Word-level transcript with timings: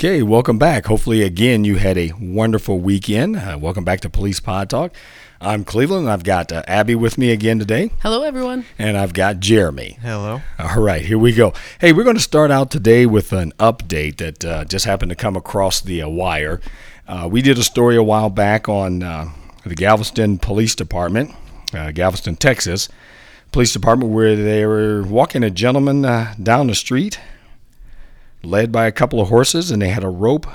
Okay, 0.00 0.22
welcome 0.22 0.56
back. 0.56 0.86
Hopefully, 0.86 1.20
again, 1.20 1.62
you 1.64 1.76
had 1.76 1.98
a 1.98 2.12
wonderful 2.18 2.78
weekend. 2.78 3.36
Uh, 3.36 3.58
welcome 3.60 3.84
back 3.84 4.00
to 4.00 4.08
Police 4.08 4.40
Pod 4.40 4.70
Talk. 4.70 4.94
I'm 5.42 5.62
Cleveland. 5.62 6.08
I've 6.08 6.24
got 6.24 6.50
uh, 6.50 6.62
Abby 6.66 6.94
with 6.94 7.18
me 7.18 7.30
again 7.32 7.58
today, 7.58 7.90
Hello, 8.00 8.22
everyone. 8.22 8.64
and 8.78 8.96
I've 8.96 9.12
got 9.12 9.40
Jeremy. 9.40 9.98
Hello. 10.00 10.40
All 10.58 10.80
right, 10.80 11.02
here 11.04 11.18
we 11.18 11.34
go. 11.34 11.52
Hey, 11.82 11.92
we're 11.92 12.04
going 12.04 12.16
to 12.16 12.22
start 12.22 12.50
out 12.50 12.70
today 12.70 13.04
with 13.04 13.34
an 13.34 13.52
update 13.58 14.16
that 14.16 14.42
uh, 14.42 14.64
just 14.64 14.86
happened 14.86 15.10
to 15.10 15.16
come 15.16 15.36
across 15.36 15.82
the 15.82 16.00
uh, 16.00 16.08
wire. 16.08 16.62
Uh, 17.06 17.28
we 17.30 17.42
did 17.42 17.58
a 17.58 17.62
story 17.62 17.96
a 17.96 18.02
while 18.02 18.30
back 18.30 18.70
on 18.70 19.02
uh, 19.02 19.28
the 19.66 19.74
Galveston 19.74 20.38
Police 20.38 20.74
Department, 20.74 21.34
uh, 21.74 21.90
Galveston, 21.90 22.36
Texas 22.36 22.88
Police 23.52 23.74
Department, 23.74 24.12
where 24.12 24.34
they 24.34 24.64
were 24.64 25.02
walking 25.02 25.42
a 25.42 25.50
gentleman 25.50 26.06
uh, 26.06 26.34
down 26.42 26.68
the 26.68 26.74
street, 26.74 27.20
led 28.42 28.72
by 28.72 28.86
a 28.86 28.92
couple 28.92 29.20
of 29.20 29.28
horses, 29.28 29.70
and 29.70 29.80
they 29.82 29.88
had 29.88 30.04
a 30.04 30.08
rope 30.08 30.46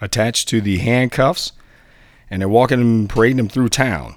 attached 0.00 0.48
to 0.48 0.60
the 0.60 0.78
handcuffs, 0.78 1.52
and 2.30 2.40
they're 2.40 2.48
walking 2.48 2.80
him, 2.80 3.08
parading 3.08 3.36
them 3.36 3.48
through 3.48 3.68
town. 3.68 4.16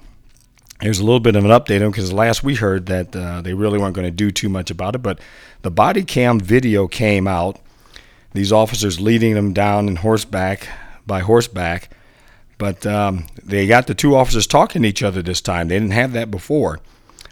Here's 0.80 0.98
a 0.98 1.04
little 1.04 1.20
bit 1.20 1.36
of 1.36 1.44
an 1.44 1.50
update 1.50 1.82
on 1.82 1.90
because 1.90 2.12
last 2.12 2.44
we 2.44 2.56
heard 2.56 2.86
that 2.86 3.16
uh, 3.16 3.40
they 3.40 3.54
really 3.54 3.78
weren't 3.78 3.94
going 3.94 4.06
to 4.06 4.10
do 4.10 4.30
too 4.30 4.50
much 4.50 4.70
about 4.70 4.94
it, 4.94 4.98
but 4.98 5.18
the 5.62 5.70
body 5.70 6.04
cam 6.04 6.38
video 6.38 6.86
came 6.86 7.26
out. 7.26 7.58
These 8.34 8.52
officers 8.52 9.00
leading 9.00 9.34
them 9.34 9.54
down 9.54 9.88
in 9.88 9.96
horseback 9.96 10.68
by 11.06 11.20
horseback, 11.20 11.88
but 12.58 12.86
um, 12.86 13.26
they 13.42 13.66
got 13.66 13.86
the 13.86 13.94
two 13.94 14.14
officers 14.14 14.46
talking 14.46 14.82
to 14.82 14.88
each 14.88 15.02
other 15.02 15.22
this 15.22 15.40
time. 15.40 15.68
They 15.68 15.76
didn't 15.76 15.92
have 15.92 16.12
that 16.12 16.30
before. 16.30 16.80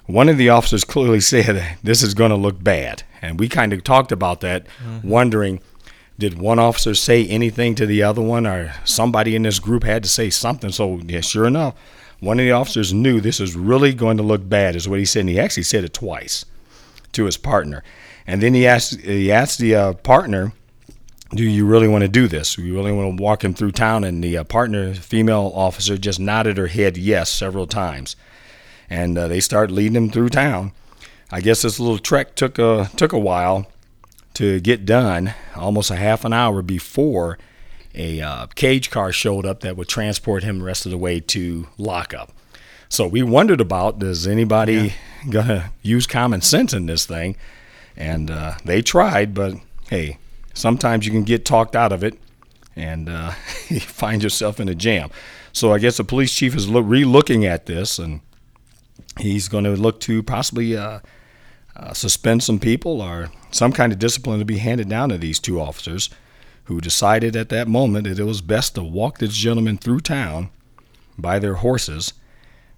One 0.07 0.31
of 0.31 0.39
the 0.39 0.49
officers 0.49 0.85
clearly 0.85 1.21
said, 1.33 1.77
"This 1.83 2.03
is 2.03 2.15
going 2.15 2.31
to 2.31 2.37
look 2.37 2.63
bad," 2.63 3.03
and 3.21 3.39
we 3.39 3.49
kind 3.51 3.75
of 3.75 3.85
talked 3.85 4.13
about 4.13 4.41
that, 4.41 4.67
wondering 5.03 5.61
did 6.19 6.39
one 6.39 6.59
officer 6.59 6.95
say 6.95 7.27
anything 7.27 7.75
to 7.75 7.87
the 7.87 8.03
other 8.03 8.23
one 8.23 8.47
or 8.47 8.73
somebody 8.85 9.35
in 9.35 9.43
this 9.43 9.59
group 9.59 9.85
had 9.85 10.03
to 10.03 10.09
say 10.09 10.31
something 10.31 10.71
so 10.71 10.99
yeah 11.07 11.21
sure 11.21 11.47
enough 11.47 11.75
one 12.21 12.39
of 12.39 12.45
the 12.45 12.53
officers 12.53 12.93
knew 12.93 13.21
this 13.21 13.41
is 13.41 13.57
really 13.57 13.93
going 13.93 14.17
to 14.17 14.23
look 14.23 14.49
bad 14.49 14.77
is 14.77 14.89
what 14.89 14.99
he 14.99 15.05
said 15.05 15.21
and 15.21 15.29
he 15.29 15.41
actually 15.41 15.63
said 15.63 15.85
it 15.85 15.93
twice 15.93 16.45
to 17.13 17.25
his 17.25 17.37
partner 17.37 17.83
and 18.27 18.43
then 18.43 18.55
he 18.55 18.67
asked 18.67 19.01
he 19.01 19.31
asked 19.31 19.59
the 19.59 19.75
uh, 19.75 19.93
partner 19.95 20.53
do 21.35 21.43
you 21.43 21.67
really 21.67 21.89
want 21.89 22.03
to 22.03 22.09
do 22.09 22.29
this? 22.29 22.55
Do 22.55 22.63
you 22.63 22.75
really 22.75 22.93
want 22.93 23.17
to 23.17 23.23
walk 23.23 23.43
him 23.43 23.55
through 23.55 23.73
town? 23.73 24.05
And 24.05 24.23
the 24.23 24.39
uh, 24.39 24.45
partner, 24.45 24.95
female 24.95 25.53
officer, 25.55 25.99
just 25.99 26.21
nodded 26.21 26.57
her 26.59 26.69
head 26.69 26.97
yes 26.97 27.31
several 27.31 27.67
times. 27.67 28.17
And 28.89 29.19
uh, 29.19 29.29
they 29.29 29.41
started 29.41 29.73
leading 29.73 29.97
him 29.97 30.11
through 30.11 30.29
town. 30.29 30.73
I 31.33 31.41
guess 31.41 31.63
this 31.63 31.81
little 31.81 31.99
trek 31.99 32.37
took 32.37 32.59
a 32.59 32.91
took 32.97 33.13
a 33.13 33.19
while 33.19 33.67
to 34.35 34.61
get 34.61 34.85
done, 34.85 35.35
almost 35.57 35.91
a 35.91 35.97
half 35.97 36.25
an 36.25 36.33
hour 36.33 36.63
before 36.63 37.39
a 37.95 38.21
uh, 38.21 38.47
cage 38.55 38.91
car 38.91 39.13
showed 39.13 39.47
up 39.47 39.61
that 39.61 39.77
would 39.77 39.89
transport 39.89 40.43
him 40.43 40.59
the 40.59 40.65
rest 40.65 40.85
of 40.85 40.91
the 40.91 40.99
way 40.99 41.21
to 41.21 41.69
lockup. 41.79 42.33
So 42.89 43.07
we 43.07 43.23
wondered 43.23 43.61
about 43.61 43.99
does 43.99 44.27
anybody 44.27 44.95
gonna 45.31 45.73
use 45.83 46.07
common 46.07 46.41
sense 46.41 46.73
in 46.73 46.87
this 46.87 47.07
thing? 47.07 47.37
And 47.97 48.31
uh, 48.31 48.55
they 48.65 48.83
tried, 48.83 49.35
but 49.35 49.55
hey, 49.89 50.19
sometimes 50.53 51.07
you 51.07 51.13
can 51.13 51.23
get 51.23 51.45
talked 51.45 51.77
out 51.77 51.93
of 51.93 52.03
it, 52.03 52.19
and 52.75 53.09
uh, 53.09 53.33
you 53.69 53.81
find 53.81 54.23
yourself 54.23 54.59
in 54.59 54.69
a 54.69 54.75
jam. 54.75 55.11
So 55.53 55.73
I 55.73 55.79
guess 55.79 55.99
the 55.99 56.05
police 56.05 56.35
chief 56.35 56.57
is 56.57 56.69
look, 56.69 56.85
re-looking 56.87 57.47
at 57.47 57.67
this, 57.67 58.01
and 58.01 58.21
he's 59.19 59.47
going 59.47 59.65
to 59.65 59.77
look 59.77 60.01
to 60.01 60.23
possibly 60.25 60.77
uh, 61.77 61.93
suspend 61.93 62.43
some 62.43 62.59
people 62.59 63.01
or 63.01 63.31
some 63.51 63.73
kind 63.73 63.93
of 63.93 63.99
discipline 63.99 64.39
to 64.39 64.45
be 64.45 64.59
handed 64.59 64.89
down 64.89 65.09
to 65.09 65.19
these 65.19 65.39
two 65.39 65.61
officers 65.61 66.11
who 66.65 66.81
decided 66.81 67.37
at 67.37 67.51
that 67.51 67.69
moment 67.69 68.07
that 68.07 68.19
it 68.19 68.25
was 68.25 68.41
best 68.41 68.75
to 68.75 68.83
walk 68.83 69.19
this 69.19 69.35
gentleman 69.35 69.77
through 69.77 70.01
town 70.01 70.51
by 71.19 71.39
their 71.39 71.55
horses 71.55 72.15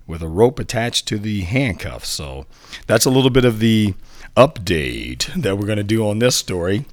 with 0.06 0.22
a 0.22 0.28
rope 0.28 0.58
attached 0.58 1.06
to 1.08 1.18
the 1.18 1.42
handcuffs. 1.42 2.08
So 2.08 2.46
that's 2.86 3.04
a 3.04 3.10
little 3.10 3.30
bit 3.30 3.44
of 3.44 3.58
the 3.58 3.94
update 4.36 5.26
that 5.40 5.56
we're 5.56 5.66
going 5.66 5.78
to 5.78 5.84
do 5.84 6.08
on 6.08 6.18
this 6.18 6.36
story. 6.36 6.84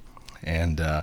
And 0.42 0.80
uh, 0.80 1.02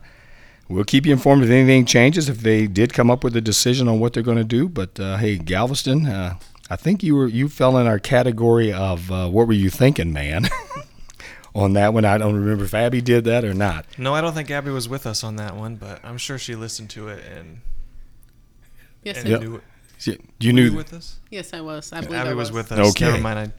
we'll 0.68 0.84
keep 0.84 1.06
you 1.06 1.14
informed 1.14 1.44
if 1.44 1.50
anything 1.50 1.86
changes, 1.86 2.30
if 2.30 2.40
they 2.40 2.68
did 2.68 2.94
come 2.94 3.10
up 3.10 3.24
with 3.24 3.36
a 3.36 3.42
decision 3.42 3.88
on 3.88 4.00
what 4.00 4.14
they're 4.14 4.24
going 4.24 4.38
to 4.38 4.44
do. 4.44 4.68
But 4.68 5.00
uh, 5.00 5.18
hey, 5.18 5.38
Galveston, 5.38 6.06
uh, 6.06 6.38
I 6.70 6.76
think 6.76 7.04
you 7.04 7.16
were 7.16 7.28
you 7.28 7.50
fell 7.50 7.78
in 7.78 7.88
our 7.88 8.00
category 8.00 8.72
of 8.72 9.12
uh, 9.12 9.28
what 9.28 9.48
were 9.48 9.54
you 9.54 9.70
thinking, 9.70 10.14
man? 10.14 10.48
on 11.54 11.74
that 11.74 11.94
one, 11.94 12.06
I 12.06 12.18
don't 12.18 12.36
remember 12.36 12.64
if 12.66 12.74
Abby 12.74 13.02
did 13.02 13.26
that 13.26 13.44
or 13.44 13.54
not. 13.54 13.86
No, 13.98 14.14
I 14.14 14.22
don't 14.22 14.34
think 14.34 14.50
Abby 14.52 14.72
was 14.72 14.88
with 14.88 15.06
us 15.06 15.24
on 15.24 15.36
that 15.38 15.56
one, 15.56 15.76
but 15.76 16.00
I'm 16.04 16.18
sure 16.18 16.38
she 16.38 16.56
listened 16.56 16.90
to 16.92 17.10
it 17.10 17.24
and, 17.26 17.62
Yes, 19.04 19.18
and 19.24 19.36
I, 19.36 19.40
knew 19.40 19.56
it. 19.56 19.64
You 20.40 20.50
Were 20.50 20.54
knew 20.54 20.64
you 20.66 20.76
with 20.76 20.94
us? 20.94 21.20
yes, 21.30 21.54
I 21.54 21.62
was. 21.62 21.92
I 21.94 22.02
believe 22.02 22.20
Abby 22.20 22.30
I 22.30 22.34
was 22.34 22.52
was 22.52 22.70
with 22.70 22.72
us. 22.80 22.90
Okay. 22.92 23.06
Never 23.06 23.20
mind. 23.22 23.52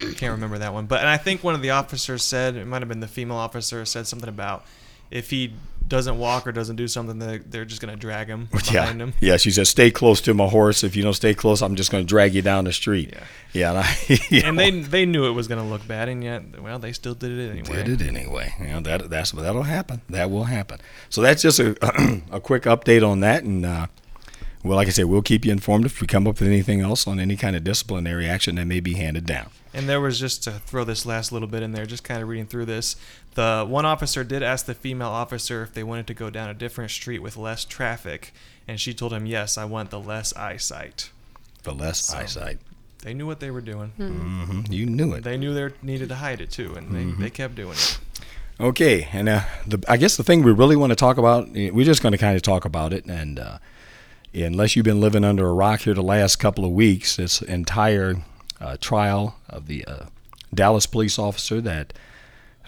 I 0.00 0.12
can't 0.12 0.32
remember 0.32 0.58
that 0.58 0.72
one. 0.72 0.86
But 0.86 1.00
and 1.00 1.08
I 1.08 1.16
think 1.16 1.42
one 1.42 1.54
of 1.56 1.62
the 1.62 1.70
officers 1.70 2.22
said 2.22 2.54
it 2.54 2.66
might 2.66 2.82
have 2.82 2.88
been 2.88 3.00
the 3.00 3.08
female 3.08 3.36
officer 3.36 3.84
said 3.84 4.06
something 4.06 4.28
about 4.28 4.64
if 5.10 5.30
he 5.30 5.52
doesn't 5.86 6.18
walk 6.18 6.46
or 6.46 6.52
doesn't 6.52 6.76
do 6.76 6.86
something, 6.86 7.18
they're, 7.18 7.38
they're 7.38 7.64
just 7.64 7.80
gonna 7.80 7.96
drag 7.96 8.28
him 8.28 8.46
behind 8.52 8.72
yeah, 8.72 8.92
him. 8.92 9.14
yeah. 9.20 9.36
She 9.38 9.50
said, 9.50 9.66
"Stay 9.66 9.90
close 9.90 10.20
to 10.22 10.34
my 10.34 10.46
horse. 10.46 10.84
If 10.84 10.94
you 10.96 11.02
don't 11.02 11.14
stay 11.14 11.32
close, 11.34 11.62
I'm 11.62 11.76
just 11.76 11.90
going 11.90 12.04
to 12.04 12.08
drag 12.08 12.34
you 12.34 12.42
down 12.42 12.64
the 12.64 12.72
street." 12.72 13.10
Yeah. 13.12 13.24
Yeah, 13.54 13.70
and, 13.70 13.78
I, 13.78 14.46
And 14.46 14.58
they 14.58 14.70
they 14.70 15.06
knew 15.06 15.24
it 15.26 15.30
was 15.30 15.48
gonna 15.48 15.66
look 15.66 15.88
bad, 15.88 16.08
and 16.10 16.22
yet 16.22 16.60
well 16.60 16.78
they 16.78 16.92
still 16.92 17.14
did 17.14 17.32
it 17.32 17.50
anyway. 17.50 17.82
did 17.82 18.02
it 18.02 18.06
anyway. 18.08 18.52
You 18.60 18.66
know 18.66 18.80
that 18.80 19.08
that's 19.08 19.32
that'll 19.32 19.62
happen. 19.62 20.02
That 20.10 20.30
will 20.30 20.44
happen. 20.44 20.80
So 21.08 21.22
that's 21.22 21.40
just 21.40 21.58
a 21.58 21.74
a 22.30 22.40
quick 22.40 22.64
update 22.64 23.06
on 23.08 23.20
that, 23.20 23.44
and 23.44 23.64
uh, 23.64 23.86
well, 24.62 24.76
like 24.76 24.88
I 24.88 24.90
said, 24.90 25.06
we'll 25.06 25.22
keep 25.22 25.46
you 25.46 25.52
informed 25.52 25.86
if 25.86 26.00
we 26.00 26.06
come 26.06 26.26
up 26.26 26.40
with 26.40 26.48
anything 26.48 26.80
else 26.82 27.06
on 27.06 27.18
any 27.18 27.36
kind 27.36 27.56
of 27.56 27.64
disciplinary 27.64 28.28
action 28.28 28.56
that 28.56 28.66
may 28.66 28.80
be 28.80 28.94
handed 28.94 29.24
down. 29.24 29.50
And 29.72 29.88
there 29.88 30.00
was 30.00 30.18
just 30.18 30.42
to 30.44 30.52
throw 30.52 30.84
this 30.84 31.06
last 31.06 31.30
little 31.30 31.46
bit 31.48 31.62
in 31.62 31.72
there, 31.72 31.86
just 31.86 32.02
kind 32.02 32.20
of 32.22 32.28
reading 32.28 32.46
through 32.46 32.64
this. 32.66 32.96
The 33.38 33.64
one 33.64 33.86
officer 33.86 34.24
did 34.24 34.42
ask 34.42 34.66
the 34.66 34.74
female 34.74 35.10
officer 35.10 35.62
if 35.62 35.72
they 35.72 35.84
wanted 35.84 36.08
to 36.08 36.14
go 36.14 36.28
down 36.28 36.50
a 36.50 36.54
different 36.54 36.90
street 36.90 37.20
with 37.20 37.36
less 37.36 37.64
traffic, 37.64 38.34
and 38.66 38.80
she 38.80 38.92
told 38.92 39.12
him, 39.12 39.26
"Yes, 39.26 39.56
I 39.56 39.64
want 39.64 39.90
the 39.90 40.00
less 40.00 40.34
eyesight." 40.34 41.10
The 41.62 41.72
less 41.72 42.06
So- 42.06 42.18
eyesight, 42.18 42.58
They 43.04 43.14
knew 43.14 43.28
what 43.28 43.38
they 43.38 43.52
were 43.52 43.60
doing. 43.60 43.90
hmm 43.96 44.62
you 44.68 44.86
knew 44.86 45.12
it. 45.12 45.22
They 45.22 45.36
knew 45.36 45.54
they 45.54 45.72
needed 45.82 46.08
to 46.08 46.16
hide 46.16 46.40
it 46.40 46.50
too, 46.50 46.74
and 46.74 46.92
they, 46.92 47.04
Mm-hmm. 47.04 47.22
they 47.22 47.30
kept 47.30 47.54
doing 47.54 47.74
it. 47.74 47.98
Okay, 48.58 49.06
and 49.12 49.28
uh, 49.28 49.42
the 49.64 49.78
I 49.88 49.96
guess 49.98 50.16
the 50.16 50.24
thing 50.24 50.42
we 50.42 50.50
really 50.50 50.74
want 50.74 50.90
to 50.90 50.96
talk 50.96 51.16
about, 51.16 51.48
we're 51.52 51.84
just 51.84 52.02
going 52.02 52.10
to 52.10 52.18
kind 52.18 52.34
of 52.34 52.42
talk 52.42 52.64
about 52.64 52.92
it, 52.92 53.04
and 53.06 53.38
uh, 53.38 53.58
unless 54.34 54.74
you've 54.74 54.84
been 54.84 55.00
living 55.00 55.22
under 55.22 55.46
a 55.46 55.52
rock 55.52 55.82
here 55.82 55.94
the 55.94 56.02
last 56.02 56.40
couple 56.40 56.64
of 56.64 56.72
weeks, 56.72 57.14
this 57.14 57.40
entire 57.42 58.16
uh, 58.60 58.76
trial 58.80 59.36
of 59.48 59.68
the 59.68 59.84
uh, 59.84 60.06
Dallas 60.52 60.86
police 60.86 61.20
officer, 61.20 61.60
that 61.60 61.92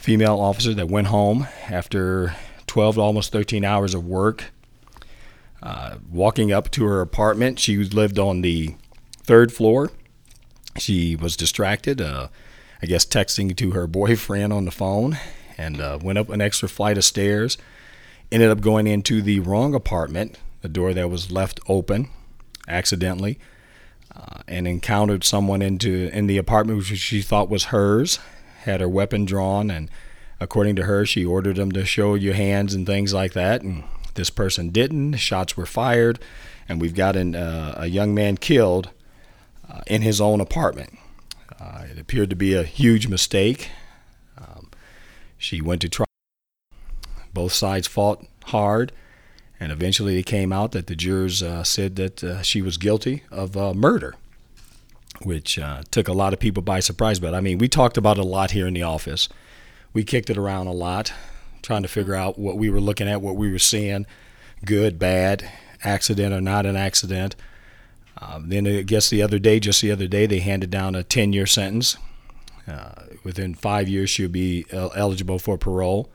female 0.00 0.41
officer 0.41 0.72
that 0.75 0.88
went 0.88 1.09
home 1.09 1.47
after 1.69 2.34
12 2.66 2.94
to 2.94 3.00
almost 3.00 3.33
13 3.33 3.65
hours 3.65 3.95
of 3.95 4.07
work, 4.07 4.47
uh, 5.63 5.97
walking 6.10 6.51
up 6.51 6.71
to 6.71 6.84
her 6.84 7.01
apartment. 7.01 7.59
She 7.59 7.77
lived 7.77 8.19
on 8.19 8.41
the 8.41 8.77
third 9.22 9.53
floor. 9.53 9.91
She 10.78 11.16
was 11.16 11.36
distracted, 11.36 12.01
uh, 12.01 12.28
I 12.83 12.86
guess, 12.86 13.04
texting 13.04 13.54
to 13.57 13.72
her 13.72 13.86
boyfriend 13.89 14.53
on 14.53 14.65
the 14.65 14.71
phone, 14.71 15.19
and 15.59 15.80
uh, 15.80 15.98
went 16.03 16.19
up 16.19 16.30
an 16.30 16.41
extra 16.41 16.69
flight 16.69 16.97
of 16.97 17.04
stairs. 17.04 17.59
Ended 18.33 18.51
up 18.51 18.60
going 18.60 18.86
into 18.86 19.21
the 19.21 19.41
wrong 19.41 19.74
apartment, 19.74 20.39
the 20.63 20.69
door 20.69 20.95
that 20.95 21.10
was 21.10 21.30
left 21.30 21.60
open 21.69 22.09
accidentally, 22.69 23.39
uh, 24.15 24.42
and 24.48 24.66
encountered 24.66 25.24
someone 25.24 25.60
into 25.60 26.09
in 26.13 26.27
the 26.27 26.39
apartment 26.39 26.78
which 26.78 26.98
she 26.98 27.21
thought 27.21 27.51
was 27.51 27.65
hers. 27.65 28.19
Had 28.65 28.80
her 28.80 28.89
weapon 28.89 29.24
drawn, 29.24 29.71
and 29.71 29.91
according 30.39 30.77
to 30.77 30.84
her, 30.84 31.07
she 31.07 31.24
ordered 31.24 31.57
them 31.57 31.72
to 31.72 31.84
show 31.84 32.15
your 32.15 32.34
hands 32.34 32.74
and 32.74 32.86
things 32.86 33.12
like 33.15 33.33
that. 33.33 33.62
And 33.62 33.84
this 34.15 34.30
person 34.30 34.71
didn't. 34.71 35.15
Shots 35.15 35.57
were 35.57 35.66
fired, 35.66 36.18
and 36.68 36.80
we've 36.80 36.95
got 36.95 37.16
an, 37.16 37.34
uh, 37.34 37.74
a 37.77 37.86
young 37.86 38.15
man 38.15 38.36
killed 38.36 38.91
uh, 39.71 39.80
in 39.86 40.03
his 40.03 40.21
own 40.21 40.41
apartment. 40.41 40.98
Uh, 41.60 41.84
it 41.91 41.98
appeared 41.98 42.30
to 42.30 42.36
be 42.36 42.54
a 42.54 42.62
huge 42.62 43.07
mistake. 43.09 43.71
Um, 44.39 44.71
she 45.39 45.60
went 45.60 45.80
to 45.83 45.89
trial. 45.89 46.07
Both 47.33 47.53
sides 47.53 47.86
fought 47.86 48.27
hard, 48.47 48.92
And 49.60 49.71
eventually 49.71 50.18
it 50.18 50.24
came 50.24 50.53
out 50.53 50.72
that 50.72 50.86
the 50.86 50.97
jurors 50.97 51.42
uh, 51.42 51.62
said 51.65 51.97
that 51.97 52.24
uh, 52.24 52.42
she 52.42 52.62
was 52.62 52.78
guilty 52.78 53.22
of 53.30 53.57
uh, 53.57 53.74
murder, 53.74 54.15
which 55.22 55.59
uh, 55.59 55.83
took 55.91 56.09
a 56.09 56.13
lot 56.13 56.33
of 56.33 56.41
people 56.41 56.63
by 56.63 56.81
surprise. 56.81 57.21
But 57.21 57.34
I 57.34 57.41
mean, 57.41 57.59
we 57.59 57.69
talked 57.69 57.97
about 57.97 58.19
it 58.19 58.25
a 58.25 58.27
lot 58.27 58.53
here 58.53 58.67
in 58.67 58.75
the 58.75 58.83
office. 58.83 59.28
We 59.93 60.05
kicked 60.05 60.31
it 60.31 60.39
around 60.39 60.67
a 60.67 60.72
lot, 60.72 61.13
trying 61.63 61.83
to 61.83 61.89
figure 61.89 62.15
out 62.15 62.39
what 62.39 62.57
we 62.57 62.71
were 62.71 62.81
looking 62.81 63.09
at, 63.09 63.21
what 63.21 63.37
we 63.37 63.51
were 63.51 63.59
seeing 63.59 64.07
good, 64.65 64.99
bad, 64.99 65.51
accident 65.83 66.34
or 66.34 66.41
not 66.41 66.67
an 66.67 66.77
accident. 66.77 67.37
Um, 68.19 68.49
then 68.49 68.67
I 68.67 68.83
guess 68.83 69.09
the 69.09 69.22
other 69.22 69.39
day, 69.39 69.61
just 69.61 69.81
the 69.81 69.91
other 69.91 70.07
day, 70.07 70.27
they 70.27 70.41
handed 70.41 70.71
down 70.71 70.95
a 70.95 71.03
10 71.03 71.33
year 71.33 71.47
sentence. 71.47 71.97
Uh, 72.69 73.05
within 73.25 73.55
five 73.55 73.89
years, 73.89 74.11
she'll 74.11 74.28
be 74.28 74.67
el- 74.71 74.93
eligible 74.95 75.39
for 75.39 75.57
parole. 75.57 76.11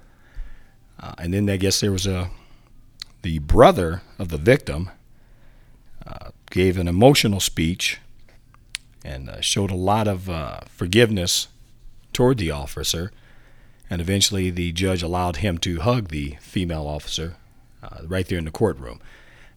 Uh, 0.99 1.13
and 1.17 1.33
then 1.33 1.49
I 1.49 1.57
guess 1.57 1.79
there 1.79 1.91
was 1.91 2.07
a 2.07 2.29
the 3.21 3.39
brother 3.39 4.03
of 4.19 4.29
the 4.29 4.37
victim 4.37 4.91
uh, 6.05 6.29
gave 6.51 6.77
an 6.77 6.87
emotional 6.87 7.39
speech 7.39 7.99
and 9.05 9.29
uh, 9.29 9.39
showed 9.41 9.71
a 9.71 9.75
lot 9.75 10.07
of 10.07 10.29
uh, 10.29 10.61
forgiveness 10.67 11.47
toward 12.11 12.37
the 12.37 12.51
officer. 12.51 13.11
And 13.89 14.01
eventually, 14.01 14.49
the 14.49 14.71
judge 14.71 15.03
allowed 15.03 15.37
him 15.37 15.59
to 15.59 15.79
hug 15.79 16.07
the 16.07 16.37
female 16.41 16.87
officer 16.87 17.35
uh, 17.83 17.99
right 18.07 18.27
there 18.27 18.39
in 18.39 18.45
the 18.45 18.51
courtroom. 18.51 18.99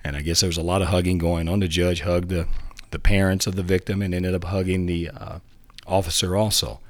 And 0.05 0.17
I 0.17 0.21
guess 0.21 0.41
there 0.41 0.49
was 0.49 0.59
a 0.59 0.63
lot 0.63 0.83
of 0.83 0.89
hugging 0.89 1.19
going 1.19 1.49
on. 1.49 1.61
The 1.61 1.69
judge 1.69 2.03
hugged 2.03 2.29
the, 2.29 2.47
the 2.91 2.99
parents 2.99 3.47
of 3.47 3.57
the 3.57 3.63
victim 3.63 4.03
and 4.03 4.15
ended 4.15 4.35
up 4.35 4.45
hugging 4.45 4.87
the 4.87 5.09
uh, 5.09 5.39
officer 5.87 6.37
also, 6.37 6.81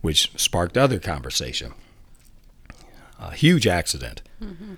which 0.00 0.32
sparked 0.36 0.78
other 0.78 0.98
conversation. 0.98 1.74
A 3.18 3.32
huge 3.32 3.66
accident. 3.66 4.22
Mm-hmm. 4.42 4.74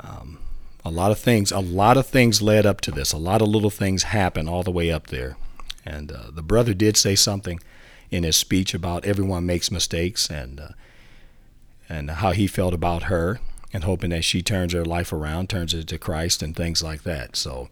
Um, 0.00 0.38
a 0.84 0.90
lot 0.90 1.10
of 1.10 1.18
things, 1.18 1.50
a 1.50 1.60
lot 1.60 1.96
of 1.96 2.06
things 2.06 2.42
led 2.42 2.66
up 2.66 2.80
to 2.82 2.90
this. 2.90 3.12
A 3.12 3.18
lot 3.18 3.40
of 3.40 3.48
little 3.48 3.70
things 3.70 4.04
happened 4.04 4.48
all 4.48 4.62
the 4.62 4.70
way 4.70 4.90
up 4.90 5.08
there. 5.08 5.36
And 5.88 6.12
uh, 6.12 6.30
the 6.32 6.42
brother 6.42 6.74
did 6.74 6.96
say 6.96 7.14
something 7.14 7.60
in 8.10 8.22
his 8.22 8.36
speech 8.36 8.74
about 8.74 9.04
everyone 9.04 9.46
makes 9.46 9.70
mistakes 9.70 10.30
and 10.30 10.60
uh, 10.60 10.68
and 11.88 12.10
how 12.10 12.32
he 12.32 12.46
felt 12.46 12.74
about 12.74 13.04
her 13.04 13.40
and 13.72 13.84
hoping 13.84 14.10
that 14.10 14.24
she 14.24 14.42
turns 14.42 14.74
her 14.74 14.84
life 14.84 15.12
around, 15.12 15.48
turns 15.48 15.72
it 15.72 15.86
to 15.88 15.98
Christ 15.98 16.42
and 16.42 16.54
things 16.54 16.82
like 16.82 17.02
that. 17.04 17.34
So, 17.34 17.68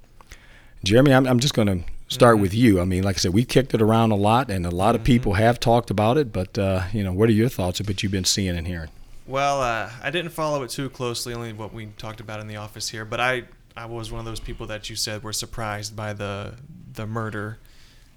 Jeremy, 0.83 1.13
I'm, 1.13 1.27
I'm 1.27 1.39
just 1.39 1.53
going 1.53 1.69
to 1.69 1.85
start 2.09 2.37
mm-hmm. 2.37 2.43
with 2.43 2.55
you. 2.55 2.81
I 2.81 2.85
mean, 2.87 3.03
like 3.03 3.17
I 3.17 3.19
said, 3.19 3.35
we 3.35 3.45
kicked 3.45 3.75
it 3.75 3.83
around 3.83 4.13
a 4.13 4.17
lot, 4.17 4.51
and 4.51 4.65
a 4.65 4.71
lot 4.71 4.95
of 4.95 5.03
mm-hmm. 5.03 5.07
people 5.07 5.33
have 5.35 5.61
talked 5.61 5.91
about 5.91 6.17
it. 6.17 6.33
But 6.33 6.59
uh, 6.59 6.85
you 6.93 7.05
know, 7.05 7.12
what 7.12 7.29
are 7.29 7.33
your 7.33 7.51
thoughts 7.51 7.79
of 7.81 7.89
what 7.89 8.03
you've 8.03 8.12
been 8.12 8.25
seeing 8.25 8.57
and 8.57 8.67
hearing? 8.67 8.91
Well, 9.27 9.61
uh, 9.61 9.91
I 10.03 10.11
didn't 10.11 10.31
follow 10.31 10.62
it 10.62 10.71
too 10.71 10.89
closely, 10.89 11.35
only 11.35 11.53
what 11.53 11.75
we 11.75 11.87
talked 11.99 12.21
about 12.21 12.41
in 12.41 12.47
the 12.47 12.57
office 12.57 12.89
here. 12.89 13.05
But 13.05 13.21
I, 13.21 13.43
I 13.77 13.87
was 13.87 14.11
one 14.11 14.21
of 14.21 14.25
those 14.25 14.41
people 14.41 14.67
that 14.69 14.89
you 14.89 14.97
said 14.97 15.23
were 15.23 15.33
surprised 15.33 15.95
by 15.95 16.15
the 16.15 16.55
the 16.93 17.07
murder. 17.07 17.59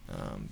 Um, 0.10 0.50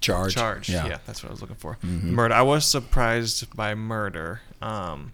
charge. 0.00 0.34
Charge. 0.34 0.68
Yeah. 0.68 0.86
yeah. 0.86 0.98
that's 1.06 1.22
what 1.22 1.30
I 1.30 1.32
was 1.32 1.40
looking 1.40 1.56
for. 1.56 1.78
Mm-hmm. 1.84 2.12
Murder. 2.12 2.34
I 2.34 2.42
was 2.42 2.64
surprised 2.64 3.54
by 3.56 3.74
murder. 3.74 4.40
Um, 4.62 5.12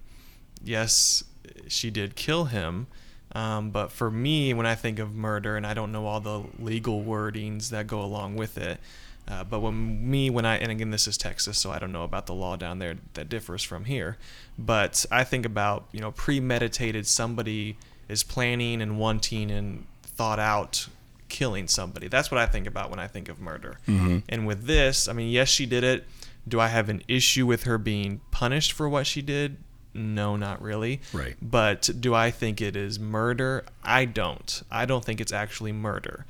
yes, 0.62 1.25
she 1.69 1.91
did 1.91 2.17
kill 2.17 2.47
him. 2.47 2.87
Um, 3.32 3.70
but 3.70 3.93
for 3.93 4.11
me, 4.11 4.52
when 4.55 4.67
I 4.67 4.75
think 4.75 4.99
of 4.99 5.14
murder, 5.14 5.56
and 5.56 5.67
I 5.67 5.73
don't 5.73 5.93
know 5.93 6.06
all 6.06 6.20
the 6.20 6.43
legal 6.58 7.02
wordings 7.02 7.70
that 7.70 7.87
go 7.87 8.02
along 8.02 8.37
with 8.37 8.58
it, 8.58 8.81
uh, 9.29 9.44
but 9.44 9.61
when 9.61 10.11
me, 10.11 10.29
when 10.31 10.44
I, 10.44 10.56
and 10.56 10.73
again, 10.73 10.91
this 10.91 11.06
is 11.06 11.17
Texas, 11.17 11.56
so 11.56 11.70
I 11.70 11.79
don't 11.79 11.93
know 11.93 12.02
about 12.02 12.26
the 12.26 12.35
law 12.35 12.56
down 12.56 12.81
there 12.81 12.97
that 13.14 13.29
differs 13.29 13.62
from 13.62 13.85
here. 13.85 14.17
But 14.58 15.06
I 15.12 15.23
think 15.23 15.47
about, 15.47 15.87
you 15.93 16.00
know, 16.00 16.11
premeditated, 16.11 17.06
somebody 17.06 17.76
is 18.08 18.25
planning 18.25 18.82
and 18.82 18.99
wanting 18.99 19.52
and 19.52 19.87
thought 20.02 20.41
out 20.41 20.88
killing 21.31 21.67
somebody. 21.69 22.09
That's 22.09 22.31
what 22.31 22.38
I 22.38 22.47
think 22.47 22.67
about 22.67 22.91
when 22.91 22.99
I 22.99 23.06
think 23.06 23.31
of 23.31 23.41
murder. 23.41 23.79
Mm-hmm. 23.88 24.19
And 24.29 24.47
with 24.47 24.67
this, 24.67 25.09
I 25.09 25.15
mean, 25.15 25.31
yes, 25.31 25.49
she 25.49 25.65
did 25.65 25.82
it. 25.82 26.06
Do 26.47 26.61
I 26.61 26.69
have 26.69 26.88
an 26.88 27.03
issue 27.09 27.47
with 27.47 27.62
her 27.62 27.79
being 27.79 28.21
punished 28.31 28.73
for 28.73 28.88
what 28.88 29.06
she 29.06 29.23
did? 29.23 29.56
No, 29.94 30.37
not 30.37 30.61
really. 30.61 31.00
Right. 31.12 31.37
But 31.41 31.88
do 31.99 32.15
I 32.15 32.31
think 32.31 32.61
it 32.61 32.77
is 32.77 32.99
murder? 32.99 33.65
I 33.82 34.05
don't. 34.05 34.62
I 34.71 34.85
don't 34.85 35.05
think 35.05 35.21
it's 35.21 35.32
actually 35.32 35.73
murder. 35.73 36.27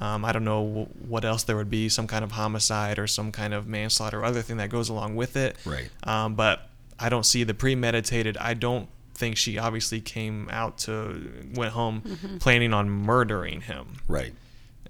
Um, 0.00 0.24
I 0.24 0.32
don't 0.32 0.44
know 0.44 0.88
what 1.06 1.24
else 1.24 1.42
there 1.42 1.56
would 1.56 1.70
be, 1.70 1.88
some 1.88 2.06
kind 2.06 2.24
of 2.24 2.32
homicide 2.32 2.98
or 2.98 3.06
some 3.06 3.32
kind 3.32 3.52
of 3.52 3.66
manslaughter 3.66 4.20
or 4.20 4.24
other 4.24 4.42
thing 4.42 4.56
that 4.58 4.70
goes 4.70 4.88
along 4.88 5.16
with 5.16 5.36
it. 5.36 5.56
Right. 5.64 5.90
Um, 6.04 6.34
but 6.34 6.68
I 6.98 7.08
don't 7.08 7.26
see 7.26 7.44
the 7.44 7.54
premeditated. 7.54 8.36
I 8.38 8.54
don't 8.54 8.88
think 9.20 9.36
she 9.36 9.58
obviously 9.58 10.00
came 10.00 10.48
out 10.50 10.78
to 10.78 11.30
went 11.54 11.72
home 11.72 12.02
mm-hmm. 12.02 12.38
planning 12.38 12.72
on 12.72 12.90
murdering 12.90 13.60
him. 13.60 13.98
Right. 14.08 14.32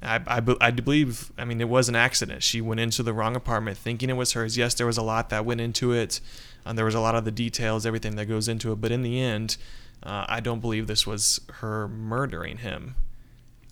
I, 0.02 0.22
I, 0.26 0.42
I 0.60 0.70
believe, 0.70 1.30
I 1.36 1.44
mean, 1.44 1.60
it 1.60 1.68
was 1.68 1.90
an 1.90 1.96
accident. 1.96 2.42
She 2.42 2.62
went 2.62 2.80
into 2.80 3.02
the 3.02 3.12
wrong 3.12 3.36
apartment 3.36 3.76
thinking 3.76 4.08
it 4.08 4.14
was 4.14 4.32
hers. 4.32 4.56
Yes, 4.56 4.72
there 4.72 4.86
was 4.86 4.96
a 4.96 5.02
lot 5.02 5.28
that 5.28 5.44
went 5.44 5.60
into 5.60 5.92
it, 5.92 6.20
and 6.64 6.78
there 6.78 6.86
was 6.86 6.94
a 6.94 7.00
lot 7.00 7.14
of 7.14 7.26
the 7.26 7.30
details, 7.30 7.84
everything 7.84 8.16
that 8.16 8.24
goes 8.26 8.48
into 8.48 8.72
it. 8.72 8.80
But 8.80 8.92
in 8.92 9.02
the 9.02 9.20
end, 9.20 9.58
uh, 10.02 10.24
I 10.26 10.40
don't 10.40 10.60
believe 10.60 10.86
this 10.86 11.06
was 11.06 11.40
her 11.54 11.88
murdering 11.88 12.58
him. 12.58 12.94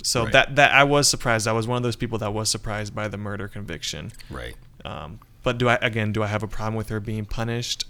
So 0.02 0.24
right. 0.24 0.32
that 0.32 0.56
that 0.56 0.72
I 0.72 0.84
was 0.84 1.08
surprised. 1.08 1.48
I 1.48 1.52
was 1.52 1.66
one 1.66 1.76
of 1.78 1.82
those 1.82 1.96
people 1.96 2.18
that 2.18 2.32
was 2.34 2.50
surprised 2.50 2.94
by 2.94 3.08
the 3.08 3.16
murder 3.16 3.48
conviction. 3.48 4.12
Right. 4.30 4.54
Um, 4.84 5.20
but 5.42 5.56
do 5.58 5.68
I 5.68 5.76
again? 5.76 6.12
Do 6.12 6.22
I 6.22 6.26
have 6.26 6.42
a 6.42 6.48
problem 6.48 6.74
with 6.74 6.88
her 6.90 7.00
being 7.00 7.24
punished? 7.24 7.84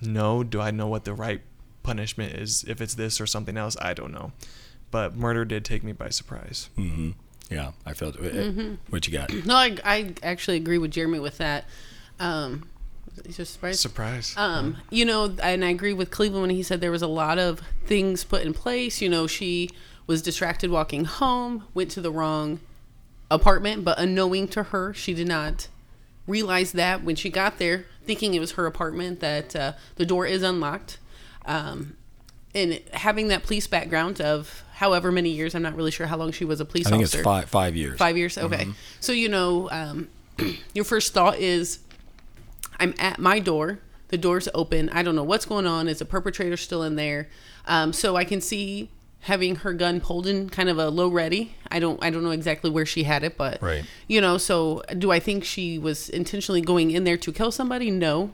No. 0.00 0.44
Do 0.44 0.60
I 0.60 0.70
know 0.70 0.86
what 0.86 1.04
the 1.04 1.12
right 1.12 1.42
punishment 1.82 2.34
is? 2.34 2.64
If 2.66 2.80
it's 2.80 2.94
this 2.94 3.20
or 3.20 3.26
something 3.26 3.56
else, 3.56 3.76
I 3.80 3.94
don't 3.94 4.12
know. 4.12 4.32
But 4.90 5.16
murder 5.16 5.44
did 5.44 5.64
take 5.64 5.82
me 5.84 5.92
by 5.92 6.08
surprise. 6.08 6.68
Mm-hmm. 6.76 7.10
Yeah, 7.50 7.72
I 7.84 7.94
felt. 7.94 8.16
Uh, 8.16 8.22
mm-hmm. 8.22 8.74
What 8.90 9.06
you 9.06 9.12
got? 9.12 9.32
No, 9.46 9.54
I, 9.54 9.76
I 9.84 10.14
actually 10.22 10.56
agree 10.56 10.78
with 10.78 10.90
Jeremy 10.92 11.18
with 11.18 11.38
that. 11.38 11.64
Um, 12.18 12.68
just 13.28 13.54
surprised. 13.54 13.80
Surprise. 13.80 14.34
Um, 14.36 14.76
you 14.90 15.04
know, 15.04 15.34
and 15.42 15.64
I 15.64 15.70
agree 15.70 15.92
with 15.92 16.10
Cleveland 16.10 16.42
when 16.42 16.50
he 16.50 16.62
said 16.62 16.80
there 16.80 16.90
was 16.90 17.02
a 17.02 17.08
lot 17.08 17.38
of 17.38 17.60
things 17.84 18.24
put 18.24 18.42
in 18.42 18.54
place. 18.54 19.00
You 19.00 19.08
know, 19.08 19.26
she 19.26 19.70
was 20.06 20.22
distracted 20.22 20.70
walking 20.70 21.04
home, 21.04 21.64
went 21.74 21.90
to 21.92 22.00
the 22.00 22.10
wrong 22.10 22.60
apartment, 23.30 23.84
but 23.84 23.98
unknowing 23.98 24.48
to 24.48 24.64
her, 24.64 24.92
she 24.92 25.14
did 25.14 25.28
not 25.28 25.68
realize 26.26 26.72
that 26.72 27.02
when 27.02 27.16
she 27.16 27.30
got 27.30 27.58
there, 27.58 27.86
thinking 28.04 28.34
it 28.34 28.40
was 28.40 28.52
her 28.52 28.66
apartment, 28.66 29.20
that 29.20 29.54
uh, 29.54 29.72
the 29.96 30.06
door 30.06 30.26
is 30.26 30.42
unlocked. 30.42 30.98
Um, 31.46 31.96
and 32.54 32.80
having 32.92 33.28
that 33.28 33.44
police 33.44 33.66
background 33.66 34.20
of 34.20 34.64
however 34.74 35.12
many 35.12 35.30
years, 35.30 35.54
I'm 35.54 35.62
not 35.62 35.76
really 35.76 35.90
sure 35.90 36.06
how 36.06 36.16
long 36.16 36.32
she 36.32 36.44
was 36.44 36.60
a 36.60 36.64
police 36.64 36.86
I 36.86 36.90
think 36.90 37.02
officer. 37.02 37.18
it's 37.18 37.24
five 37.24 37.48
five 37.48 37.76
years. 37.76 37.98
Five 37.98 38.16
years, 38.16 38.36
okay. 38.36 38.64
Mm-hmm. 38.64 38.72
So 39.00 39.12
you 39.12 39.28
know, 39.28 39.70
um, 39.70 40.08
your 40.74 40.84
first 40.84 41.12
thought 41.12 41.38
is, 41.38 41.80
I'm 42.78 42.94
at 42.98 43.18
my 43.18 43.38
door. 43.38 43.78
The 44.08 44.18
door's 44.18 44.48
open. 44.54 44.88
I 44.88 45.04
don't 45.04 45.14
know 45.14 45.22
what's 45.22 45.44
going 45.44 45.66
on. 45.66 45.86
Is 45.86 46.00
a 46.00 46.04
perpetrator 46.04 46.56
still 46.56 46.82
in 46.82 46.96
there? 46.96 47.28
Um, 47.66 47.92
so 47.92 48.16
I 48.16 48.24
can 48.24 48.40
see 48.40 48.90
having 49.20 49.56
her 49.56 49.72
gun 49.72 50.00
pulled 50.00 50.26
in 50.26 50.48
kind 50.48 50.68
of 50.68 50.78
a 50.78 50.88
low 50.88 51.08
ready. 51.08 51.54
I 51.70 51.78
don't 51.78 52.02
I 52.02 52.10
don't 52.10 52.24
know 52.24 52.30
exactly 52.30 52.70
where 52.70 52.86
she 52.86 53.04
had 53.04 53.22
it, 53.22 53.36
but 53.36 53.62
right. 53.62 53.84
you 54.08 54.20
know, 54.20 54.38
so 54.38 54.82
do 54.98 55.10
I 55.12 55.20
think 55.20 55.44
she 55.44 55.78
was 55.78 56.08
intentionally 56.08 56.60
going 56.60 56.90
in 56.90 57.04
there 57.04 57.18
to 57.18 57.32
kill 57.32 57.52
somebody? 57.52 57.90
No. 57.90 58.32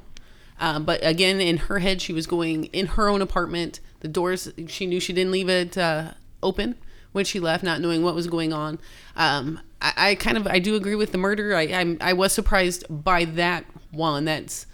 Uh, 0.59 0.79
but 0.79 1.01
again, 1.03 1.41
in 1.41 1.57
her 1.59 1.81
head, 1.81 2.01
she 2.01 2.13
was 2.13 2.27
going 2.27 2.65
in 2.67 2.87
her 2.87 3.09
own 3.09 3.21
apartment. 3.21 3.81
The 4.01 4.09
doors, 4.09 4.51
she 4.69 4.87
knew 4.87 5.01
she 5.01 5.13
didn't 5.13 5.33
leave 5.33 5.49
it 5.49 5.77
uh, 5.77 6.13
open 6.43 6.77
when 7.13 7.25
she 7.25 7.41
left, 7.41 7.63
not 7.63 7.81
knowing 7.81 8.03
what 8.03 8.15
was 8.15 8.27
going 8.27 8.53
on. 8.53 8.79
Um, 9.17 9.61
I, 9.81 9.93
I, 9.97 10.15
kind 10.15 10.37
of 10.37 10.47
I 10.47 10.59
do 10.59 10.75
agree 10.75 10.95
with 10.95 11.13
the 11.13 11.19
murder. 11.19 11.55
I 11.55 11.63
I'm, 11.63 11.99
I 12.01 12.13
was 12.13 12.33
surprised 12.33 12.85
by 12.89 13.25
that 13.25 13.65
one. 13.91 14.25
That's, 14.25 14.67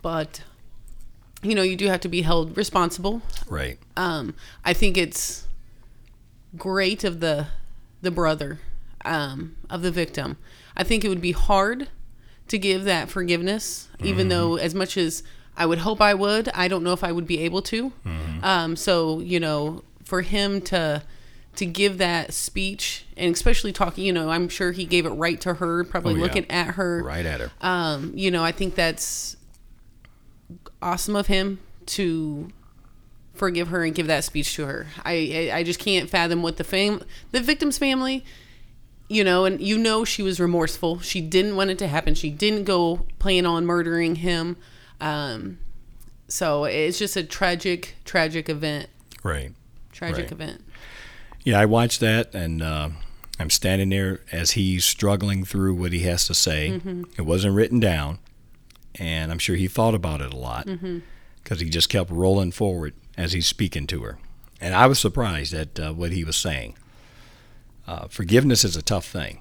but 0.00 0.42
you 1.42 1.54
know, 1.54 1.62
you 1.62 1.76
do 1.76 1.88
have 1.88 2.00
to 2.00 2.08
be 2.08 2.22
held 2.22 2.56
responsible. 2.56 3.22
Right. 3.48 3.78
Um, 3.96 4.34
I 4.64 4.72
think 4.72 4.96
it's 4.96 5.46
great 6.56 7.04
of 7.04 7.20
the 7.20 7.48
the 8.00 8.10
brother 8.10 8.60
um, 9.04 9.56
of 9.70 9.82
the 9.82 9.90
victim. 9.90 10.36
I 10.76 10.84
think 10.84 11.04
it 11.04 11.08
would 11.08 11.20
be 11.20 11.32
hard 11.32 11.88
to 12.52 12.58
give 12.58 12.84
that 12.84 13.08
forgiveness, 13.08 13.88
even 14.00 14.28
mm-hmm. 14.28 14.28
though 14.28 14.56
as 14.56 14.74
much 14.74 14.98
as 14.98 15.22
I 15.56 15.64
would 15.64 15.78
hope 15.78 16.02
I 16.02 16.12
would, 16.12 16.50
I 16.50 16.68
don't 16.68 16.84
know 16.84 16.92
if 16.92 17.02
I 17.02 17.10
would 17.10 17.26
be 17.26 17.40
able 17.40 17.62
to. 17.62 17.90
Mm-hmm. 18.04 18.44
Um, 18.44 18.76
so 18.76 19.20
you 19.20 19.40
know, 19.40 19.82
for 20.04 20.20
him 20.20 20.60
to 20.62 21.02
to 21.56 21.64
give 21.64 21.96
that 21.96 22.34
speech 22.34 23.06
and 23.16 23.34
especially 23.34 23.72
talking, 23.72 24.04
you 24.04 24.12
know, 24.12 24.28
I'm 24.28 24.50
sure 24.50 24.72
he 24.72 24.84
gave 24.84 25.06
it 25.06 25.12
right 25.12 25.40
to 25.40 25.54
her, 25.54 25.82
probably 25.84 26.12
oh, 26.12 26.16
yeah. 26.16 26.22
looking 26.22 26.50
at 26.50 26.74
her, 26.74 27.02
right 27.02 27.24
at 27.24 27.40
her. 27.40 27.50
Um, 27.62 28.12
you 28.14 28.30
know, 28.30 28.44
I 28.44 28.52
think 28.52 28.74
that's 28.74 29.38
awesome 30.82 31.16
of 31.16 31.28
him 31.28 31.58
to 31.86 32.50
forgive 33.32 33.68
her 33.68 33.82
and 33.82 33.94
give 33.94 34.08
that 34.08 34.24
speech 34.24 34.54
to 34.56 34.66
her. 34.66 34.88
I 35.06 35.48
I, 35.50 35.56
I 35.56 35.62
just 35.62 35.80
can't 35.80 36.10
fathom 36.10 36.42
what 36.42 36.58
the 36.58 36.64
fam 36.64 37.02
the 37.30 37.40
victim's 37.40 37.78
family, 37.78 38.26
you 39.12 39.22
know, 39.24 39.44
and 39.44 39.60
you 39.60 39.76
know 39.78 40.04
she 40.04 40.22
was 40.22 40.40
remorseful. 40.40 41.00
She 41.00 41.20
didn't 41.20 41.56
want 41.56 41.70
it 41.70 41.78
to 41.78 41.88
happen. 41.88 42.14
She 42.14 42.30
didn't 42.30 42.64
go 42.64 43.06
plan 43.18 43.46
on 43.46 43.66
murdering 43.66 44.16
him. 44.16 44.56
Um, 45.00 45.58
so 46.28 46.64
it's 46.64 46.98
just 46.98 47.16
a 47.16 47.22
tragic, 47.22 47.96
tragic 48.04 48.48
event. 48.48 48.88
Right. 49.22 49.52
tragic 49.92 50.24
Right. 50.24 50.32
event. 50.32 50.64
Yeah, 51.44 51.60
I 51.60 51.66
watched 51.66 52.00
that, 52.00 52.34
and 52.34 52.62
uh, 52.62 52.90
I'm 53.38 53.50
standing 53.50 53.90
there 53.90 54.20
as 54.32 54.52
he's 54.52 54.84
struggling 54.84 55.44
through 55.44 55.74
what 55.74 55.92
he 55.92 56.00
has 56.00 56.26
to 56.28 56.34
say. 56.34 56.80
It 57.18 57.22
wasn't 57.22 57.54
written 57.54 57.80
down, 57.80 58.18
and 58.94 59.30
I'm 59.32 59.38
sure 59.38 59.56
he 59.56 59.66
thought 59.68 59.94
about 59.94 60.20
it 60.20 60.32
a 60.32 60.36
lot 60.36 60.66
because 61.42 61.60
he 61.60 61.68
just 61.68 61.88
kept 61.88 62.10
rolling 62.10 62.52
forward 62.52 62.94
as 63.18 63.32
he's 63.32 63.46
speaking 63.46 63.86
to 63.88 64.02
her. 64.02 64.18
And 64.60 64.74
I 64.74 64.86
was 64.86 64.98
surprised 65.00 65.52
at 65.52 65.78
uh, 65.80 65.92
what 65.92 66.12
he 66.12 66.22
was 66.24 66.36
saying. 66.36 66.76
Uh, 67.86 68.06
forgiveness 68.08 68.64
is 68.64 68.76
a 68.76 68.82
tough 68.82 69.06
thing. 69.06 69.40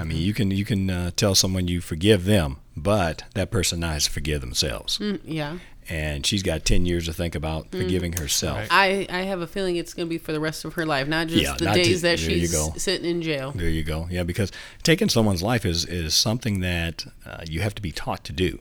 I 0.00 0.02
mean, 0.02 0.18
you 0.18 0.34
can 0.34 0.50
you 0.50 0.64
can 0.64 0.90
uh, 0.90 1.10
tell 1.14 1.36
someone 1.36 1.68
you 1.68 1.80
forgive 1.80 2.24
them, 2.24 2.56
but 2.76 3.22
that 3.34 3.52
person 3.52 3.78
now 3.80 3.92
has 3.92 4.06
to 4.06 4.10
forgive 4.10 4.40
themselves. 4.40 4.98
Mm, 4.98 5.20
yeah. 5.24 5.58
And 5.88 6.26
she's 6.26 6.42
got 6.42 6.64
ten 6.64 6.84
years 6.84 7.04
to 7.06 7.12
think 7.12 7.36
about 7.36 7.70
forgiving 7.70 8.12
herself. 8.14 8.58
Right. 8.58 9.06
I, 9.10 9.18
I 9.20 9.22
have 9.22 9.40
a 9.40 9.46
feeling 9.46 9.76
it's 9.76 9.94
going 9.94 10.06
to 10.06 10.10
be 10.10 10.18
for 10.18 10.32
the 10.32 10.40
rest 10.40 10.64
of 10.64 10.74
her 10.74 10.84
life, 10.84 11.06
not 11.06 11.28
just 11.28 11.42
Yeah, 11.44 11.54
the 11.56 11.64
not 11.66 11.74
days 11.76 11.98
to- 11.98 12.02
that 12.08 12.18
there 12.18 12.30
you 12.30 12.40
she's 12.40 12.52
go. 12.52 12.72
sitting 12.76 13.08
in 13.08 13.22
jail. 13.22 13.52
There 13.52 13.68
you 13.70 13.84
go. 13.84 14.08
Yeah, 14.10 14.24
because 14.24 14.50
taking 14.82 15.08
someone's 15.08 15.44
life 15.44 15.64
is 15.64 15.84
is 15.84 16.12
something 16.12 16.58
that 16.60 17.06
uh, 17.24 17.44
you 17.48 17.60
have 17.60 17.74
to 17.76 17.80
be 17.82 17.92
taught 17.92 18.24
to 18.24 18.32
do. 18.32 18.58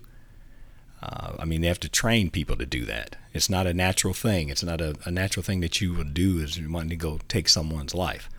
Uh, 1.01 1.33
I 1.39 1.45
mean, 1.45 1.61
they 1.61 1.67
have 1.67 1.79
to 1.81 1.89
train 1.89 2.29
people 2.29 2.55
to 2.57 2.65
do 2.65 2.85
that. 2.85 3.15
It's 3.33 3.49
not 3.49 3.67
a 3.67 3.73
natural 3.73 4.13
thing. 4.13 4.49
It's 4.49 4.63
not 4.63 4.81
a, 4.81 4.95
a 5.05 5.11
natural 5.11 5.43
thing 5.43 5.59
that 5.61 5.81
you 5.81 5.93
would 5.95 6.13
do 6.13 6.37
is 6.39 6.57
you 6.57 6.71
want 6.71 6.89
to 6.89 6.95
go 6.95 7.19
take 7.27 7.49
someone's 7.49 7.93
life. 7.95 8.29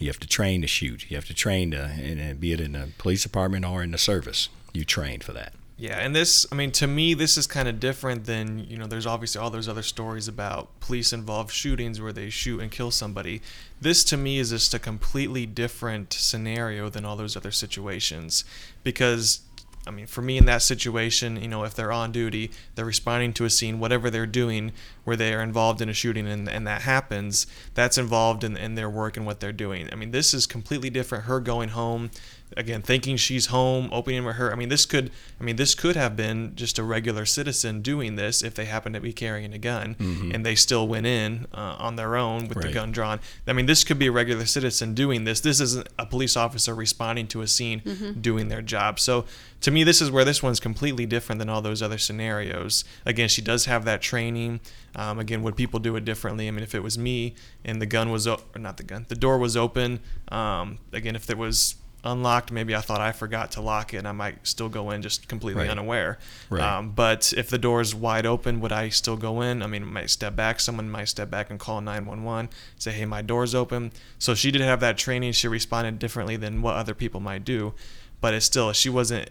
You 0.00 0.08
have 0.08 0.18
to 0.18 0.26
train 0.26 0.62
to 0.62 0.66
shoot. 0.66 1.08
You 1.08 1.16
have 1.16 1.26
to 1.26 1.34
train 1.34 1.70
to, 1.70 1.82
and, 1.82 2.40
be 2.40 2.52
it 2.52 2.60
in 2.60 2.72
the 2.72 2.88
police 2.98 3.22
department 3.22 3.64
or 3.64 3.82
in 3.82 3.92
the 3.92 3.98
service. 3.98 4.48
You 4.72 4.84
train 4.84 5.20
for 5.20 5.32
that. 5.34 5.52
Yeah, 5.76 5.98
and 5.98 6.14
this, 6.14 6.46
I 6.52 6.56
mean, 6.56 6.72
to 6.72 6.86
me, 6.86 7.14
this 7.14 7.38
is 7.38 7.46
kind 7.46 7.66
of 7.66 7.80
different 7.80 8.24
than, 8.26 8.66
you 8.68 8.76
know, 8.76 8.86
there's 8.86 9.06
obviously 9.06 9.40
all 9.40 9.48
those 9.48 9.68
other 9.68 9.82
stories 9.82 10.28
about 10.28 10.78
police 10.80 11.12
involved 11.12 11.52
shootings 11.52 12.00
where 12.00 12.12
they 12.12 12.28
shoot 12.28 12.60
and 12.60 12.70
kill 12.70 12.90
somebody. 12.90 13.40
This, 13.80 14.04
to 14.04 14.18
me, 14.18 14.38
is 14.38 14.50
just 14.50 14.74
a 14.74 14.78
completely 14.78 15.46
different 15.46 16.12
scenario 16.12 16.90
than 16.90 17.06
all 17.06 17.16
those 17.16 17.36
other 17.36 17.50
situations. 17.50 18.44
Because, 18.84 19.40
I 19.86 19.90
mean, 19.90 20.06
for 20.06 20.20
me 20.20 20.36
in 20.36 20.44
that 20.44 20.62
situation, 20.62 21.40
you 21.40 21.48
know, 21.48 21.64
if 21.64 21.74
they're 21.74 21.92
on 21.92 22.12
duty, 22.12 22.50
they're 22.74 22.84
responding 22.84 23.32
to 23.34 23.46
a 23.46 23.50
scene, 23.50 23.80
whatever 23.80 24.10
they're 24.10 24.26
doing, 24.26 24.72
where 25.04 25.16
they 25.16 25.32
are 25.32 25.42
involved 25.42 25.80
in 25.80 25.88
a 25.88 25.94
shooting 25.94 26.28
and, 26.28 26.48
and 26.48 26.66
that 26.66 26.82
happens, 26.82 27.46
that's 27.74 27.96
involved 27.96 28.44
in, 28.44 28.56
in 28.56 28.74
their 28.74 28.90
work 28.90 29.16
and 29.16 29.24
what 29.24 29.40
they're 29.40 29.52
doing. 29.52 29.88
I 29.90 29.96
mean, 29.96 30.10
this 30.10 30.34
is 30.34 30.46
completely 30.46 30.90
different. 30.90 31.24
Her 31.24 31.40
going 31.40 31.70
home, 31.70 32.10
again 32.56 32.82
thinking 32.82 33.16
she's 33.16 33.46
home 33.46 33.88
opening 33.92 34.24
with 34.24 34.36
her. 34.36 34.52
I 34.52 34.56
mean 34.56 34.68
this 34.68 34.84
could 34.86 35.10
i 35.40 35.44
mean 35.44 35.56
this 35.56 35.74
could 35.74 35.94
have 35.96 36.16
been 36.16 36.52
just 36.56 36.78
a 36.78 36.82
regular 36.82 37.24
citizen 37.24 37.80
doing 37.82 38.16
this 38.16 38.42
if 38.42 38.54
they 38.54 38.64
happened 38.64 38.94
to 38.96 39.00
be 39.00 39.12
carrying 39.12 39.52
a 39.54 39.58
gun 39.58 39.96
and 40.34 40.44
they 40.44 40.54
still 40.54 40.88
went 40.88 41.06
in 41.06 41.46
uh, 41.54 41.76
on 41.78 41.96
their 41.96 42.16
own 42.16 42.48
with 42.48 42.58
the 42.62 42.72
gun 42.74 42.92
drawn. 42.92 43.20
I 43.46 43.52
mean 43.52 43.66
this 43.66 43.84
could 43.84 43.98
be 43.98 44.06
a 44.08 44.12
regular 44.12 44.46
citizen 44.46 44.94
doing 44.94 45.24
this. 45.24 45.40
This 45.40 45.60
isn't 45.60 45.88
a 45.98 46.06
police 46.06 46.36
officer 46.36 46.74
responding 46.74 47.26
to 47.28 47.40
a 47.42 47.46
scene 47.46 47.82
doing 48.20 48.48
their 48.48 48.62
job. 48.62 48.98
So 49.00 49.24
to 49.60 49.70
me 49.70 49.84
this 49.84 50.00
is 50.02 50.10
where 50.10 50.24
this 50.24 50.42
one's 50.42 50.60
completely 50.60 51.06
different 51.06 51.38
than 51.38 51.48
all 51.48 51.62
those 51.62 51.82
other 51.82 51.98
scenarios. 51.98 52.84
Again 53.06 53.28
she 53.28 53.42
does 53.42 53.64
have 53.66 53.84
that 53.84 54.00
training. 54.02 54.60
Um, 54.96 55.18
again 55.20 55.42
would 55.42 55.56
people 55.56 55.78
do 55.80 55.94
it 55.96 56.04
differently? 56.04 56.48
I 56.48 56.50
mean 56.50 56.64
if 56.64 56.74
it 56.74 56.82
was 56.82 56.98
me 56.98 57.34
and 57.64 57.80
the 57.80 57.86
gun 57.86 58.10
was 58.10 58.26
o- 58.26 58.40
or 58.54 58.58
not 58.60 58.76
the 58.76 58.82
gun 58.82 59.06
the 59.08 59.14
door 59.14 59.38
was 59.38 59.56
open 59.56 60.00
um, 60.30 60.78
again 60.92 61.14
if 61.14 61.26
there 61.26 61.36
was 61.36 61.76
unlocked. 62.04 62.50
Maybe 62.50 62.74
I 62.74 62.80
thought 62.80 63.00
I 63.00 63.12
forgot 63.12 63.50
to 63.52 63.60
lock 63.60 63.92
it, 63.94 63.98
and 63.98 64.08
I 64.08 64.12
might 64.12 64.46
still 64.46 64.68
go 64.68 64.90
in 64.90 65.02
just 65.02 65.28
completely 65.28 65.62
Right. 65.62 65.70
unaware. 65.70 66.18
Right. 66.48 66.62
Um, 66.62 66.90
but 66.92 67.32
if 67.36 67.48
the 67.50 67.58
door 67.58 67.80
is 67.80 67.94
wide 67.94 68.26
open, 68.26 68.60
would 68.60 68.72
I 68.72 68.88
still 68.88 69.16
go 69.16 69.40
in? 69.42 69.62
I 69.62 69.66
mean, 69.66 69.82
I 69.82 69.86
might 69.86 70.10
step 70.10 70.34
back. 70.36 70.60
Someone 70.60 70.90
might 70.90 71.08
step 71.08 71.30
back 71.30 71.50
and 71.50 71.58
call 71.60 71.80
911, 71.80 72.48
say, 72.78 72.92
"Hey, 72.92 73.04
my 73.04 73.22
door's 73.22 73.54
open." 73.54 73.92
So 74.18 74.34
she 74.34 74.50
did 74.50 74.62
have 74.62 74.80
that 74.80 74.96
training. 74.98 75.32
She 75.32 75.48
responded 75.48 75.98
differently 75.98 76.36
than 76.36 76.62
what 76.62 76.76
other 76.76 76.94
people 76.94 77.20
might 77.20 77.44
do, 77.44 77.74
but 78.20 78.34
it's 78.34 78.46
still 78.46 78.72
she 78.72 78.88
wasn't 78.88 79.28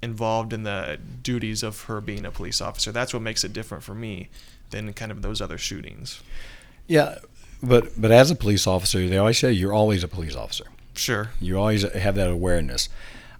involved 0.00 0.52
in 0.52 0.62
the 0.62 0.98
duties 1.22 1.62
of 1.62 1.82
her 1.82 2.00
being 2.00 2.24
a 2.24 2.30
police 2.30 2.60
officer. 2.60 2.92
That's 2.92 3.12
what 3.12 3.22
makes 3.22 3.42
it 3.44 3.52
different 3.52 3.82
for 3.82 3.94
me 3.94 4.28
than 4.70 4.92
kind 4.92 5.10
of 5.10 5.22
those 5.22 5.40
other 5.40 5.58
shootings. 5.58 6.20
Yeah, 6.86 7.16
but 7.62 8.00
but 8.00 8.10
as 8.12 8.30
a 8.30 8.36
police 8.36 8.66
officer, 8.66 9.08
they 9.08 9.16
always 9.18 9.38
say 9.38 9.50
you're 9.52 9.72
always 9.72 10.04
a 10.04 10.08
police 10.08 10.36
officer. 10.36 10.64
Sure. 10.98 11.30
You 11.40 11.58
always 11.58 11.82
have 11.92 12.14
that 12.16 12.28
awareness. 12.30 12.88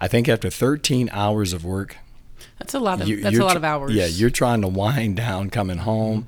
I 0.00 0.09
think 0.09 0.29
after 0.29 0.49
13 0.50 1.11
hours 1.12 1.53
of 1.53 1.65
work, 1.65 1.97
That's 2.59 2.75
a 2.75 2.79
lot 2.81 3.00
of 3.00 3.09
you- 3.09 3.21
that's 3.21 3.37
a 3.38 3.45
lot 3.45 3.57
of 3.57 3.65
hours. 3.65 3.93
Yeah, 3.95 4.07
you're 4.07 4.31
trying 4.31 4.62
to 4.62 4.69
wind 4.69 5.17
down 5.17 5.50
coming 5.50 5.79
home. 5.79 6.27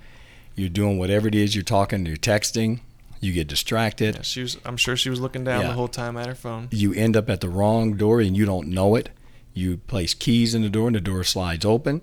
You're 0.56 0.68
doing 0.68 0.98
whatever 0.98 1.28
it 1.28 1.34
is 1.34 1.54
you're 1.54 1.62
talking, 1.64 2.04
you're 2.06 2.16
texting. 2.16 2.80
You 3.20 3.32
get 3.32 3.48
distracted. 3.48 4.14
Yeah, 4.16 4.22
she 4.22 4.42
was. 4.42 4.56
I'm 4.64 4.76
sure 4.76 4.96
she 4.96 5.10
was 5.10 5.20
looking 5.20 5.44
down 5.44 5.60
Yeah. 5.62 5.68
the 5.68 5.74
whole 5.74 5.88
time 5.88 6.16
at 6.16 6.26
her 6.26 6.34
phone. 6.34 6.68
You 6.70 6.92
end 6.94 7.16
up 7.16 7.28
at 7.30 7.40
the 7.40 7.48
wrong 7.48 7.94
door 7.96 8.20
and 8.20 8.36
you 8.36 8.44
don't 8.46 8.68
know 8.68 8.94
it. 8.96 9.10
You 9.54 9.76
place 9.88 10.14
keys 10.14 10.54
in 10.54 10.62
the 10.62 10.70
door 10.70 10.86
and 10.88 10.96
the 10.96 11.00
door 11.00 11.22
slides 11.24 11.64
open. 11.64 12.00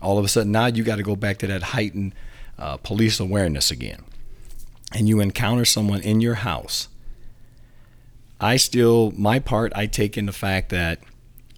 All 0.00 0.18
of 0.18 0.24
a 0.24 0.28
sudden, 0.28 0.52
now 0.52 0.66
you 0.66 0.84
got 0.84 0.96
to 0.96 1.02
go 1.02 1.16
back 1.16 1.38
to 1.38 1.46
that 1.48 1.62
heightened 1.74 2.14
uh, 2.58 2.76
police 2.76 3.18
awareness 3.18 3.70
again. 3.70 4.04
And 4.92 5.08
you 5.08 5.20
encounter 5.20 5.64
someone 5.64 6.00
in 6.02 6.20
your 6.20 6.36
house. 6.36 6.88
I 8.40 8.56
still, 8.56 9.12
my 9.16 9.38
part, 9.38 9.72
I 9.74 9.86
take 9.86 10.18
in 10.18 10.26
the 10.26 10.32
fact 10.32 10.68
that 10.70 11.00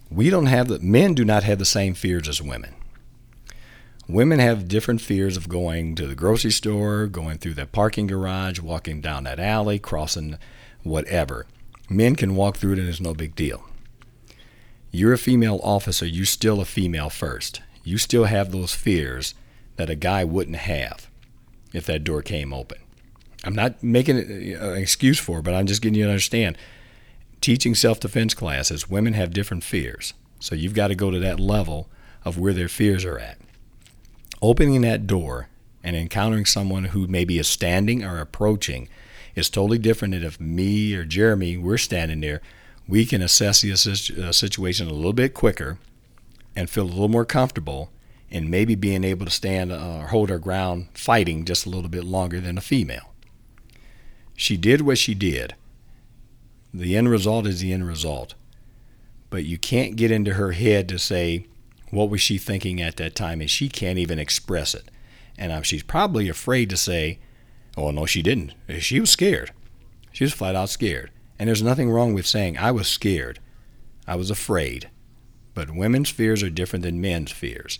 we 0.09 0.29
don't 0.29 0.45
have 0.45 0.67
the 0.67 0.79
men 0.79 1.13
do 1.13 1.25
not 1.25 1.43
have 1.43 1.59
the 1.59 1.65
same 1.65 1.93
fears 1.93 2.27
as 2.27 2.41
women. 2.41 2.73
Women 4.07 4.39
have 4.39 4.69
different 4.69 5.01
fears 5.01 5.35
of 5.35 5.49
going 5.49 5.95
to 5.95 6.07
the 6.07 6.15
grocery 6.15 6.51
store, 6.51 7.07
going 7.07 7.39
through 7.39 7.55
that 7.55 7.73
parking 7.73 8.07
garage, 8.07 8.59
walking 8.59 9.01
down 9.01 9.25
that 9.25 9.39
alley, 9.39 9.79
crossing 9.79 10.37
whatever. 10.83 11.45
Men 11.89 12.15
can 12.15 12.35
walk 12.35 12.55
through 12.55 12.73
it 12.73 12.79
and 12.79 12.87
it's 12.87 13.01
no 13.01 13.13
big 13.13 13.35
deal. 13.35 13.65
You're 14.91 15.13
a 15.13 15.17
female 15.17 15.59
officer, 15.61 16.05
you're 16.05 16.25
still 16.25 16.61
a 16.61 16.65
female 16.65 17.09
first. 17.09 17.61
You 17.83 17.97
still 17.97 18.25
have 18.25 18.51
those 18.51 18.73
fears 18.73 19.33
that 19.75 19.89
a 19.89 19.95
guy 19.95 20.23
wouldn't 20.23 20.57
have 20.57 21.09
if 21.73 21.85
that 21.85 22.05
door 22.05 22.21
came 22.21 22.53
open. 22.53 22.77
I'm 23.47 23.55
not 23.55 23.81
making 23.81 24.17
uh, 24.17 24.71
an 24.71 24.77
excuse 24.77 25.17
for 25.17 25.39
it, 25.39 25.43
but 25.43 25.53
I'm 25.53 25.67
just 25.67 25.81
getting 25.81 25.97
you 25.97 26.03
to 26.03 26.09
understand. 26.09 26.57
Teaching 27.39 27.75
self 27.75 27.97
defense 27.97 28.33
classes, 28.33 28.89
women 28.89 29.13
have 29.13 29.33
different 29.33 29.63
fears. 29.63 30.13
So 30.41 30.53
you've 30.53 30.73
got 30.73 30.89
to 30.89 30.95
go 30.95 31.11
to 31.11 31.19
that 31.19 31.39
level 31.39 31.89
of 32.25 32.37
where 32.37 32.51
their 32.51 32.67
fears 32.67 33.05
are 33.05 33.17
at. 33.17 33.37
Opening 34.41 34.81
that 34.81 35.07
door 35.07 35.47
and 35.81 35.95
encountering 35.95 36.45
someone 36.45 36.85
who 36.85 37.07
maybe 37.07 37.39
is 37.39 37.47
standing 37.47 38.03
or 38.03 38.19
approaching 38.19 38.89
is 39.33 39.49
totally 39.49 39.77
different 39.77 40.13
than 40.13 40.23
if 40.23 40.41
me 40.41 40.93
or 40.93 41.05
Jeremy, 41.05 41.55
we're 41.55 41.77
standing 41.77 42.19
there. 42.19 42.41
We 42.85 43.05
can 43.05 43.21
assess 43.21 43.61
the 43.61 43.71
uh, 43.71 44.31
situation 44.33 44.87
a 44.87 44.93
little 44.93 45.13
bit 45.13 45.33
quicker 45.33 45.77
and 46.53 46.69
feel 46.69 46.83
a 46.83 46.85
little 46.85 47.07
more 47.07 47.25
comfortable 47.25 47.91
and 48.29 48.51
maybe 48.51 48.75
being 48.75 49.05
able 49.05 49.25
to 49.25 49.31
stand 49.31 49.71
uh, 49.71 49.99
or 49.99 50.07
hold 50.07 50.29
our 50.31 50.37
ground 50.37 50.89
fighting 50.93 51.45
just 51.45 51.65
a 51.65 51.69
little 51.69 51.89
bit 51.89 52.03
longer 52.03 52.41
than 52.41 52.57
a 52.57 52.61
female. 52.61 53.13
She 54.37 54.55
did 54.55 54.81
what 54.81 54.99
she 54.99 55.15
did. 55.15 55.55
The 56.71 56.95
end 56.95 57.09
result 57.09 57.47
is 57.47 57.59
the 57.59 57.73
end 57.73 57.87
result. 57.87 58.35
But 59.31 59.45
you 59.45 59.57
can't 59.57 59.95
get 59.95 60.11
into 60.11 60.35
her 60.35 60.51
head 60.51 60.87
to 60.89 60.99
say, 60.99 61.47
what 61.89 62.11
was 62.11 62.21
she 62.21 62.37
thinking 62.37 62.79
at 62.79 62.97
that 62.97 63.15
time? 63.15 63.41
And 63.41 63.49
she 63.49 63.67
can't 63.67 63.97
even 63.97 64.19
express 64.19 64.75
it. 64.75 64.89
And 65.39 65.65
she's 65.65 65.81
probably 65.81 66.29
afraid 66.29 66.69
to 66.69 66.77
say, 66.77 67.17
oh, 67.75 67.89
no, 67.89 68.05
she 68.05 68.21
didn't. 68.21 68.53
She 68.79 68.99
was 68.99 69.09
scared. 69.09 69.51
She 70.11 70.23
was 70.23 70.33
flat 70.33 70.55
out 70.55 70.69
scared. 70.69 71.09
And 71.39 71.47
there's 71.47 71.63
nothing 71.63 71.89
wrong 71.89 72.13
with 72.13 72.27
saying, 72.27 72.59
I 72.59 72.71
was 72.71 72.87
scared. 72.87 73.39
I 74.07 74.15
was 74.15 74.29
afraid. 74.29 74.89
But 75.55 75.75
women's 75.75 76.11
fears 76.11 76.43
are 76.43 76.51
different 76.51 76.83
than 76.83 77.01
men's 77.01 77.31
fears. 77.31 77.79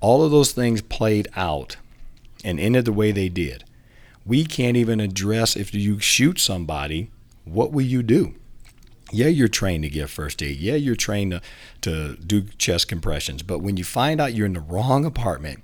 All 0.00 0.24
of 0.24 0.32
those 0.32 0.50
things 0.50 0.82
played 0.82 1.28
out 1.36 1.76
and 2.44 2.58
ended 2.58 2.84
the 2.84 2.92
way 2.92 3.12
they 3.12 3.28
did. 3.28 3.64
We 4.26 4.44
can't 4.44 4.76
even 4.76 5.00
address 5.00 5.56
if 5.56 5.74
you 5.74 5.98
shoot 5.98 6.38
somebody, 6.38 7.10
what 7.44 7.72
will 7.72 7.84
you 7.84 8.02
do? 8.02 8.34
Yeah, 9.12 9.28
you're 9.28 9.48
trained 9.48 9.84
to 9.84 9.90
give 9.90 10.10
first 10.10 10.42
aid. 10.42 10.58
Yeah, 10.58 10.76
you're 10.76 10.96
trained 10.96 11.32
to, 11.32 11.42
to 11.82 12.16
do 12.16 12.42
chest 12.58 12.88
compressions. 12.88 13.42
But 13.42 13.60
when 13.60 13.76
you 13.76 13.84
find 13.84 14.20
out 14.20 14.34
you're 14.34 14.46
in 14.46 14.54
the 14.54 14.60
wrong 14.60 15.04
apartment, 15.04 15.62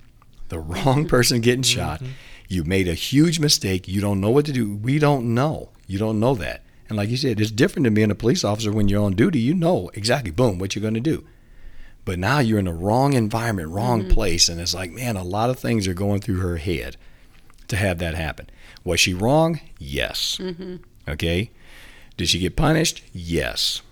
the 0.49 0.59
wrong 0.61 1.07
person 1.09 1.41
getting 1.41 1.63
mm-hmm. 1.63 1.81
shot, 1.81 2.03
you 2.49 2.65
made 2.65 2.87
a 2.87 2.95
huge 2.95 3.41
mistake, 3.41 3.89
you 3.89 4.01
don't 4.01 4.21
know 4.21 4.31
what 4.31 4.45
to 4.47 4.53
do. 4.53 4.77
We 4.77 4.99
don't 4.99 5.35
know. 5.35 5.71
You 5.87 5.99
don't 5.99 6.21
know 6.21 6.35
that. 6.35 6.63
And 6.89 6.97
like 6.97 7.09
you 7.09 7.17
said, 7.17 7.41
it's 7.41 7.51
different 7.51 7.85
than 7.85 7.95
being 7.95 8.11
a 8.11 8.17
police 8.17 8.45
officer 8.45 8.73
when 8.73 8.89
you're 8.89 9.03
on 9.03 9.15
duty. 9.15 9.39
You 9.39 9.55
know 9.55 9.91
exactly, 9.95 10.33
boom, 10.33 10.59
what 10.59 10.75
you're 10.75 10.83
going 10.83 10.95
to 10.95 11.01
do. 11.01 11.25
But 12.05 12.19
now 12.19 12.41
you're 12.41 12.59
in 12.59 12.65
the 12.65 12.73
wrong 12.73 13.13
environment, 13.13 13.71
wrong 13.71 14.03
mm-hmm. 14.03 14.13
place. 14.13 14.49
And 14.49 14.61
it's 14.61 14.75
like, 14.75 14.91
man, 14.91 15.17
a 15.17 15.23
lot 15.23 15.51
of 15.51 15.59
things 15.59 15.87
are 15.87 15.95
going 15.95 16.21
through 16.21 16.41
her 16.41 16.57
head 16.57 16.97
to 17.71 17.77
have 17.77 17.99
that 17.99 18.15
happen. 18.15 18.49
Was 18.85 19.01
she 19.01 19.15
wrong? 19.15 19.61
Yes. 19.79 20.39
Mm-hmm. 20.41 20.77
Okay. 21.09 21.51
Did 22.17 22.29
she 22.29 22.39
get 22.39 22.55
punished? 22.57 23.03
Yes. 23.13 23.83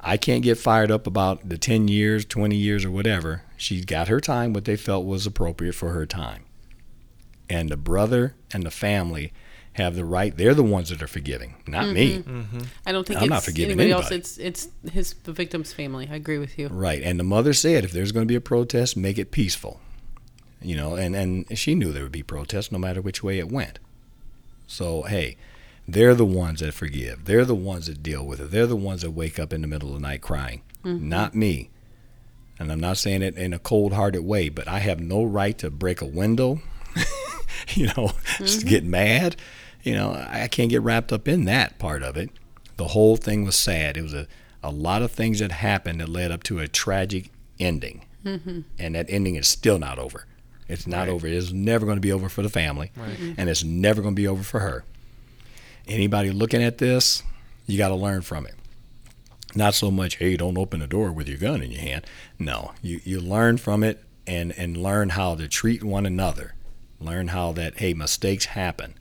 I 0.00 0.16
can't 0.18 0.42
get 0.42 0.58
fired 0.58 0.90
up 0.90 1.06
about 1.06 1.48
the 1.48 1.56
10 1.56 1.88
years, 1.88 2.24
20 2.26 2.54
years, 2.54 2.84
or 2.84 2.90
whatever. 2.90 3.42
She 3.56 3.82
got 3.82 4.08
her 4.08 4.20
time, 4.20 4.52
what 4.52 4.66
they 4.66 4.76
felt 4.76 5.06
was 5.06 5.26
appropriate 5.26 5.74
for 5.74 5.90
her 5.90 6.04
time. 6.06 6.44
and 7.48 7.68
the 7.68 7.76
brother 7.76 8.34
and 8.52 8.62
the 8.64 8.70
family 8.70 9.32
have 9.74 9.96
the 9.96 10.04
right. 10.04 10.36
They're 10.36 10.54
the 10.54 10.62
ones 10.62 10.88
that 10.90 11.02
are 11.02 11.06
forgiving, 11.06 11.56
not 11.66 11.88
me. 11.88 12.18
Mm-hmm. 12.18 12.40
Mm-hmm. 12.40 12.60
I 12.86 12.92
don't 12.92 13.06
think 13.06 13.20
I'm 13.20 13.28
not 13.28 13.42
forgiving 13.44 13.72
anybody 13.72 13.90
else. 13.92 14.06
anybody. 14.10 14.20
It's 14.20 14.38
it's 14.38 14.68
his 14.92 15.14
the 15.24 15.32
victim's 15.32 15.72
family. 15.72 16.08
I 16.10 16.14
agree 16.16 16.38
with 16.38 16.58
you. 16.58 16.68
Right. 16.68 17.02
And 17.02 17.18
the 17.18 17.24
mother 17.24 17.52
said, 17.52 17.84
if 17.84 17.92
there's 17.92 18.12
going 18.12 18.24
to 18.26 18.28
be 18.28 18.36
a 18.36 18.40
protest, 18.40 18.96
make 18.96 19.18
it 19.18 19.30
peaceful. 19.30 19.80
You 20.64 20.76
know, 20.76 20.94
and, 20.96 21.14
and 21.14 21.58
she 21.58 21.74
knew 21.74 21.92
there 21.92 22.04
would 22.04 22.12
be 22.12 22.22
protests 22.22 22.72
no 22.72 22.78
matter 22.78 23.00
which 23.00 23.22
way 23.22 23.38
it 23.38 23.52
went. 23.52 23.78
So, 24.66 25.02
hey, 25.02 25.36
they're 25.86 26.14
the 26.14 26.24
ones 26.24 26.60
that 26.60 26.72
forgive. 26.72 27.26
They're 27.26 27.44
the 27.44 27.54
ones 27.54 27.86
that 27.86 28.02
deal 28.02 28.24
with 28.24 28.40
it. 28.40 28.50
They're 28.50 28.66
the 28.66 28.76
ones 28.76 29.02
that 29.02 29.10
wake 29.10 29.38
up 29.38 29.52
in 29.52 29.60
the 29.60 29.66
middle 29.66 29.90
of 29.90 29.94
the 29.94 30.00
night 30.00 30.22
crying, 30.22 30.62
mm-hmm. 30.82 31.08
not 31.08 31.34
me. 31.34 31.70
And 32.58 32.72
I'm 32.72 32.80
not 32.80 32.96
saying 32.96 33.22
it 33.22 33.36
in 33.36 33.52
a 33.52 33.58
cold 33.58 33.92
hearted 33.92 34.22
way, 34.22 34.48
but 34.48 34.68
I 34.68 34.78
have 34.78 35.00
no 35.00 35.24
right 35.24 35.56
to 35.58 35.70
break 35.70 36.00
a 36.00 36.06
window, 36.06 36.60
you 37.68 37.86
know, 37.88 38.12
just 38.38 38.60
mm-hmm. 38.60 38.68
get 38.68 38.84
mad. 38.84 39.36
You 39.82 39.94
know, 39.94 40.12
I 40.28 40.48
can't 40.48 40.70
get 40.70 40.82
wrapped 40.82 41.12
up 41.12 41.28
in 41.28 41.44
that 41.44 41.78
part 41.78 42.02
of 42.02 42.16
it. 42.16 42.30
The 42.76 42.88
whole 42.88 43.16
thing 43.16 43.44
was 43.44 43.56
sad. 43.56 43.96
It 43.96 44.02
was 44.02 44.14
a, 44.14 44.26
a 44.62 44.70
lot 44.70 45.02
of 45.02 45.10
things 45.10 45.40
that 45.40 45.52
happened 45.52 46.00
that 46.00 46.08
led 46.08 46.30
up 46.30 46.42
to 46.44 46.58
a 46.58 46.68
tragic 46.68 47.30
ending. 47.60 48.06
Mm-hmm. 48.24 48.60
And 48.78 48.94
that 48.94 49.06
ending 49.10 49.34
is 49.34 49.46
still 49.46 49.78
not 49.78 49.98
over. 49.98 50.26
It's 50.68 50.86
not 50.86 51.00
Right. 51.00 51.08
over. 51.10 51.26
It's 51.26 51.52
never 51.52 51.84
going 51.86 51.96
to 51.96 52.00
be 52.00 52.12
over 52.12 52.28
for 52.28 52.42
the 52.42 52.48
family. 52.48 52.90
Right. 52.96 53.10
Mm-hmm. 53.10 53.32
And 53.38 53.50
it's 53.50 53.64
never 53.64 54.00
going 54.02 54.14
to 54.14 54.20
be 54.20 54.28
over 54.28 54.42
for 54.42 54.60
her. 54.60 54.84
Anybody 55.86 56.30
looking 56.30 56.62
at 56.62 56.78
this, 56.78 57.22
you 57.66 57.76
got 57.78 57.88
to 57.88 57.94
learn 57.94 58.22
from 58.22 58.46
it. 58.46 58.54
Not 59.54 59.74
so 59.74 59.90
much, 59.90 60.16
hey, 60.16 60.36
don't 60.36 60.58
open 60.58 60.80
the 60.80 60.86
door 60.86 61.12
with 61.12 61.28
your 61.28 61.38
gun 61.38 61.62
in 61.62 61.70
your 61.70 61.80
hand. 61.82 62.04
No, 62.38 62.72
you, 62.82 63.00
you 63.04 63.20
learn 63.20 63.58
from 63.58 63.84
it 63.84 64.02
and, 64.26 64.52
and 64.58 64.76
learn 64.76 65.10
how 65.10 65.34
to 65.36 65.46
treat 65.46 65.84
one 65.84 66.06
another. 66.06 66.54
Learn 66.98 67.28
how 67.28 67.52
that, 67.52 67.78
hey, 67.78 67.92
mistakes 67.94 68.46
happen 68.46 68.94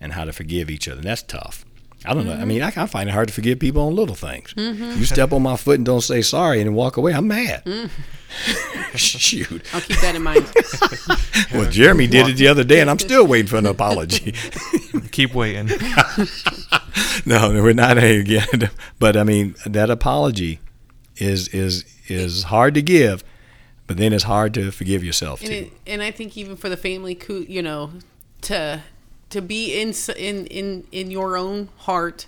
and 0.00 0.14
how 0.14 0.24
to 0.24 0.32
forgive 0.32 0.70
each 0.70 0.88
other. 0.88 0.98
And 1.00 1.06
that's 1.08 1.22
tough. 1.22 1.64
I 2.04 2.14
don't 2.14 2.26
know. 2.26 2.32
I 2.32 2.44
mean, 2.44 2.60
mm-hmm. 2.60 2.78
I, 2.78 2.82
I 2.84 2.86
find 2.86 3.08
it 3.08 3.12
hard 3.12 3.28
to 3.28 3.34
forgive 3.34 3.58
people 3.58 3.82
on 3.82 3.94
little 3.94 4.14
things. 4.14 4.54
Mm-hmm. 4.54 4.98
You 4.98 5.04
step 5.04 5.32
on 5.32 5.42
my 5.42 5.56
foot 5.56 5.76
and 5.76 5.86
don't 5.86 6.00
say 6.00 6.22
sorry 6.22 6.60
and 6.60 6.68
then 6.68 6.74
walk 6.74 6.96
away, 6.96 7.12
I'm 7.12 7.28
mad. 7.28 7.64
Mm. 7.64 7.90
Shoot. 8.94 9.62
I'll 9.74 9.80
keep 9.80 10.00
that 10.00 10.14
in 10.14 10.22
mind. 10.22 10.46
Well, 11.52 11.70
Jeremy 11.70 12.06
did 12.06 12.28
it 12.28 12.36
the 12.36 12.48
other 12.48 12.64
day, 12.64 12.80
and 12.80 12.88
I'm 12.88 12.98
still 12.98 13.26
waiting 13.26 13.46
for 13.46 13.58
an 13.58 13.66
apology. 13.66 14.32
Keep 15.12 15.34
waiting. 15.34 15.66
no, 17.26 17.52
no, 17.52 17.62
we're 17.62 17.74
not 17.74 17.98
again. 17.98 18.70
But 18.98 19.18
I 19.18 19.24
mean, 19.24 19.54
that 19.66 19.90
apology 19.90 20.60
is 21.16 21.48
is 21.48 21.84
is 22.08 22.44
hard 22.44 22.72
to 22.74 22.82
give, 22.82 23.22
but 23.86 23.98
then 23.98 24.14
it's 24.14 24.24
hard 24.24 24.54
to 24.54 24.70
forgive 24.70 25.04
yourself 25.04 25.40
and 25.42 25.50
too. 25.50 25.54
it, 25.54 25.72
and 25.86 26.02
I 26.02 26.10
think 26.10 26.38
even 26.38 26.56
for 26.56 26.70
the 26.70 26.76
family, 26.76 27.20
you 27.28 27.60
know, 27.60 27.90
to 28.42 28.82
to 29.32 29.42
be 29.42 29.74
in 29.80 29.92
in 30.16 30.46
in 30.46 30.86
in 30.92 31.10
your 31.10 31.36
own 31.36 31.68
heart 31.78 32.26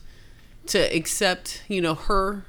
to 0.67 0.79
accept, 0.97 1.63
you 1.69 1.81
know, 1.81 1.95
her 1.95 2.45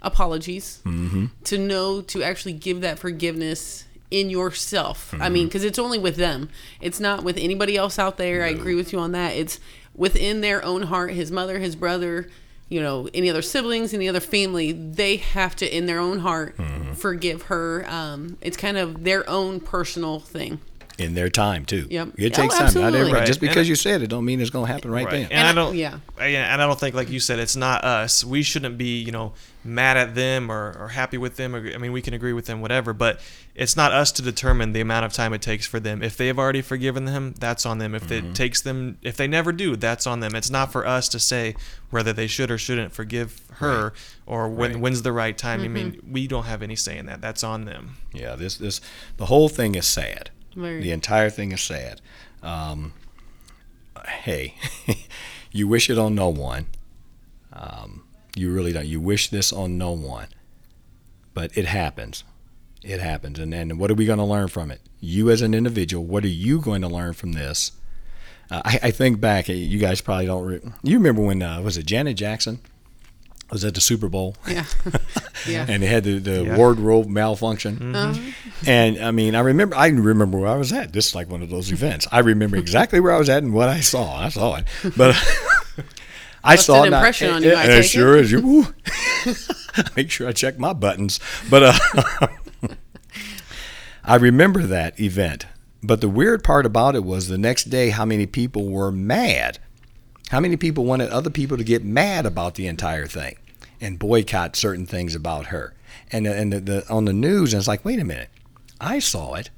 apologies, 0.00 0.80
Mm-hmm. 0.84 1.26
to 1.44 1.58
know 1.58 2.00
to 2.02 2.22
actually 2.22 2.52
give 2.54 2.80
that 2.80 2.98
forgiveness 2.98 3.84
in 4.10 4.28
yourself. 4.30 5.12
I 5.14 5.16
Mm-hmm. 5.16 5.32
mean, 5.32 5.46
because 5.46 5.64
it's 5.64 5.78
only 5.78 5.98
with 5.98 6.16
them. 6.16 6.48
It's 6.80 7.00
not 7.00 7.22
with 7.24 7.36
anybody 7.36 7.76
else 7.76 7.98
out 7.98 8.16
there. 8.18 8.44
I 8.44 8.48
agree 8.48 8.74
with 8.74 8.92
you 8.92 8.98
on 8.98 9.12
that. 9.12 9.34
It's 9.36 9.58
within 9.94 10.40
their 10.40 10.64
own 10.64 10.82
heart. 10.82 11.12
His 11.12 11.30
mother, 11.30 11.58
his 11.58 11.76
brother. 11.76 12.28
You 12.68 12.80
know, 12.80 13.06
any 13.12 13.28
other 13.28 13.42
siblings, 13.42 13.92
any 13.92 14.08
other 14.08 14.18
family, 14.18 14.72
they 14.72 15.16
have 15.16 15.54
to, 15.56 15.76
in 15.76 15.84
their 15.84 15.98
own 15.98 16.20
heart, 16.20 16.56
Mm-hmm. 16.56 16.94
forgive 16.94 17.42
her. 17.42 17.84
Um, 17.86 18.38
it's 18.40 18.56
kind 18.56 18.78
of 18.78 19.04
their 19.04 19.28
own 19.28 19.60
personal 19.60 20.20
thing. 20.20 20.58
In 20.98 21.14
their 21.14 21.28
time 21.28 21.64
too. 21.64 21.86
Yep. 21.90 22.08
It 22.18 22.32
Oh, 22.38 22.42
takes 22.42 22.54
time. 22.54 22.64
Not 22.64 22.66
absolutely. 22.66 22.98
everybody, 23.00 23.20
Right. 23.20 23.26
just 23.26 23.40
because 23.40 23.66
I- 23.66 23.68
you 23.70 23.74
said 23.74 24.02
it, 24.02 24.08
don't 24.08 24.24
mean 24.24 24.40
it's 24.40 24.50
going 24.50 24.66
to 24.66 24.72
happen 24.72 24.90
right, 24.90 25.04
right. 25.06 25.12
then. 25.28 25.32
And, 25.32 25.46
I 25.46 25.50
I- 25.50 25.54
don't. 25.54 25.76
yeah. 25.76 25.98
I- 26.18 26.26
and 26.28 26.60
I 26.62 26.66
don't 26.66 26.78
think, 26.78 26.94
like 26.94 27.10
you 27.10 27.20
said, 27.20 27.38
it's 27.38 27.56
not 27.56 27.84
us. 27.84 28.24
We 28.24 28.42
shouldn't 28.42 28.76
be, 28.78 29.00
you 29.02 29.12
know, 29.12 29.32
mad 29.64 29.96
at 29.96 30.14
them 30.16 30.50
or, 30.50 30.76
or 30.78 30.88
happy 30.88 31.16
with 31.18 31.36
them. 31.36 31.54
Or, 31.54 31.72
I 31.72 31.78
mean, 31.78 31.92
we 31.92 32.02
can 32.02 32.14
agree 32.14 32.32
with 32.32 32.46
them, 32.46 32.60
whatever. 32.60 32.92
But 32.92 33.20
it's 33.54 33.76
not 33.76 33.92
us 33.92 34.10
to 34.12 34.22
determine 34.22 34.72
the 34.72 34.80
amount 34.80 35.04
of 35.06 35.12
time 35.12 35.32
it 35.32 35.40
takes 35.42 35.66
for 35.66 35.78
them. 35.78 36.02
If 36.02 36.16
they've 36.16 36.36
already 36.38 36.62
forgiven 36.62 37.04
them, 37.04 37.34
that's 37.38 37.64
on 37.64 37.78
them. 37.78 37.94
If 37.94 38.08
Mm-hmm. 38.08 38.28
it 38.30 38.34
takes 38.34 38.60
them, 38.60 38.98
if 39.02 39.16
they 39.16 39.28
never 39.28 39.52
do, 39.52 39.76
that's 39.76 40.06
on 40.06 40.20
them. 40.20 40.34
It's 40.34 40.50
not 40.50 40.72
for 40.72 40.86
us 40.86 41.08
to 41.10 41.18
say 41.20 41.54
whether 41.90 42.12
they 42.12 42.26
should 42.26 42.50
or 42.50 42.58
shouldn't 42.58 42.92
forgive 42.92 43.40
her 43.56 43.92
or 44.26 44.48
when 44.48 44.72
Right. 44.72 44.80
when's 44.80 45.02
the 45.02 45.12
right 45.12 45.36
time. 45.38 45.62
I 45.62 45.68
mean, 45.68 46.00
we 46.10 46.26
don't 46.26 46.44
have 46.46 46.62
any 46.62 46.74
say 46.76 46.98
in 46.98 47.06
that. 47.06 47.20
That's 47.20 47.44
on 47.44 47.64
them. 47.64 47.96
Yeah, 48.12 48.34
this 48.34 48.56
this 48.56 48.80
the 49.18 49.26
whole 49.26 49.48
thing 49.48 49.74
is 49.76 49.86
sad. 49.86 50.30
The 50.80 50.90
entire 50.92 51.30
thing 51.30 51.52
is 51.52 51.60
sad. 51.60 52.00
Um, 52.42 52.92
hey, 54.06 54.54
you 55.52 55.68
wish 55.68 55.88
it 55.90 55.98
on 55.98 56.14
no 56.14 56.28
one. 56.28 56.66
Um, 57.52 58.04
you 58.36 58.52
really 58.52 58.72
don't. 58.72 58.86
You 58.86 59.00
wish 59.00 59.28
this 59.28 59.52
on 59.52 59.78
no 59.78 59.92
one. 59.92 60.28
But 61.34 61.56
it 61.56 61.66
happens. 61.66 62.24
It 62.82 63.00
happens. 63.00 63.38
And 63.38 63.52
then 63.52 63.78
what 63.78 63.90
are 63.90 63.94
we 63.94 64.06
going 64.06 64.18
to 64.18 64.24
learn 64.24 64.48
from 64.48 64.70
it? 64.70 64.80
You 65.00 65.30
as 65.30 65.42
an 65.42 65.54
individual, 65.54 66.04
what 66.04 66.24
are 66.24 66.28
you 66.28 66.60
going 66.60 66.82
to 66.82 66.88
learn 66.88 67.14
from 67.14 67.32
this? 67.32 67.72
Uh, 68.50 68.62
I, 68.64 68.80
I 68.84 68.90
think 68.90 69.20
back. 69.20 69.48
You 69.48 69.78
guys 69.78 70.00
probably 70.00 70.26
don't. 70.26 70.44
Re- 70.44 70.60
you 70.82 70.98
remember 70.98 71.22
when 71.22 71.42
uh, 71.42 71.60
was 71.62 71.76
it 71.76 71.86
Janet 71.86 72.16
Jackson? 72.16 72.60
Was 73.52 73.64
at 73.66 73.74
the 73.74 73.80
Super 73.82 74.08
Bowl? 74.08 74.34
Yeah. 74.48 74.64
yeah. 75.46 75.66
and 75.68 75.82
they 75.82 75.86
had 75.86 76.04
the, 76.04 76.18
the 76.18 76.44
Yeah. 76.44 76.56
wardrobe 76.56 77.06
malfunction. 77.08 77.94
Uh-huh. 77.94 78.18
And 78.66 78.98
I 78.98 79.10
mean, 79.10 79.34
I 79.34 79.40
remember, 79.40 79.76
I 79.76 79.88
remember 79.88 80.38
where 80.38 80.48
I 80.50 80.56
was 80.56 80.72
at. 80.72 80.92
This 80.94 81.08
is 81.08 81.14
like 81.14 81.28
one 81.30 81.42
of 81.42 81.50
those 81.50 81.70
events. 81.70 82.08
I 82.10 82.20
remember 82.20 82.56
exactly 82.56 82.98
where 82.98 83.12
I 83.12 83.18
was 83.18 83.28
at 83.28 83.42
and 83.42 83.52
what 83.52 83.68
I 83.68 83.80
saw. 83.80 84.16
I 84.18 84.30
saw 84.30 84.56
it, 84.56 84.64
but 84.96 85.14
I 86.44 86.52
Left 86.52 86.62
saw 86.64 86.76
an 86.78 86.84
it. 86.84 86.86
and 86.86 86.94
I- 86.94 86.98
impression 87.00 87.30
on 87.30 87.42
you, 87.42 87.50
and 87.50 87.58
I 87.58 87.64
it 87.64 87.66
take 87.68 87.84
it. 87.84 87.88
sure 87.88 88.16
is. 88.16 88.32
You 88.32 88.74
make 89.96 90.10
sure 90.10 90.26
I 90.28 90.32
check 90.32 90.58
my 90.58 90.72
buttons. 90.72 91.20
But 91.50 91.62
uh, 91.62 92.26
I 94.04 94.16
remember 94.16 94.62
that 94.62 94.98
event. 95.00 95.46
But 95.82 96.00
the 96.00 96.08
weird 96.08 96.42
part 96.44 96.64
about 96.66 96.94
it 96.94 97.04
was 97.04 97.28
the 97.28 97.38
next 97.38 97.64
day, 97.64 97.90
how 97.90 98.04
many 98.04 98.26
people 98.26 98.68
were 98.68 98.92
mad. 98.92 99.58
How 100.30 100.40
many 100.40 100.56
people 100.56 100.84
wanted 100.84 101.10
other 101.10 101.28
people 101.30 101.56
to 101.58 101.64
get 101.64 101.84
mad 101.84 102.24
about 102.24 102.54
the 102.54 102.66
entire 102.66 103.06
thing 103.06 103.36
and 103.82 103.98
boycott 103.98 104.56
certain 104.56 104.86
things 104.86 105.14
about 105.14 105.46
her? 105.46 105.74
And 106.10 106.26
and 106.26 106.52
the, 106.52 106.60
the 106.60 106.88
on 106.88 107.04
the 107.04 107.12
news, 107.12 107.52
and 107.52 107.58
it's 107.58 107.68
like, 107.68 107.84
wait 107.84 107.98
a 107.98 108.04
minute, 108.04 108.30
I 108.80 108.98
saw 108.98 109.34
it. 109.34 109.50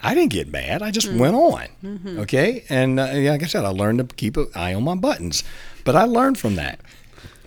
I 0.00 0.14
didn't 0.14 0.32
get 0.32 0.48
mad. 0.48 0.82
I 0.82 0.90
just 0.90 1.12
went 1.12 1.36
on. 1.36 1.68
Mm-hmm. 1.84 2.18
Okay, 2.20 2.64
and 2.68 2.98
uh, 2.98 3.10
yeah, 3.14 3.30
like 3.30 3.44
I 3.44 3.46
said, 3.46 3.64
I 3.64 3.68
learned 3.68 3.98
to 4.00 4.16
keep 4.16 4.36
an 4.36 4.48
eye 4.54 4.74
on 4.74 4.82
my 4.82 4.96
buttons. 4.96 5.44
But 5.84 5.94
I 5.94 6.04
learned 6.04 6.38
from 6.38 6.56
that. 6.56 6.80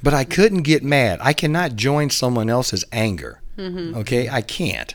But 0.02 0.14
I 0.14 0.24
couldn't 0.24 0.62
get 0.62 0.84
mad. 0.84 1.20
I 1.22 1.34
cannot 1.34 1.76
join 1.76 2.10
someone 2.10 2.50
else's 2.50 2.86
anger. 2.92 3.42
Mm-hmm. 3.58 3.98
Okay, 3.98 4.30
I 4.30 4.42
can't. 4.42 4.94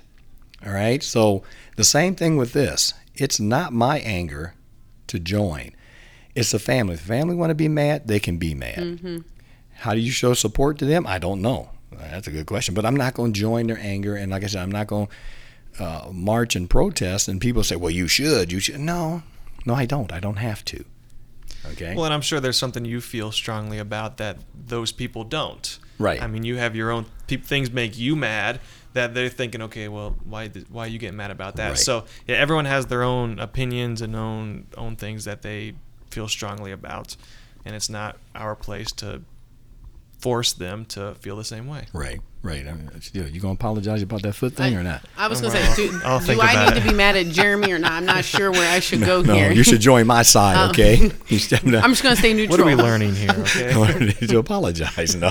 All 0.65 0.73
right. 0.73 1.03
So 1.03 1.43
the 1.77 1.85
same 1.85 2.15
thing 2.15 2.37
with 2.37 2.53
this. 2.53 2.95
It's 3.15 3.41
not 3.41 3.73
my 3.73 3.99
anger 4.01 4.55
to 5.09 5.19
join. 5.19 5.73
It's 6.35 6.53
the 6.53 6.59
family. 6.59 6.95
If 6.95 7.01
the 7.01 7.09
family 7.09 7.35
want 7.35 7.51
to 7.51 7.55
be 7.55 7.69
mad, 7.69 8.07
they 8.07 8.21
can 8.21 8.37
be 8.39 8.55
mad. 8.55 8.79
Mm-hmm. 8.79 9.19
How 9.81 9.95
do 9.95 10.01
you 10.01 10.11
show 10.11 10.35
support 10.35 10.79
to 10.79 10.85
them? 10.85 11.07
I 11.07 11.19
don't 11.19 11.41
know. 11.41 11.71
That's 11.91 12.27
a 12.27 12.31
good 12.31 12.47
question. 12.47 12.75
But 12.75 12.85
I'm 12.85 12.97
not 12.97 13.15
going 13.15 13.33
to 13.33 13.41
join 13.41 13.67
their 13.67 13.79
anger. 13.79 14.15
And 14.15 14.31
like 14.31 14.45
I 14.45 14.47
said, 14.47 14.63
I'm 14.63 14.71
not 14.71 14.87
going 14.87 15.09
to 15.79 15.85
uh, 15.85 16.11
march 16.13 16.55
and 16.55 16.69
protest. 16.69 17.29
And 17.29 17.41
people 17.41 17.65
say, 17.65 17.77
well, 17.77 17.91
you 17.91 18.07
should. 18.07 18.53
You 18.53 18.61
should. 18.61 18.79
No, 18.79 19.23
no, 19.65 19.75
I 19.75 19.87
don't. 19.87 20.13
I 20.13 20.21
don't 20.21 20.37
have 20.37 20.65
to. 20.67 20.85
Okay. 21.73 21.95
Well, 21.95 22.05
and 22.05 22.13
I'm 22.13 22.21
sure 22.21 22.41
there's 22.41 22.59
something 22.59 22.85
you 22.85 23.01
feel 23.01 23.33
strongly 23.33 23.79
about 23.79 24.19
that 24.19 24.39
those 24.55 24.93
people 24.93 25.25
don't. 25.25 25.79
Right. 25.99 26.23
I 26.23 26.27
mean, 26.27 26.45
you 26.45 26.57
have 26.57 26.75
your 26.77 26.91
own 26.91 27.07
things 27.27 27.71
make 27.71 27.99
you 27.99 28.17
mad 28.17 28.61
that 28.93 29.15
they're 29.15 29.29
thinking, 29.29 29.63
okay, 29.63 29.89
well, 29.89 30.17
why 30.25 30.49
why 30.71 30.87
you 30.87 30.99
get 30.99 31.15
mad 31.15 31.31
about 31.31 31.57
that? 31.57 31.69
Right. 31.71 31.79
So 31.79 32.05
yeah, 32.27 32.37
everyone 32.37 32.65
has 32.65 32.87
their 32.87 33.03
own 33.03 33.39
opinions 33.39 34.01
and 34.01 34.17
own 34.17 34.67
own 34.77 34.97
things 34.97 35.25
that 35.27 35.43
they 35.43 35.75
feel 36.11 36.29
strongly 36.29 36.73
about, 36.73 37.17
and 37.65 37.77
it's 37.77 37.91
not 37.91 38.17
our 38.35 38.57
place 38.57 38.91
to 38.93 39.23
force 40.21 40.53
them 40.53 40.85
to 40.87 41.15
feel 41.21 41.37
the 41.37 41.45
same 41.45 41.67
way. 41.67 41.87
right. 41.93 42.21
Right. 42.43 42.67
I 42.67 42.73
mean, 42.73 42.89
you 43.13 43.25
you 43.25 43.39
going 43.39 43.55
to 43.55 43.61
apologize 43.61 44.01
about 44.01 44.23
that 44.23 44.33
foot 44.33 44.55
thing 44.55 44.75
I, 44.75 44.81
or 44.81 44.83
not? 44.83 45.03
I 45.15 45.29
was 45.29 45.43
going 45.43 45.53
Well, 45.53 45.63
to 45.63 45.73
say, 45.75 45.89
do, 45.91 46.01
I'll 46.07 46.21
do 46.21 46.41
I 46.41 46.71
need 46.71 46.79
it. 46.79 46.81
to 46.81 46.89
be 46.89 46.95
mad 46.97 47.15
at 47.15 47.27
Jeremy 47.27 47.71
or 47.71 47.79
not? 47.79 47.93
I'm 47.93 48.07
not 48.07 48.25
sure 48.35 48.51
where 48.51 48.73
I 48.75 48.81
should 48.81 49.01
go 49.01 49.21
No, 49.21 49.35
here. 49.35 49.53
you 49.53 49.63
should 49.63 49.83
join 49.83 50.07
my 50.07 50.23
side, 50.23 50.57
Oh. 50.57 50.71
okay? 50.71 51.11
You 51.29 51.39
step 51.39 51.61
down- 51.61 51.75
I'm 51.85 51.91
just 51.91 52.03
going 52.03 52.15
to 52.15 52.19
stay 52.19 52.33
neutral. 52.33 52.57
What 52.57 52.61
are 52.61 52.65
we 52.77 52.83
learning 52.83 53.15
here? 53.15 53.29
Okay. 53.41 53.77
learn 53.77 54.09
to 54.09 54.39
apologize. 54.39 55.15
No, 55.17 55.31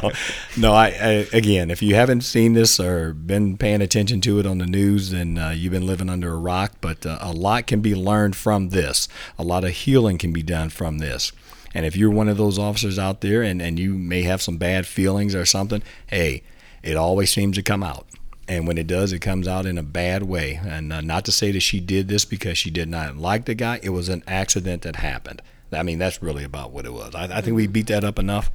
no. 0.55 0.73
I, 0.73 0.85
I 0.89 1.09
again, 1.33 1.71
if 1.71 1.81
you 1.81 1.95
haven't 1.95 2.21
seen 2.21 2.53
this 2.53 2.79
or 2.79 3.13
been 3.13 3.57
paying 3.57 3.81
attention 3.81 4.21
to 4.21 4.39
it 4.39 4.45
on 4.45 4.59
the 4.59 4.67
news, 4.67 5.09
then 5.09 5.39
uh, 5.39 5.49
you've 5.49 5.71
been 5.73 5.87
living 5.87 6.11
under 6.11 6.31
a 6.31 6.37
rock. 6.37 6.73
But 6.79 7.07
uh, 7.07 7.17
a 7.21 7.31
lot 7.31 7.65
can 7.65 7.81
be 7.81 7.95
learned 7.95 8.35
from 8.35 8.69
this. 8.69 9.07
A 9.39 9.43
lot 9.43 9.63
of 9.63 9.71
healing 9.71 10.19
can 10.19 10.31
be 10.31 10.43
done 10.43 10.69
from 10.69 10.99
this. 10.99 11.31
And 11.73 11.85
if 11.85 11.95
you're 11.95 12.09
one 12.09 12.27
of 12.29 12.37
those 12.37 12.57
officers 12.57 12.97
out 12.97 13.21
there, 13.21 13.43
and, 13.43 13.61
and 13.61 13.77
you 13.77 13.93
may 13.93 14.23
have 14.23 14.41
some 14.41 14.57
bad 14.57 14.87
feelings 14.87 15.35
or 15.35 15.45
something, 15.45 15.83
hey, 16.07 16.43
it 16.83 16.95
always 16.97 17.31
seems 17.31 17.55
to 17.57 17.63
come 17.63 17.83
out. 17.83 18.05
and 18.47 18.65
when 18.67 18.77
it 18.79 18.87
does, 18.87 19.13
it 19.13 19.19
comes 19.19 19.47
out 19.47 19.65
in 19.67 19.77
a 19.77 19.83
bad 19.83 20.23
way. 20.23 20.59
And 20.65 20.91
uh, 20.91 21.01
not 21.01 21.25
to 21.25 21.31
say 21.31 21.51
that 21.51 21.59
she 21.59 21.79
did 21.79 22.07
this 22.07 22.25
because 22.25 22.57
she 22.57 22.71
did 22.71 22.89
not 22.89 23.15
like 23.17 23.45
the 23.45 23.53
guy. 23.53 23.79
It 23.83 23.89
was 23.89 24.09
an 24.09 24.23
accident 24.27 24.81
that 24.81 24.95
happened. 24.95 25.41
I 25.71 25.83
mean, 25.83 25.99
that's 25.99 26.23
really 26.23 26.43
about 26.43 26.71
what 26.71 26.85
it 26.87 26.93
was. 26.93 27.13
I, 27.13 27.25
I 27.37 27.41
think 27.41 27.55
we 27.55 27.67
beat 27.67 27.85
that 27.87 28.03
up 28.03 28.17
enough. 28.17 28.49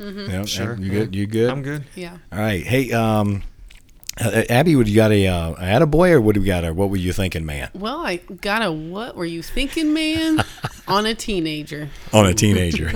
Yeah, 0.00 0.44
Sure. 0.46 0.76
You 0.76 0.90
good? 0.90 1.14
You 1.14 1.26
good? 1.26 1.50
I'm 1.50 1.62
good. 1.62 1.84
Yeah. 1.94 2.16
All 2.32 2.38
right. 2.40 2.64
Hey, 2.64 2.90
um, 2.90 3.42
uh, 4.18 4.42
Abby, 4.48 4.74
would 4.76 4.88
you 4.88 4.96
got 4.96 5.12
a 5.12 5.26
uh, 5.26 5.82
a 5.82 5.86
boy 5.86 6.12
or 6.12 6.20
what 6.20 6.34
do 6.34 6.40
we 6.40 6.46
got? 6.46 6.64
Or 6.64 6.72
what 6.72 6.90
were 6.90 6.96
you 6.96 7.12
thinking, 7.12 7.46
man? 7.46 7.70
Well, 7.74 8.00
I 8.00 8.16
got 8.16 8.62
a 8.62 8.72
what 8.72 9.16
were 9.16 9.24
you 9.24 9.42
thinking, 9.42 9.92
man? 9.94 10.44
on 10.88 11.06
a 11.06 11.14
teenager. 11.14 11.88
On 12.12 12.26
a 12.26 12.34
teenager. 12.34 12.90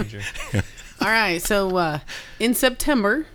All 1.01 1.09
right. 1.09 1.41
So 1.41 1.77
uh, 1.77 1.99
in 2.41 2.55
September, 2.55 3.27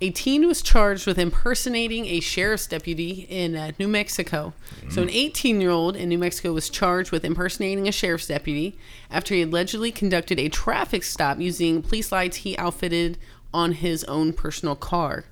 a 0.00 0.10
teen 0.10 0.46
was 0.46 0.60
charged 0.62 1.06
with 1.06 1.18
impersonating 1.18 2.06
a 2.06 2.20
sheriff's 2.20 2.66
deputy 2.66 3.26
in 3.28 3.56
uh, 3.56 3.72
New 3.78 3.88
Mexico. 3.88 4.52
So 4.90 5.02
an 5.02 5.10
18 5.10 5.60
year 5.60 5.70
old 5.70 5.96
in 5.96 6.08
New 6.08 6.18
Mexico 6.18 6.52
was 6.52 6.68
charged 6.68 7.12
with 7.12 7.24
impersonating 7.24 7.88
a 7.88 7.92
sheriff's 7.92 8.26
deputy 8.26 8.78
after 9.10 9.34
he 9.34 9.42
allegedly 9.42 9.92
conducted 9.92 10.38
a 10.38 10.48
traffic 10.48 11.02
stop 11.02 11.38
using 11.38 11.82
police 11.82 12.12
lights 12.12 12.38
he 12.38 12.56
outfitted 12.58 13.18
on 13.54 13.72
his 13.72 14.04
own 14.04 14.32
personal 14.32 14.76
car. 14.76 15.24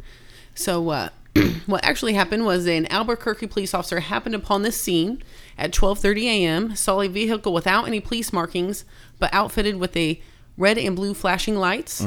So, 0.55 0.89
uh, 0.91 1.09
what 1.67 1.85
actually 1.85 2.15
happened 2.15 2.45
was 2.45 2.67
an 2.67 2.87
Albuquerque 2.91 3.47
police 3.47 3.75
officer 3.75 4.01
happened 4.01 4.35
upon 4.35 4.63
this 4.63 4.81
scene 4.81 5.23
at 5.59 5.73
12:30 5.73 6.23
a.m. 6.25 6.77
saw 6.77 7.01
a 7.01 7.09
vehicle 7.09 7.53
without 7.53 7.87
any 7.87 8.01
police 8.01 8.33
markings, 8.33 8.85
but 9.19 9.33
outfitted 9.33 9.77
with 9.77 9.97
a 9.97 10.21
red 10.57 10.79
and 10.79 10.95
blue 10.97 11.15
flashing 11.15 11.57
lights. 11.57 12.07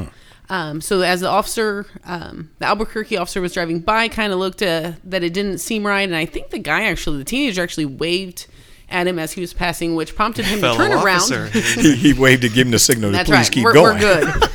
Um, 0.50 0.80
so, 0.80 1.02
as 1.02 1.22
the 1.22 1.28
officer, 1.28 1.88
um, 2.06 2.52
the 2.60 2.66
Albuquerque 2.66 3.18
officer 3.18 3.42
was 3.42 3.54
driving 3.54 3.80
by, 3.80 4.08
kind 4.08 4.32
of 4.32 4.40
looked 4.40 4.62
uh, 4.62 4.94
that 5.04 5.24
it 5.24 5.34
didn't 5.34 5.58
seem 5.58 5.86
right, 5.86 6.02
and 6.02 6.16
I 6.16 6.26
think 6.26 6.52
the 6.52 6.60
guy 6.60 6.84
actually, 6.84 7.18
the 7.18 7.26
teenager, 7.26 7.62
actually 7.62 7.86
waved 7.86 8.48
at 8.90 9.08
him 9.08 9.20
as 9.20 9.34
he 9.34 9.42
was 9.42 9.54
passing, 9.54 9.96
which 9.96 10.16
prompted 10.16 10.46
him 10.46 10.62
to 10.62 10.74
turn 10.74 10.94
officer. 10.94 11.44
around. 11.44 11.54
he, 11.54 11.96
he 11.96 12.14
waved 12.14 12.44
to 12.44 12.50
give 12.50 12.68
him 12.68 12.72
the 12.72 12.80
signal 12.80 13.12
to 13.12 13.18
That's 13.18 13.30
please 13.30 13.36
right. 13.36 13.52
keep 13.52 13.64
we're, 13.66 13.74
going. 13.74 14.00
we're 14.00 14.22
good. 14.24 14.52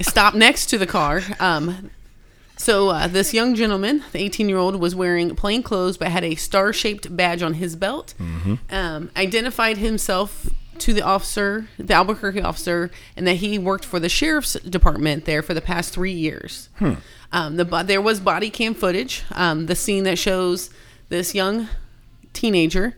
Stop 0.02 0.34
next 0.34 0.66
to 0.66 0.78
the 0.78 0.86
car. 0.86 1.22
Um, 1.40 1.90
so 2.56 2.88
uh, 2.90 3.06
this 3.08 3.34
young 3.34 3.54
gentleman, 3.54 4.04
the 4.12 4.18
18 4.20 4.48
year 4.48 4.58
old, 4.58 4.76
was 4.76 4.94
wearing 4.94 5.34
plain 5.34 5.62
clothes 5.62 5.96
but 5.96 6.08
had 6.08 6.24
a 6.24 6.34
star 6.36 6.72
shaped 6.72 7.14
badge 7.16 7.42
on 7.42 7.54
his 7.54 7.76
belt. 7.76 8.14
Um, 8.70 9.10
identified 9.16 9.78
himself 9.78 10.48
to 10.78 10.92
the 10.92 11.02
officer, 11.02 11.68
the 11.78 11.94
Albuquerque 11.94 12.42
officer, 12.42 12.90
and 13.16 13.26
that 13.26 13.36
he 13.36 13.58
worked 13.58 13.84
for 13.84 14.00
the 14.00 14.08
sheriff's 14.08 14.54
department 14.54 15.24
there 15.24 15.42
for 15.42 15.54
the 15.54 15.60
past 15.60 15.92
three 15.92 16.12
years. 16.12 16.68
Um, 17.32 17.56
the 17.56 17.64
there 17.84 18.00
was 18.00 18.20
body 18.20 18.50
cam 18.50 18.74
footage. 18.74 19.22
Um, 19.32 19.66
the 19.66 19.76
scene 19.76 20.04
that 20.04 20.18
shows 20.18 20.70
this 21.08 21.34
young 21.34 21.68
teenager 22.32 22.96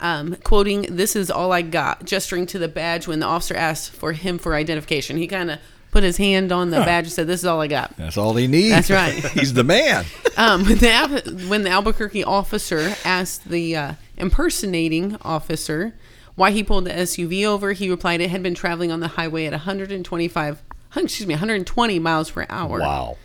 um, 0.00 0.36
quoting, 0.44 0.82
"This 0.90 1.16
is 1.16 1.30
all 1.30 1.52
I 1.52 1.62
got," 1.62 2.04
gesturing 2.04 2.46
to 2.46 2.58
the 2.58 2.68
badge 2.68 3.06
when 3.06 3.20
the 3.20 3.26
officer 3.26 3.54
asked 3.54 3.90
for 3.92 4.12
him 4.12 4.38
for 4.38 4.54
identification. 4.54 5.16
He 5.16 5.26
kind 5.26 5.50
of 5.50 5.58
put 5.90 6.02
his 6.02 6.16
hand 6.16 6.52
on 6.52 6.70
the 6.70 6.78
badge 6.78 7.06
and 7.06 7.12
said, 7.12 7.26
"This 7.26 7.40
is 7.40 7.46
all 7.46 7.60
I 7.60 7.66
got." 7.66 7.96
That's 7.96 8.16
all 8.16 8.34
he 8.34 8.46
needs. 8.46 8.70
That's 8.70 8.90
right. 8.90 9.14
He's 9.32 9.54
the 9.54 9.64
man. 9.64 10.04
Um, 10.36 10.64
when, 10.64 10.78
the, 10.78 11.46
when 11.48 11.62
the 11.62 11.70
Albuquerque 11.70 12.24
officer 12.24 12.94
asked 13.04 13.48
the 13.48 13.76
uh, 13.76 13.92
impersonating 14.16 15.16
officer 15.22 15.94
why 16.34 16.52
he 16.52 16.62
pulled 16.62 16.84
the 16.84 16.90
SUV 16.90 17.44
over, 17.44 17.72
he 17.72 17.90
replied 17.90 18.20
it 18.20 18.30
had 18.30 18.42
been 18.42 18.54
traveling 18.54 18.92
on 18.92 19.00
the 19.00 19.08
highway 19.08 19.46
at 19.46 19.52
125, 19.52 20.62
excuse 20.96 21.26
me, 21.26 21.34
120 21.34 21.98
miles 21.98 22.30
per 22.30 22.46
hour. 22.48 22.78
Wow. 22.78 23.16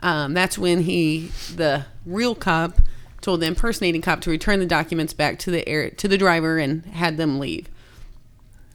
Um, 0.00 0.34
that's 0.34 0.56
when 0.56 0.82
he, 0.82 1.32
the 1.54 1.86
real 2.06 2.34
cop, 2.34 2.80
told 3.20 3.40
the 3.40 3.46
impersonating 3.46 4.00
cop 4.00 4.20
to 4.22 4.30
return 4.30 4.60
the 4.60 4.66
documents 4.66 5.12
back 5.12 5.38
to 5.40 5.50
the 5.50 5.68
air, 5.68 5.90
to 5.90 6.08
the 6.08 6.16
driver 6.16 6.58
and 6.58 6.84
had 6.86 7.16
them 7.16 7.38
leave. 7.38 7.68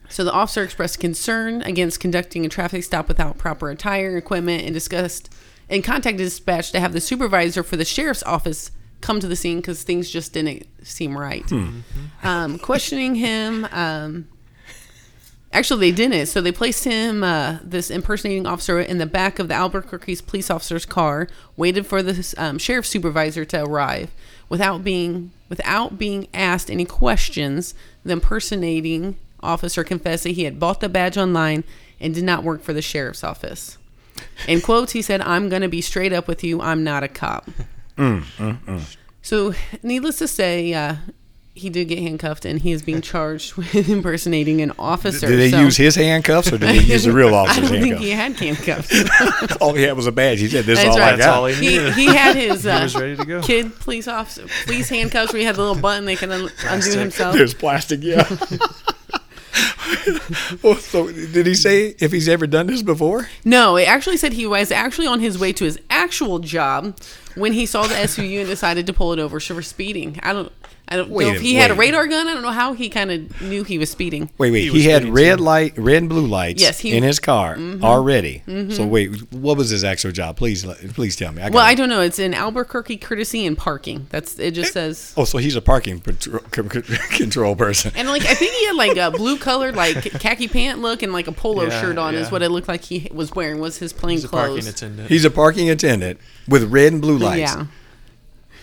So 0.08 0.24
the 0.24 0.32
officer 0.32 0.62
expressed 0.62 1.00
concern 1.00 1.62
against 1.62 2.00
conducting 2.00 2.46
a 2.46 2.48
traffic 2.48 2.84
stop 2.84 3.08
without 3.08 3.38
proper 3.38 3.70
attire, 3.70 4.16
equipment, 4.16 4.64
and 4.64 4.72
discussed 4.72 5.32
and 5.68 5.82
contacted 5.82 6.18
dispatch 6.18 6.70
to 6.72 6.80
have 6.80 6.92
the 6.92 7.00
supervisor 7.00 7.62
for 7.62 7.76
the 7.76 7.84
sheriff's 7.84 8.22
office 8.22 8.70
come 9.00 9.20
to 9.20 9.26
the 9.26 9.36
scene 9.36 9.58
because 9.58 9.82
things 9.82 10.08
just 10.10 10.32
didn't 10.32 10.66
seem 10.86 11.16
right. 11.18 11.50
Um, 12.22 12.58
questioning 12.58 13.16
him, 13.16 13.66
um, 13.72 14.28
Actually, 15.56 15.90
they 15.90 15.96
didn't. 15.96 16.26
So 16.26 16.42
they 16.42 16.52
placed 16.52 16.84
him, 16.84 17.24
uh, 17.24 17.60
this 17.62 17.90
impersonating 17.90 18.46
officer, 18.46 18.78
in 18.78 18.98
the 18.98 19.06
back 19.06 19.38
of 19.38 19.48
the 19.48 19.54
Albuquerque's 19.54 20.20
police 20.20 20.50
officer's 20.50 20.84
car, 20.84 21.28
waited 21.56 21.86
for 21.86 22.02
the 22.02 22.34
um, 22.36 22.58
sheriff's 22.58 22.90
supervisor 22.90 23.46
to 23.46 23.64
arrive. 23.64 24.10
Without 24.50 24.84
being 24.84 25.32
without 25.48 25.98
being 25.98 26.28
asked 26.34 26.70
any 26.70 26.84
questions, 26.84 27.74
the 28.04 28.12
impersonating 28.12 29.16
officer 29.46 29.84
confessed 29.84 30.24
that 30.24 30.30
he 30.30 30.44
had 30.44 30.58
bought 30.60 30.80
the 30.80 30.88
badge 30.88 31.16
online 31.16 31.64
and 32.00 32.14
did 32.14 32.24
not 32.24 32.42
work 32.44 32.62
for 32.62 32.72
the 32.72 32.82
sheriff's 32.82 33.24
office. 33.24 33.78
In 34.48 34.60
quotes, 34.60 34.92
he 34.92 35.02
said, 35.02 35.20
"I'm 35.22 35.48
going 35.48 35.62
to 35.62 35.68
be 35.68 35.80
straight 35.80 36.12
up 36.12 36.26
with 36.28 36.42
you. 36.44 36.60
I'm 36.60 36.82
not 36.84 37.02
a 37.02 37.08
cop." 37.08 37.48
So, 39.22 39.54
needless 39.82 40.18
to 40.18 40.28
say, 40.28 40.72
uh, 40.72 40.96
he 41.54 41.68
did 41.70 41.86
get 41.88 41.98
handcuffed, 41.98 42.44
and 42.44 42.60
he 42.60 42.70
is 42.70 42.82
being 42.82 43.00
charged 43.12 43.54
with 43.54 43.88
impersonating 43.88 44.60
an 44.60 44.72
officer. 44.78 45.26
Did 45.26 45.38
they 45.40 45.50
So- 45.50 45.60
use 45.60 45.76
his 45.76 45.94
handcuffs 45.96 46.48
or 46.48 46.58
did 46.58 46.68
they 46.68 46.78
use 46.78 47.04
the 47.04 47.12
real 47.12 47.34
I 47.34 47.38
officer's 47.38 47.70
don't 47.70 47.80
think 47.82 47.98
handcuffs? 47.98 48.04
he 48.04 48.10
had 48.10 48.90
handcuffs. 48.92 49.56
all 49.60 49.72
he 49.74 49.82
had 49.82 49.96
was 49.96 50.06
a 50.06 50.12
badge. 50.12 50.40
He 50.40 50.48
said, 50.48 50.64
"This 50.64 50.78
is 50.78 50.84
That's 50.84 50.96
all 50.96 51.00
right. 51.02 51.14
I 51.14 51.16
That's 51.16 51.26
got." 51.26 51.38
all 51.38 51.46
he 51.46 51.54
he, 51.54 51.90
he 51.92 52.06
had 52.06 52.36
his 52.36 52.62
He 52.62 52.70
uh, 52.70 52.82
was 52.84 52.94
ready 52.94 53.16
to 53.16 53.24
go. 53.24 53.40
kid 53.42 53.78
police 53.80 54.06
officer 54.06 54.44
police 54.64 54.88
handcuffs 54.88 55.32
where 55.32 55.40
he 55.40 55.46
had 55.46 55.56
the 55.56 55.62
little 55.62 55.80
button 55.82 56.04
they 56.04 56.16
can 56.16 56.30
un- 56.30 56.50
undo 56.68 56.98
himself. 56.98 57.34
There's 57.34 57.54
plastic, 57.54 58.02
yeah. 58.02 58.22
well, 60.62 60.76
so 60.76 61.10
did 61.10 61.46
he 61.46 61.54
say 61.54 61.94
if 61.98 62.12
he's 62.12 62.28
ever 62.28 62.46
done 62.46 62.66
this 62.66 62.82
before? 62.82 63.28
No, 63.44 63.76
it 63.76 63.88
actually 63.88 64.16
said 64.16 64.32
he 64.32 64.46
was 64.46 64.70
actually 64.70 65.06
on 65.06 65.20
his 65.20 65.38
way 65.38 65.52
to 65.54 65.64
his 65.64 65.78
actual 65.90 66.38
job 66.38 66.96
when 67.34 67.52
he 67.52 67.66
saw 67.66 67.86
the 67.86 67.94
SUV 67.94 68.40
and 68.40 68.48
decided 68.48 68.86
to 68.86 68.92
pull 68.92 69.12
it 69.12 69.18
over 69.18 69.40
for 69.40 69.62
speeding. 69.62 70.18
I 70.22 70.32
don't. 70.32 70.52
I 70.88 70.96
don't 70.96 71.10
Wait 71.10 71.26
know 71.26 71.32
if 71.34 71.40
he 71.40 71.56
had 71.56 71.72
a 71.72 71.74
radar 71.74 72.06
gun. 72.06 72.28
I 72.28 72.34
don't 72.34 72.42
know 72.44 72.50
how 72.52 72.72
he 72.72 72.88
kind 72.88 73.10
of 73.10 73.42
knew 73.42 73.64
he 73.64 73.76
was 73.76 73.90
speeding. 73.90 74.30
Wait, 74.38 74.52
wait. 74.52 74.70
He 74.72 74.82
He, 74.82 74.84
had 74.84 75.04
red 75.06 75.38
too. 75.38 75.44
light, 75.44 75.76
red 75.76 75.96
and 75.96 76.08
blue 76.08 76.26
lights 76.26 76.62
Yes, 76.62 76.78
he- 76.78 76.90
Mm-hmm. 76.90 76.98
in 76.98 77.02
his 77.02 77.18
car 77.18 77.56
already. 77.82 78.42
So 78.70 78.86
wait, 78.86 79.08
what 79.32 79.56
was 79.56 79.70
his 79.70 79.82
actual 79.82 80.12
job? 80.12 80.36
Please, 80.36 80.64
please 80.94 81.16
tell 81.16 81.32
me. 81.32 81.42
I 81.42 81.48
Well, 81.50 81.64
I 81.64 81.74
don't 81.74 81.88
know. 81.88 82.00
It's 82.02 82.18
in 82.20 82.34
Albuquerque 82.34 82.98
courtesy 82.98 83.44
and 83.46 83.58
parking. 83.58 84.06
That's 84.10 84.38
it. 84.38 84.52
Just 84.52 84.72
says. 84.72 85.12
Oh, 85.16 85.24
so 85.24 85.38
he's 85.38 85.56
a 85.56 85.60
parking 85.60 85.98
patrol, 86.00 86.38
con- 86.52 86.68
con- 86.68 86.82
control 87.10 87.56
person. 87.56 87.92
And 87.96 88.06
like 88.08 88.24
I 88.24 88.34
think 88.34 88.54
he 88.54 88.66
had 88.66 88.76
like 88.76 88.96
a 88.96 89.10
blue 89.10 89.38
colored 89.38 89.74
like 89.74 89.96
khaki 90.20 90.46
pant 90.48 90.80
look 90.80 91.02
and 91.02 91.12
like 91.12 91.26
a 91.26 91.32
polo 91.32 91.64
Yeah, 91.64 91.80
shirt 91.80 91.98
on 91.98 92.14
is 92.14 92.30
what 92.30 92.42
it 92.42 92.50
looked 92.50 92.68
like 92.68 92.84
he 92.84 93.08
was 93.12 93.32
wearing 93.34 93.58
was 93.58 93.78
his 93.78 93.92
plain 93.92 94.12
He's 94.18 94.24
a 94.24 94.28
parking 94.28 94.52
clothes. 94.54 94.68
attendant 94.68 95.08
He's 95.08 95.24
a 95.24 95.30
parking 95.30 95.68
attendant 95.68 96.20
with 96.46 96.62
red 96.70 96.92
and 96.92 97.02
blue 97.02 97.18
lights 97.18 97.40
Yeah. 97.40 97.66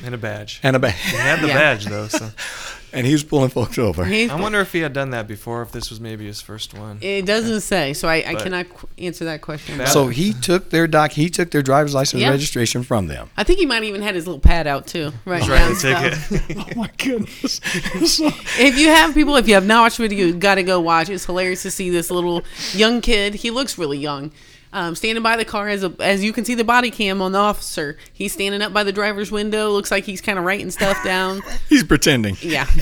And 0.03 0.13
a 0.13 0.17
badge. 0.17 0.59
and 0.63 0.75
a 0.75 0.79
badge. 0.79 0.95
He 0.99 1.11
badge, 1.17 1.21
had 1.25 1.41
the 1.41 1.47
Yeah. 1.49 1.53
badge 1.53 1.85
though, 1.85 2.07
so 2.07 2.29
and 2.93 3.07
he 3.07 3.13
was 3.13 3.23
pulling 3.23 3.49
folks 3.49 3.77
over. 3.79 4.05
He- 4.05 4.29
I 4.29 4.39
wonder 4.39 4.59
if 4.59 4.71
he 4.71 4.79
had 4.79 4.93
done 4.93 5.09
that 5.11 5.27
before. 5.27 5.61
If 5.63 5.71
this 5.71 5.89
was 5.89 5.99
maybe 5.99 6.25
his 6.27 6.41
first 6.41 6.73
one. 6.75 6.99
It 7.01 7.25
doesn't 7.25 7.61
say, 7.61 7.93
so 7.93 8.07
I, 8.07 8.15
I 8.27 8.33
But- 8.33 8.43
cannot 8.43 8.69
qu- 8.69 8.87
answer 8.99 9.25
that 9.25 9.41
question. 9.41 9.77
That- 9.79 9.87
So 9.89 10.07
he 10.09 10.33
took 10.33 10.69
their 10.69 10.85
doc. 10.87 11.11
He 11.13 11.29
took 11.29 11.49
their 11.51 11.61
driver's 11.63 11.93
license 11.95 12.21
Yeah. 12.21 12.29
registration 12.29 12.83
from 12.83 13.07
them. 13.07 13.29
I 13.37 13.43
think 13.43 13.57
he 13.59 13.65
might 13.65 13.83
even 13.83 14.01
had 14.03 14.13
his 14.15 14.27
little 14.27 14.39
pad 14.41 14.67
out 14.67 14.85
too, 14.85 15.11
right? 15.25 15.41
He's 15.41 15.49
down 15.49 15.71
writing 15.71 16.11
a 16.11 16.15
stuff. 16.15 16.29
ticket. 16.47 16.57
Oh 16.59 16.79
my 16.79 16.89
goodness! 16.97 17.59
So- 18.13 18.27
If 18.59 18.77
you 18.77 18.89
have 18.89 19.13
people, 19.15 19.35
if 19.37 19.47
you 19.47 19.55
have 19.55 19.65
not 19.65 19.81
watched 19.81 19.97
the 19.97 20.07
video, 20.07 20.27
you 20.27 20.33
got 20.35 20.55
to 20.55 20.63
go 20.63 20.79
watch. 20.79 21.09
It's 21.09 21.25
hilarious 21.25 21.63
to 21.63 21.71
see 21.71 21.89
this 21.89 22.11
little 22.11 22.43
young 22.73 23.01
kid. 23.01 23.33
He 23.35 23.49
looks 23.49 23.77
really 23.77 23.97
young. 23.97 24.31
Um, 24.73 24.95
standing 24.95 25.21
by 25.21 25.37
the 25.37 25.45
car 25.45 25.69
as 25.69 25.83
a, 25.83 25.93
as 25.99 26.23
you 26.23 26.33
can 26.33 26.45
see 26.45 26.55
the 26.55 26.63
body 26.63 26.89
cam 26.89 27.21
on 27.21 27.31
the 27.31 27.37
officer. 27.37 27.95
He's 28.11 28.33
standing 28.33 28.61
up 28.63 28.73
by 28.73 28.83
the 28.83 28.91
driver's 28.91 29.31
window. 29.31 29.69
Looks 29.69 29.91
like 29.91 30.03
he's 30.03 30.19
kind 30.19 30.39
of 30.39 30.45
writing 30.45 30.71
stuff 30.71 30.97
down. 31.03 31.41
he's 31.69 31.83
pretending. 31.83 32.35
Yeah, 32.41 32.65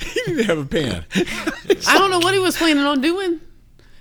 He 0.00 0.20
didn't 0.26 0.44
have 0.44 0.58
a 0.58 0.64
pen. 0.64 1.04
I 1.88 1.98
don't 1.98 2.10
know 2.10 2.18
what 2.18 2.34
he 2.34 2.38
was 2.40 2.56
planning 2.56 2.84
on 2.84 3.00
doing. 3.00 3.40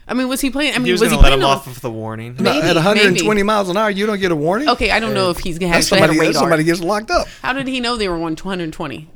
I 0.07 0.13
mean, 0.13 0.27
was 0.27 0.41
he 0.41 0.49
playing? 0.49 0.73
I 0.73 0.77
mean, 0.77 0.85
he 0.85 0.91
was, 0.91 1.01
was, 1.01 1.09
gonna 1.09 1.21
he 1.21 1.23
let 1.23 1.29
planning 1.29 1.45
him 1.45 1.49
off 1.49 1.67
with 1.67 1.81
the 1.81 1.91
warning. 1.91 2.35
Maybe, 2.39 2.67
At 2.67 2.75
120 2.75 3.27
maybe. 3.27 3.43
miles 3.43 3.69
an 3.69 3.77
hour, 3.77 3.89
you 3.89 4.05
don't 4.05 4.19
get 4.19 4.31
a 4.31 4.35
warning. 4.35 4.67
Okay, 4.69 4.91
I 4.91 4.99
don't 4.99 5.13
know 5.13 5.29
if 5.29 5.37
he's 5.39 5.59
That's 5.59 5.91
actually 5.91 6.01
had 6.01 6.09
a 6.09 6.13
somebody. 6.13 6.27
radar. 6.29 6.41
Somebody 6.41 6.63
gets 6.63 6.81
locked 6.81 7.11
up. 7.11 7.27
How 7.41 7.53
did 7.53 7.67
he 7.67 7.79
know 7.79 7.95
they 7.95 8.09
were 8.09 8.15
on 8.15 8.35
220? 8.35 9.07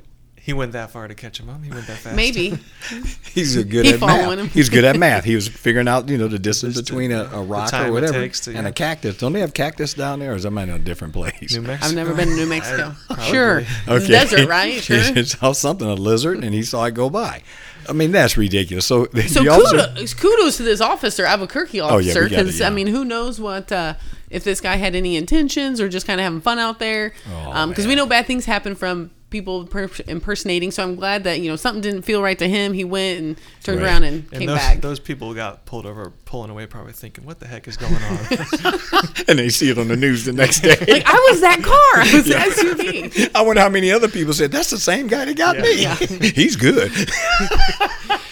He 0.43 0.51
went 0.51 0.73
that 0.73 0.91
far 0.91 1.07
to 1.07 1.15
catch 1.15 1.39
him 1.39 1.49
up. 1.49 1.63
He 1.63 1.69
went 1.71 1.87
that 1.87 1.97
fast. 1.99 2.15
Maybe. 2.17 2.57
He's 3.33 3.55
a 3.55 3.63
good 3.63 3.85
He 3.85 3.93
at 3.93 3.99
following 4.01 4.37
math. 4.37 4.39
him. 4.39 4.47
He's 4.49 4.67
good 4.67 4.83
at 4.83 4.97
math. 4.97 5.23
He 5.23 5.35
was 5.35 5.47
figuring 5.47 5.87
out, 5.87 6.09
you 6.09 6.17
know, 6.17 6.27
the 6.27 6.37
distance 6.37 6.75
Distance, 6.75 6.89
between 6.89 7.11
a, 7.13 7.23
a 7.31 7.41
rock 7.41 7.69
time 7.71 7.89
or 7.89 7.93
whatever 7.93 8.13
takes 8.13 8.41
to- 8.41 8.49
and 8.51 8.63
yeah. 8.63 8.67
a 8.67 8.71
cactus. 8.73 9.17
Don't 9.17 9.31
they 9.31 9.39
have 9.39 9.53
cactus 9.53 9.93
down 9.93 10.19
there, 10.19 10.33
or 10.33 10.35
is 10.35 10.43
that 10.43 10.49
in 10.51 10.69
a 10.69 10.77
different 10.79 11.13
place? 11.13 11.53
New 11.55 11.61
Mexico. 11.61 11.87
I've 11.87 11.95
never 11.95 12.13
been 12.13 12.27
to 12.27 12.35
New 12.35 12.45
Mexico. 12.57 12.93
Probably. 13.07 13.25
Sure. 13.25 13.63
It's 13.87 14.07
Desert, 14.07 14.49
right? 14.49 14.83
Sure. 14.83 14.97
he 15.13 15.23
saw 15.23 15.53
something, 15.53 15.87
a 15.87 15.93
lizard, 15.93 16.43
and 16.43 16.53
he 16.53 16.61
saw 16.63 16.83
it 16.85 16.93
go 16.93 17.09
by. 17.09 17.41
I 17.87 17.93
mean, 17.93 18.11
that's 18.11 18.35
ridiculous. 18.37 18.85
So, 18.85 19.05
the 19.07 19.23
So 19.23 19.49
officer- 19.49 19.77
kudos, 19.93 20.13
kudos 20.13 20.57
to 20.57 20.63
this 20.63 20.81
officer, 20.81 21.23
Albuquerque 21.25 21.79
Oh, 21.79 21.87
yeah, 21.87 21.95
we 21.95 22.01
officer, 22.09 22.19
got 22.23 22.25
it, 22.25 22.29
because 22.37 22.59
yeah. 22.59 22.67
I 22.67 22.69
mean, 22.69 22.87
who 22.87 23.05
knows 23.05 23.39
what 23.39 23.71
uh, 23.71 23.93
if 24.29 24.43
this 24.43 24.59
guy 24.59 24.75
had 24.75 24.93
any 24.95 25.15
intentions 25.15 25.79
or 25.79 25.87
just 25.87 26.05
kind 26.05 26.19
of 26.19 26.25
having 26.25 26.41
fun 26.41 26.59
out 26.59 26.79
there. 26.79 27.13
Oh, 27.33 27.67
Because 27.67 27.85
we 27.85 27.89
man. 27.91 27.97
know 27.99 28.05
bad 28.07 28.25
things 28.25 28.45
happen 28.45 28.75
from 28.75 29.11
people 29.33 29.65
per- 29.65 29.89
impersonating. 30.07 30.71
So 30.71 30.81
I'm 30.83 30.95
glad 30.95 31.25
that 31.25 31.41
you 31.41 31.49
know 31.49 31.57
something 31.57 31.81
didn't 31.81 32.03
feel 32.03 32.21
right 32.23 32.39
to 32.39 32.47
him. 32.47 32.71
He 32.71 32.85
went 32.85 33.19
and 33.19 33.37
turned 33.63 33.81
Right. 33.81 33.87
around 33.87 34.03
and, 34.03 34.23
And 34.31 34.39
came 34.39 34.47
those, 34.47 34.57
back. 34.57 34.79
those 34.81 34.99
people 35.01 35.33
got 35.33 35.65
pulled 35.65 35.85
over, 35.85 36.11
pulling 36.23 36.49
away, 36.51 36.65
probably 36.67 36.93
thinking, 36.93 37.25
"What 37.25 37.41
the 37.41 37.47
heck 37.47 37.67
is 37.67 37.75
going 37.75 37.93
on?" 37.95 39.19
and 39.27 39.37
they 39.39 39.49
see 39.49 39.69
it 39.69 39.77
on 39.77 39.89
the 39.89 39.97
news 39.97 40.23
the 40.23 40.31
next 40.31 40.61
day. 40.61 40.77
like 40.87 41.03
I 41.05 41.27
was 41.31 41.41
that 41.41 41.61
car. 41.61 42.01
I 42.01 42.13
was 42.13 42.25
the 42.27 43.13
SUV. 43.15 43.31
I 43.35 43.41
wonder 43.41 43.61
how 43.61 43.69
many 43.69 43.91
other 43.91 44.07
people 44.07 44.33
said 44.33 44.51
that's 44.51 44.69
the 44.69 44.79
same 44.79 45.07
guy 45.07 45.25
that 45.25 45.35
got 45.35 45.57
Yeah. 45.77 45.97
me. 45.99 46.29
He's 46.29 46.55
good. 46.55 46.91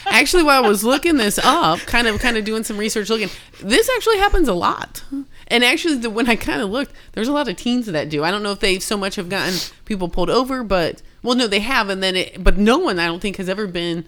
Actually, 0.08 0.44
while 0.44 0.64
I 0.64 0.68
was 0.68 0.84
looking 0.84 1.18
this 1.18 1.40
up, 1.42 1.80
kind 1.80 2.06
of 2.08 2.20
kind 2.20 2.38
of 2.38 2.44
doing 2.46 2.64
some 2.64 2.78
research, 2.78 3.10
looking, 3.10 3.30
this 3.62 3.90
actually 3.96 4.18
happens 4.18 4.48
a 4.48 4.54
lot. 4.54 5.04
And 5.52 5.64
actually, 5.64 5.98
the, 5.98 6.10
when 6.10 6.28
I 6.30 6.36
kind 6.36 6.62
of 6.62 6.70
looked, 6.70 6.94
there's 7.12 7.28
a 7.28 7.32
lot 7.34 7.48
of 7.48 7.56
teens 7.58 7.86
that 7.86 8.10
do. 8.10 8.24
I 8.24 8.32
don't 8.32 8.42
know 8.42 8.52
if 8.54 8.60
they 8.62 8.80
so 8.80 8.98
much 8.98 9.16
have 9.18 9.30
gotten 9.30 9.54
people 9.86 10.08
pulled 10.10 10.30
over, 10.30 10.64
but 10.64 11.02
well, 11.22 11.36
no, 11.36 11.46
they 11.46 11.60
have, 11.60 11.90
and 11.90 12.02
then 12.02 12.16
it, 12.16 12.44
but 12.44 12.58
no 12.58 12.80
one 12.80 12.98
I 12.98 13.06
don't 13.06 13.20
think 13.22 13.36
has 13.38 13.50
ever 13.50 13.68
been 13.68 14.06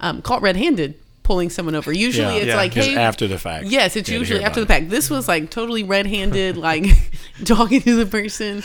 um, 0.00 0.22
caught 0.22 0.40
red-handed 0.40 0.94
pulling 1.24 1.50
someone 1.50 1.74
over. 1.74 1.92
Usually, 1.92 2.36
Yeah. 2.36 2.40
it's 2.40 2.46
Yeah. 2.48 2.56
like, 2.56 2.74
hey, 2.74 2.96
after 2.96 3.26
the 3.26 3.38
fact. 3.38 3.66
Yes, 3.66 3.96
it's 3.96 4.08
You 4.08 4.14
had 4.14 4.18
to 4.18 4.20
usually 4.20 4.44
after 4.44 4.60
the 4.60 4.66
fact. 4.66 4.88
This 4.90 5.10
was 5.10 5.26
like 5.26 5.50
totally 5.50 5.82
red-handed, 5.82 6.56
like 6.70 6.86
talking 7.44 7.80
to 7.82 7.96
the 7.96 8.06
person. 8.06 8.62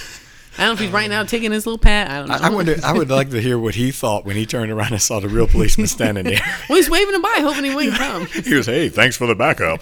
I 0.57 0.63
don't 0.63 0.69
know 0.69 0.73
if 0.73 0.79
he's 0.79 0.91
right 0.91 1.09
now 1.09 1.23
taking 1.23 1.51
his 1.51 1.65
little 1.65 1.77
pat. 1.77 2.09
I 2.09 2.19
don't 2.19 2.27
know. 2.27 2.35
I, 2.35 2.47
I 2.47 2.49
wonder. 2.49 2.75
I 2.83 2.91
would 2.91 3.09
like 3.09 3.29
to 3.29 3.39
hear 3.41 3.57
what 3.57 3.75
he 3.75 3.91
thought 3.91 4.25
when 4.25 4.35
he 4.35 4.45
turned 4.45 4.71
around 4.71 4.91
and 4.91 5.01
saw 5.01 5.19
the 5.19 5.29
real 5.29 5.47
policeman 5.47 5.88
standing 5.88 6.25
there. 6.25 6.41
well, 6.69 6.75
he's 6.75 6.89
waving 6.89 7.15
him 7.15 7.21
by, 7.21 7.38
hoping 7.39 7.63
he 7.63 7.75
wouldn't 7.75 7.95
come. 7.95 8.25
He 8.49 8.55
was, 8.55 8.65
"Hey, 8.65 8.89
thanks 8.89 9.15
for 9.15 9.27
the 9.27 9.35
backup. 9.35 9.81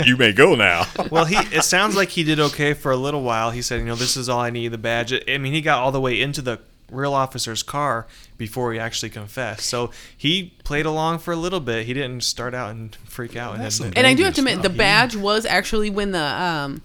you 0.06 0.16
may 0.16 0.32
go 0.32 0.54
now." 0.54 0.84
well, 1.10 1.24
he 1.24 1.36
it 1.54 1.64
sounds 1.64 1.96
like 1.96 2.10
he 2.10 2.22
did 2.22 2.38
okay 2.38 2.74
for 2.74 2.92
a 2.92 2.96
little 2.96 3.22
while. 3.22 3.50
He 3.50 3.60
said, 3.60 3.80
"You 3.80 3.86
know, 3.86 3.96
this 3.96 4.16
is 4.16 4.28
all 4.28 4.40
I 4.40 4.50
need, 4.50 4.68
the 4.68 4.78
badge." 4.78 5.12
I 5.12 5.38
mean, 5.38 5.52
he 5.52 5.60
got 5.60 5.78
all 5.80 5.92
the 5.92 6.00
way 6.00 6.20
into 6.20 6.40
the 6.42 6.60
real 6.90 7.14
officer's 7.14 7.62
car 7.62 8.06
before 8.38 8.72
he 8.72 8.78
actually 8.78 9.10
confessed. 9.10 9.66
So 9.66 9.90
he 10.16 10.54
played 10.64 10.86
along 10.86 11.18
for 11.18 11.32
a 11.32 11.36
little 11.36 11.60
bit. 11.60 11.86
He 11.86 11.94
didn't 11.94 12.22
start 12.22 12.54
out 12.54 12.70
and 12.70 12.94
freak 13.04 13.36
out. 13.36 13.54
And 13.54 13.64
That's 13.64 13.78
then, 13.78 13.88
some 13.88 13.94
And 13.96 14.06
I 14.06 14.14
do 14.14 14.24
have 14.24 14.34
to 14.34 14.40
admit, 14.40 14.56
the 14.56 14.62
stuff, 14.64 14.72
yeah. 14.72 14.78
badge 14.78 15.16
was 15.16 15.44
actually 15.44 15.90
when 15.90 16.12
the 16.12 16.22
um, 16.22 16.82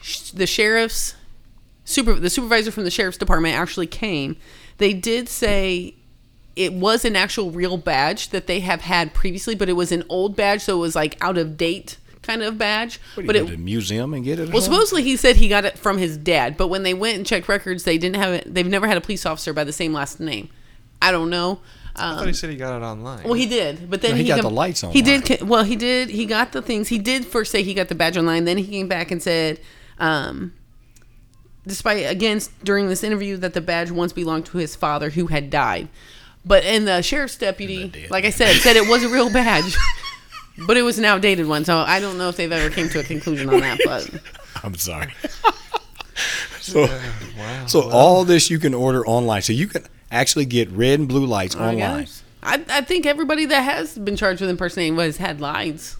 sh- 0.00 0.30
the 0.30 0.46
sheriff's 0.46 1.14
super 1.90 2.14
the 2.14 2.30
supervisor 2.30 2.70
from 2.70 2.84
the 2.84 2.90
sheriff's 2.90 3.18
department 3.18 3.54
actually 3.56 3.86
came. 3.86 4.36
They 4.78 4.92
did 4.94 5.28
say 5.28 5.94
it 6.56 6.72
was 6.72 7.04
an 7.04 7.16
actual 7.16 7.50
real 7.50 7.76
badge 7.76 8.30
that 8.30 8.46
they 8.46 8.60
have 8.60 8.82
had 8.82 9.14
previously, 9.14 9.54
but 9.54 9.68
it 9.68 9.74
was 9.74 9.92
an 9.92 10.04
old 10.08 10.36
badge, 10.36 10.62
so 10.62 10.76
it 10.76 10.80
was 10.80 10.94
like 10.94 11.16
out 11.22 11.38
of 11.38 11.56
date 11.56 11.96
kind 12.22 12.42
of 12.42 12.58
badge. 12.58 13.00
What, 13.14 13.26
but 13.26 13.34
you 13.36 13.40
it 13.42 13.44
go 13.44 13.50
to 13.50 13.56
the 13.56 13.62
museum 13.62 14.12
and 14.14 14.24
get 14.24 14.38
it? 14.38 14.50
well, 14.50 14.60
something? 14.60 14.72
supposedly 14.72 15.02
he 15.04 15.16
said 15.16 15.36
he 15.36 15.48
got 15.48 15.64
it 15.64 15.78
from 15.78 15.96
his 15.98 16.16
dad, 16.16 16.56
but 16.56 16.68
when 16.68 16.82
they 16.82 16.92
went 16.94 17.16
and 17.16 17.26
checked 17.26 17.48
records, 17.48 17.84
they 17.84 17.96
didn't 17.98 18.16
have 18.16 18.34
it. 18.34 18.52
They've 18.54 18.66
never 18.66 18.86
had 18.86 18.96
a 18.96 19.00
police 19.00 19.24
officer 19.24 19.52
by 19.52 19.64
the 19.64 19.72
same 19.72 19.92
last 19.92 20.20
name. 20.20 20.50
I 21.00 21.12
don't 21.12 21.30
know. 21.30 21.60
I 21.96 22.12
thought 22.14 22.18
Um, 22.22 22.26
he 22.28 22.32
said 22.34 22.50
he 22.50 22.56
got 22.56 22.80
it 22.80 22.84
online. 22.84 23.24
well, 23.24 23.32
he 23.34 23.46
did, 23.46 23.88
but 23.90 24.00
then 24.02 24.12
No, 24.12 24.16
he 24.18 24.24
got 24.24 24.40
com- 24.40 24.50
the 24.50 24.54
lights 24.54 24.84
on. 24.84 24.92
He 24.92 25.02
did. 25.02 25.30
online. 25.30 25.48
Well, 25.48 25.64
he 25.64 25.76
did. 25.76 26.10
He 26.10 26.26
got 26.26 26.52
the 26.52 26.62
things. 26.62 26.88
He 26.88 26.98
did 26.98 27.24
first 27.24 27.50
say 27.50 27.62
he 27.62 27.74
got 27.74 27.88
the 27.88 27.94
badge 27.94 28.16
online. 28.16 28.44
Then 28.44 28.58
he 28.58 28.66
came 28.66 28.86
back 28.86 29.10
and 29.10 29.22
said, 29.22 29.60
um, 29.98 30.52
despite 31.66 32.10
again 32.10 32.40
during 32.64 32.88
this 32.88 33.04
interview, 33.04 33.36
that 33.38 33.54
the 33.54 33.60
badge 33.60 33.90
once 33.90 34.12
belonged 34.12 34.46
to 34.46 34.58
his 34.58 34.76
father 34.76 35.10
who 35.10 35.26
had 35.26 35.50
died. 35.50 35.88
But 36.44 36.64
and 36.64 36.86
the 36.88 37.02
sheriff's 37.02 37.36
deputy, 37.36 37.88
dead 37.88 38.10
like 38.10 38.24
I 38.24 38.30
said, 38.30 38.56
said 38.56 38.76
it 38.76 38.88
was 38.88 39.02
a 39.04 39.08
real 39.08 39.30
badge, 39.32 39.76
but 40.66 40.76
it 40.76 40.82
was 40.82 40.98
an 40.98 41.04
outdated 41.04 41.46
one. 41.46 41.64
So 41.64 41.78
I 41.78 42.00
don't 42.00 42.18
know 42.18 42.28
if 42.28 42.36
they've 42.36 42.50
ever 42.50 42.74
came 42.74 42.88
to 42.90 43.00
a 43.00 43.04
conclusion 43.04 43.48
on 43.50 43.60
that. 43.60 43.78
But 43.84 44.10
I'm 44.64 44.74
sorry. 44.76 45.12
so, 46.60 46.86
wow. 47.38 47.66
so 47.66 47.90
all 47.90 48.24
this 48.24 48.50
you 48.50 48.58
can 48.58 48.74
order 48.74 49.06
online. 49.06 49.42
So 49.42 49.52
you 49.52 49.66
can 49.66 49.84
actually 50.10 50.46
get 50.46 50.70
red 50.70 50.98
and 50.98 51.08
blue 51.08 51.26
lights 51.26 51.56
I 51.56 51.70
online. 51.70 52.00
guess. 52.04 52.22
I, 52.42 52.64
I 52.70 52.80
think 52.80 53.04
everybody 53.04 53.44
that 53.46 53.60
has 53.60 53.98
been 53.98 54.16
charged 54.16 54.40
with 54.40 54.48
impersonating 54.48 54.96
was 54.96 55.18
had 55.18 55.40
lights. 55.40 55.96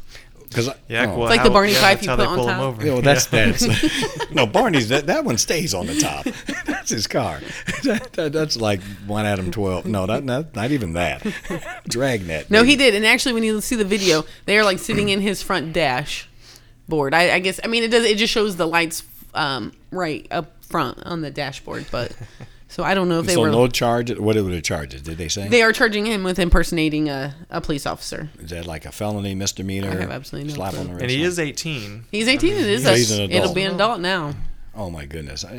Because 0.50 0.68
yeah, 0.88 1.06
oh, 1.06 1.16
well, 1.16 1.28
like 1.28 1.44
the 1.44 1.50
Barney 1.50 1.70
yeah, 1.72 1.80
Fife 1.80 2.00
that's 2.00 2.06
you 2.08 2.16
put 2.16 2.26
on 2.26 2.38
top. 2.38 2.60
over. 2.60 2.84
Yeah, 2.84 2.94
well, 2.94 3.02
that's 3.02 3.26
that's 3.26 4.30
no 4.32 4.46
Barney's. 4.48 4.88
That 4.88 5.06
that 5.06 5.24
one 5.24 5.38
stays 5.38 5.72
on 5.74 5.86
the 5.86 5.94
top. 5.98 6.26
That's 6.66 6.90
his 6.90 7.06
car. 7.06 7.40
That, 7.84 8.12
that- 8.14 8.32
that's 8.32 8.56
like 8.56 8.82
one 9.06 9.26
Adam 9.26 9.50
twelve. 9.52 9.86
No, 9.86 10.06
not 10.06 10.24
not, 10.24 10.54
not 10.56 10.70
even 10.72 10.94
that. 10.94 11.24
Dragnet. 11.88 12.50
No, 12.50 12.64
he 12.64 12.74
did. 12.76 12.94
And 12.94 13.06
actually, 13.06 13.32
when 13.34 13.44
you 13.44 13.60
see 13.60 13.76
the 13.76 13.84
video, 13.84 14.24
they 14.44 14.58
are 14.58 14.64
like 14.64 14.78
sitting 14.80 15.08
in 15.08 15.20
his 15.20 15.40
front 15.42 15.72
dash 15.72 16.28
board. 16.88 17.14
I, 17.14 17.34
I 17.34 17.38
guess. 17.38 17.60
I 17.62 17.68
mean, 17.68 17.84
it 17.84 17.88
does. 17.88 18.04
It 18.04 18.18
just 18.18 18.32
shows 18.32 18.56
the 18.56 18.66
lights 18.66 19.04
um, 19.34 19.72
right 19.92 20.26
up 20.32 20.52
front 20.64 20.98
on 21.06 21.22
the 21.22 21.30
dashboard. 21.30 21.86
But 21.92 22.12
so 22.70 22.82
I 22.82 22.94
don't 22.94 23.08
know 23.10 23.20
if 23.20 23.26
they 23.26 23.34
So 23.34 23.42
were. 23.42 23.50
no 23.50 23.68
charge. 23.68 24.16
What 24.18 24.36
are 24.36 24.42
the 24.42 24.62
charges? 24.62 25.02
Did 25.02 25.18
they 25.18 25.28
say? 25.28 25.48
they 25.48 25.60
are 25.62 25.72
charging 25.72 26.06
him 26.06 26.24
with 26.24 26.38
impersonating 26.38 27.08
a, 27.10 27.34
a 27.50 27.60
police 27.60 27.84
officer. 27.84 28.30
Is 28.38 28.50
that 28.50 28.64
like 28.66 28.86
a 28.86 28.92
felony 28.92 29.34
misdemeanor? 29.34 29.90
I 29.90 29.96
have 30.00 30.10
absolutely 30.10 30.48
no 30.50 30.54
slap 30.54 30.70
clue. 30.72 30.80
on 30.80 30.86
the 30.86 30.92
wrist. 30.94 31.02
and 31.02 31.10
he 31.10 31.22
is 31.22 31.38
18. 31.38 32.04
He's 32.10 32.28
18. 32.28 32.52
It 32.52 32.58
is. 32.60 32.84
So 32.84 32.92
a- 32.92 32.96
he's 32.96 33.10
an 33.10 33.30
It'll 33.30 33.52
be 33.52 33.62
an 33.64 33.74
adult 33.74 34.00
now. 34.00 34.32
Oh 34.74 34.88
my 34.88 35.04
goodness. 35.04 35.44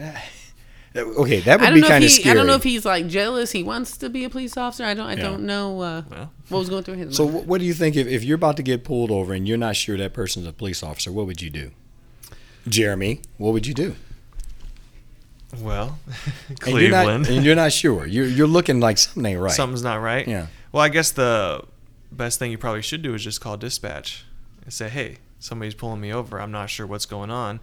Okay, 0.93 1.39
that 1.39 1.62
would 1.62 1.74
be 1.74 1.82
kind 1.82 2.04
of 2.04 2.10
he. 2.10 2.19
scary. 2.19 2.32
I 2.32 2.34
don't 2.34 2.47
know 2.47 2.56
if 2.56 2.63
he's 2.63 2.84
like 2.84 3.08
jealous. 3.08 3.54
He 3.54 3.63
wants 3.63 3.95
to 4.00 4.10
be 4.10 4.26
a 4.26 4.30
police 4.30 4.58
officer. 4.58 4.84
I 4.84 4.93
don't. 4.93 5.06
I 5.08 5.13
Yeah. 5.13 5.21
don't 5.24 5.45
know 5.45 5.80
uh, 5.80 6.02
Well. 6.12 6.32
what 6.50 6.60
was 6.60 6.69
going 6.69 6.84
through 6.84 6.95
his 6.95 7.06
mind. 7.06 7.15
So, 7.15 7.26
what 7.26 7.60
do 7.62 7.65
you 7.65 7.74
think 7.74 7.95
if, 7.95 8.08
if 8.08 8.26
you're 8.26 8.36
about 8.36 8.58
to 8.58 8.63
get 8.63 8.84
pulled 8.84 9.10
over 9.10 9.34
and 9.34 9.47
you're 9.47 9.58
not 9.58 9.78
sure 9.78 9.95
that 9.95 10.13
person's 10.13 10.47
a 10.47 10.52
police 10.52 10.84
officer? 10.84 11.10
What 11.10 11.28
would 11.28 11.41
you 11.41 11.50
do, 11.50 11.71
Jeremy? 12.67 13.21
What 13.38 13.54
would 13.54 13.65
you 13.67 13.74
do? 13.74 13.95
Well, 15.60 15.98
And 16.50 16.58
you're 16.80 16.92
not, 16.92 17.04
Cleveland. 17.06 17.28
and 17.28 17.46
you're 17.46 17.56
not 17.56 17.72
sure. 17.72 18.06
You're 18.06 18.26
you're 18.28 18.48
looking 18.48 18.80
like 18.80 18.98
something 18.98 19.26
ain't 19.26 19.40
right. 19.42 19.52
Something's 19.52 19.84
not 19.84 19.96
right. 20.02 20.28
Yeah. 20.28 20.48
Well, 20.72 20.84
I 20.84 20.90
guess 20.90 21.12
the 21.12 21.64
best 22.12 22.40
thing 22.40 22.52
you 22.52 22.58
probably 22.58 22.82
should 22.82 23.02
do 23.02 23.14
is 23.14 23.24
just 23.24 23.42
call 23.42 23.58
dispatch 23.58 24.26
and 24.64 24.74
say, 24.74 24.90
"Hey, 24.90 25.18
somebody's 25.40 25.74
pulling 25.76 26.00
me 26.02 26.14
over. 26.14 26.40
I'm 26.42 26.52
not 26.52 26.70
sure 26.70 26.88
what's 26.88 27.06
going 27.06 27.30
on." 27.32 27.60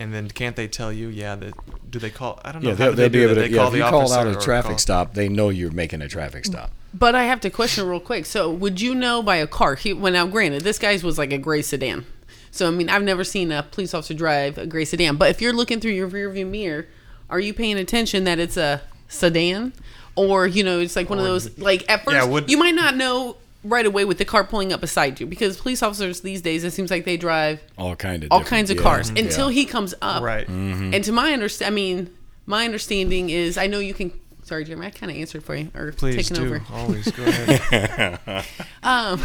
And 0.00 0.14
then 0.14 0.28
can't 0.28 0.54
they 0.54 0.68
tell 0.68 0.92
you? 0.92 1.08
Yeah, 1.08 1.34
that 1.36 1.90
do 1.90 1.98
they 1.98 2.10
call? 2.10 2.40
I 2.44 2.52
don't 2.52 2.62
know. 2.62 2.70
Yeah, 2.70 2.74
they'll, 2.76 2.90
do 2.90 2.96
they'll 2.96 3.08
they 3.08 3.18
be 3.18 3.22
able 3.24 3.34
that? 3.36 3.42
to. 3.42 3.48
They 3.48 3.54
Yeah, 3.56 3.62
call 3.62 3.72
if 3.72 3.76
you 3.76 3.82
call 3.82 4.12
out 4.12 4.26
a 4.28 4.34
traffic 4.36 4.70
call- 4.70 4.78
stop, 4.78 5.14
they 5.14 5.28
know 5.28 5.48
you're 5.48 5.72
making 5.72 6.02
a 6.02 6.08
traffic 6.08 6.44
stop. 6.44 6.70
But 6.94 7.14
I 7.14 7.24
have 7.24 7.40
to 7.40 7.50
question 7.50 7.86
real 7.86 8.00
quick. 8.00 8.24
So, 8.24 8.50
would 8.50 8.80
you 8.80 8.94
know 8.94 9.22
by 9.22 9.36
a 9.36 9.46
car? 9.46 9.74
He, 9.74 9.92
well, 9.92 10.12
now, 10.12 10.26
granted, 10.26 10.62
this 10.62 10.78
guy's 10.78 11.02
was 11.04 11.18
like 11.18 11.32
a 11.32 11.38
gray 11.38 11.62
sedan. 11.62 12.06
So, 12.50 12.66
I 12.68 12.70
mean, 12.70 12.88
I've 12.88 13.02
never 13.02 13.24
seen 13.24 13.52
a 13.52 13.62
police 13.62 13.92
officer 13.92 14.14
drive 14.14 14.56
a 14.56 14.66
gray 14.66 14.84
sedan. 14.86 15.16
But 15.16 15.30
if 15.30 15.42
you're 15.42 15.52
looking 15.52 15.80
through 15.80 15.92
your 15.92 16.08
rearview 16.08 16.48
mirror, 16.48 16.86
are 17.30 17.40
you 17.40 17.52
paying 17.54 17.76
attention 17.78 18.24
that 18.24 18.38
it's 18.38 18.56
a 18.56 18.80
sedan, 19.08 19.72
or 20.16 20.46
you 20.46 20.62
know, 20.64 20.80
it's 20.80 20.96
like 20.96 21.08
one 21.10 21.18
of 21.18 21.24
those 21.24 21.58
like 21.58 21.88
at 21.90 22.04
first 22.04 22.14
Yeah, 22.14 22.24
would- 22.24 22.50
you 22.50 22.56
might 22.58 22.74
not 22.74 22.96
know 22.96 23.36
right 23.64 23.86
away 23.86 24.04
with 24.04 24.18
the 24.18 24.24
car 24.24 24.44
pulling 24.44 24.72
up 24.72 24.80
beside 24.80 25.18
you 25.18 25.26
because 25.26 25.60
police 25.60 25.82
officers 25.82 26.20
these 26.20 26.40
days 26.40 26.62
it 26.62 26.72
seems 26.72 26.90
like 26.92 27.04
they 27.04 27.16
drive 27.16 27.60
All 27.76 27.96
kind 27.96 28.22
of 28.22 28.30
all 28.30 28.44
kinds 28.44 28.70
of 28.70 28.76
yeah, 28.76 28.82
cars 28.84 29.10
yeah. 29.10 29.22
until 29.24 29.48
he 29.48 29.64
comes 29.64 29.94
up. 30.00 30.22
Right. 30.22 30.46
And 30.48 31.02
to 31.04 31.12
my 31.12 31.32
understand, 31.32 31.72
I 31.72 31.74
mean, 31.74 32.08
my 32.46 32.64
understanding 32.64 33.30
is 33.30 33.58
I 33.58 33.66
know 33.66 33.78
you 33.80 33.94
can. 33.94 34.12
Sorry, 34.44 34.64
Jeremy, 34.64 34.86
I 34.86 34.90
kind 34.90 35.12
of 35.12 35.18
answered 35.18 35.42
for 35.44 35.54
you 35.54 35.70
or 35.74 35.92
Please 35.92 36.16
taken 36.28 36.36
do. 36.42 36.46
over. 36.54 36.62
Always 36.72 37.10
go 37.10 37.22
ahead. 37.24 38.44
Um, 38.82 39.20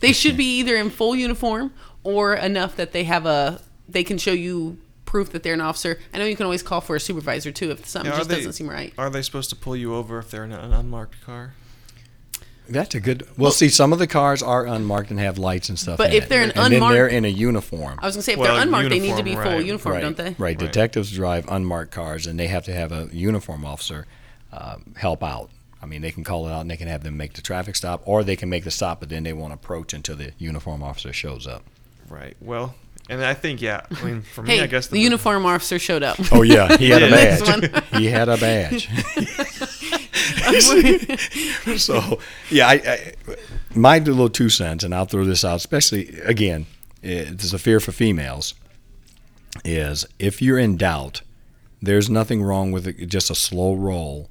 they 0.00 0.12
should 0.12 0.36
be 0.38 0.58
either 0.60 0.76
in 0.76 0.88
full 0.88 1.14
uniform 1.14 1.72
or 2.04 2.34
enough 2.34 2.76
that 2.76 2.92
they 2.92 3.04
have 3.04 3.26
a 3.26 3.60
they 3.88 4.02
can 4.04 4.16
show 4.18 4.32
you 4.32 4.78
proof 5.14 5.30
that 5.30 5.44
they're 5.44 5.54
an 5.54 5.60
officer. 5.60 5.96
I 6.12 6.18
know 6.18 6.24
you 6.24 6.34
can 6.34 6.44
always 6.44 6.64
call 6.64 6.80
for 6.80 6.96
a 6.96 7.00
supervisor 7.00 7.52
too 7.52 7.70
if 7.70 7.86
something 7.86 8.10
Yeah, 8.10 8.18
just 8.18 8.28
they- 8.28 8.34
doesn't 8.34 8.54
seem 8.54 8.68
right. 8.68 8.92
Are 8.98 9.08
they 9.10 9.22
supposed 9.22 9.48
to 9.50 9.54
pull 9.56 9.76
you 9.76 9.94
over 9.94 10.18
if 10.18 10.28
they're 10.28 10.42
in 10.42 10.50
an 10.50 10.72
unmarked 10.72 11.24
car? 11.24 11.54
That's 12.68 12.96
a 12.96 13.00
good. 13.00 13.24
Well, 13.38 13.52
see, 13.52 13.68
some 13.68 13.92
of 13.92 14.00
the 14.00 14.08
cars 14.08 14.42
are 14.42 14.66
unmarked 14.66 15.10
and 15.10 15.20
have 15.20 15.38
lights 15.38 15.68
and 15.68 15.78
stuff. 15.78 15.98
But 15.98 16.10
in 16.10 16.16
if 16.16 16.28
they're 16.28 16.42
an 16.42 16.50
and 16.56 16.72
then 16.72 16.80
they're 16.80 17.06
in 17.06 17.24
a 17.24 17.28
uniform. 17.28 18.00
I 18.02 18.06
was 18.06 18.16
gonna 18.16 18.22
say 18.24 18.32
if 18.32 18.38
Well, 18.40 18.54
they're 18.54 18.62
unmarked, 18.62 18.90
they 18.90 18.98
need 18.98 19.16
to 19.16 19.22
be 19.22 19.34
full 19.34 19.42
right, 19.42 19.64
uniform, 19.64 19.94
right, 19.94 20.00
don't 20.00 20.16
they? 20.16 20.30
Right. 20.30 20.38
Right. 20.38 20.58
Detectives 20.58 21.12
drive 21.12 21.44
unmarked 21.48 21.92
cars, 21.92 22.26
and 22.26 22.40
they 22.40 22.48
have 22.48 22.64
to 22.64 22.72
have 22.72 22.90
a 22.90 23.08
uniform 23.12 23.64
officer 23.64 24.06
uh, 24.52 24.78
help 24.96 25.22
out. 25.22 25.50
I 25.80 25.86
mean, 25.86 26.00
they 26.00 26.10
can 26.10 26.24
call 26.24 26.48
it 26.48 26.52
out, 26.52 26.62
and 26.62 26.70
they 26.70 26.76
can 26.78 26.88
have 26.88 27.04
them 27.04 27.16
make 27.16 27.34
the 27.34 27.42
traffic 27.42 27.76
stop, 27.76 28.02
or 28.06 28.24
they 28.24 28.34
can 28.34 28.48
make 28.48 28.64
the 28.64 28.72
stop, 28.72 28.98
but 28.98 29.10
then 29.10 29.22
they 29.22 29.34
won't 29.34 29.52
approach 29.52 29.92
until 29.92 30.16
the 30.16 30.32
uniform 30.38 30.82
officer 30.82 31.12
shows 31.12 31.46
up. 31.46 31.62
Right. 32.08 32.34
Well, 32.40 32.74
and 33.08 33.24
I 33.24 33.34
think 33.34 33.60
yeah. 33.60 33.82
I 33.90 34.04
mean, 34.04 34.22
for 34.22 34.42
me, 34.42 34.56
Hey, 34.56 34.62
I 34.62 34.66
guess 34.66 34.86
the 34.88 34.98
uniform 34.98 35.44
officer 35.46 35.78
showed 35.78 36.02
up. 36.02 36.16
Oh 36.32 36.42
yeah, 36.42 36.76
he 36.76 36.90
had 36.90 37.02
a 37.02 37.10
badge. 37.70 37.84
he 37.96 38.06
had 38.06 38.28
a 38.28 38.36
badge. 38.36 38.88
so 41.76 42.18
yeah, 42.50 42.68
I, 42.68 42.72
I 42.74 43.14
my 43.74 43.98
little 43.98 44.28
two 44.28 44.48
cents, 44.48 44.84
and 44.84 44.94
I'll 44.94 45.04
throw 45.06 45.24
this 45.24 45.44
out, 45.44 45.56
especially 45.56 46.20
again, 46.20 46.66
it's 47.02 47.52
a 47.52 47.58
fear 47.58 47.80
for 47.80 47.92
females. 47.92 48.54
Is 49.64 50.04
if 50.18 50.42
you're 50.42 50.58
in 50.58 50.76
doubt, 50.76 51.22
there's 51.80 52.10
nothing 52.10 52.42
wrong 52.42 52.72
with 52.72 52.86
it, 52.86 53.06
just 53.06 53.30
a 53.30 53.34
slow 53.34 53.74
roll, 53.74 54.28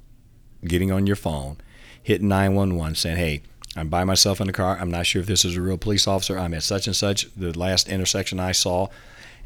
getting 0.64 0.90
on 0.92 1.06
your 1.06 1.16
phone, 1.16 1.56
hitting 2.02 2.28
nine 2.28 2.54
one 2.54 2.76
one, 2.76 2.94
saying, 2.94 3.16
"Hey, 3.16 3.42
I'm 3.76 3.88
by 3.88 4.04
myself 4.04 4.40
in 4.40 4.46
the 4.46 4.52
car. 4.52 4.78
I'm 4.80 4.90
not 4.90 5.06
sure 5.06 5.20
if 5.20 5.26
this 5.26 5.44
is 5.44 5.56
a 5.56 5.60
real 5.60 5.78
police 5.78 6.06
officer. 6.06 6.38
I'm 6.38 6.54
at 6.54 6.62
such 6.62 6.86
and 6.86 6.94
such, 6.94 7.32
the 7.34 7.56
last 7.58 7.88
intersection 7.88 8.38
I 8.40 8.52
saw." 8.52 8.88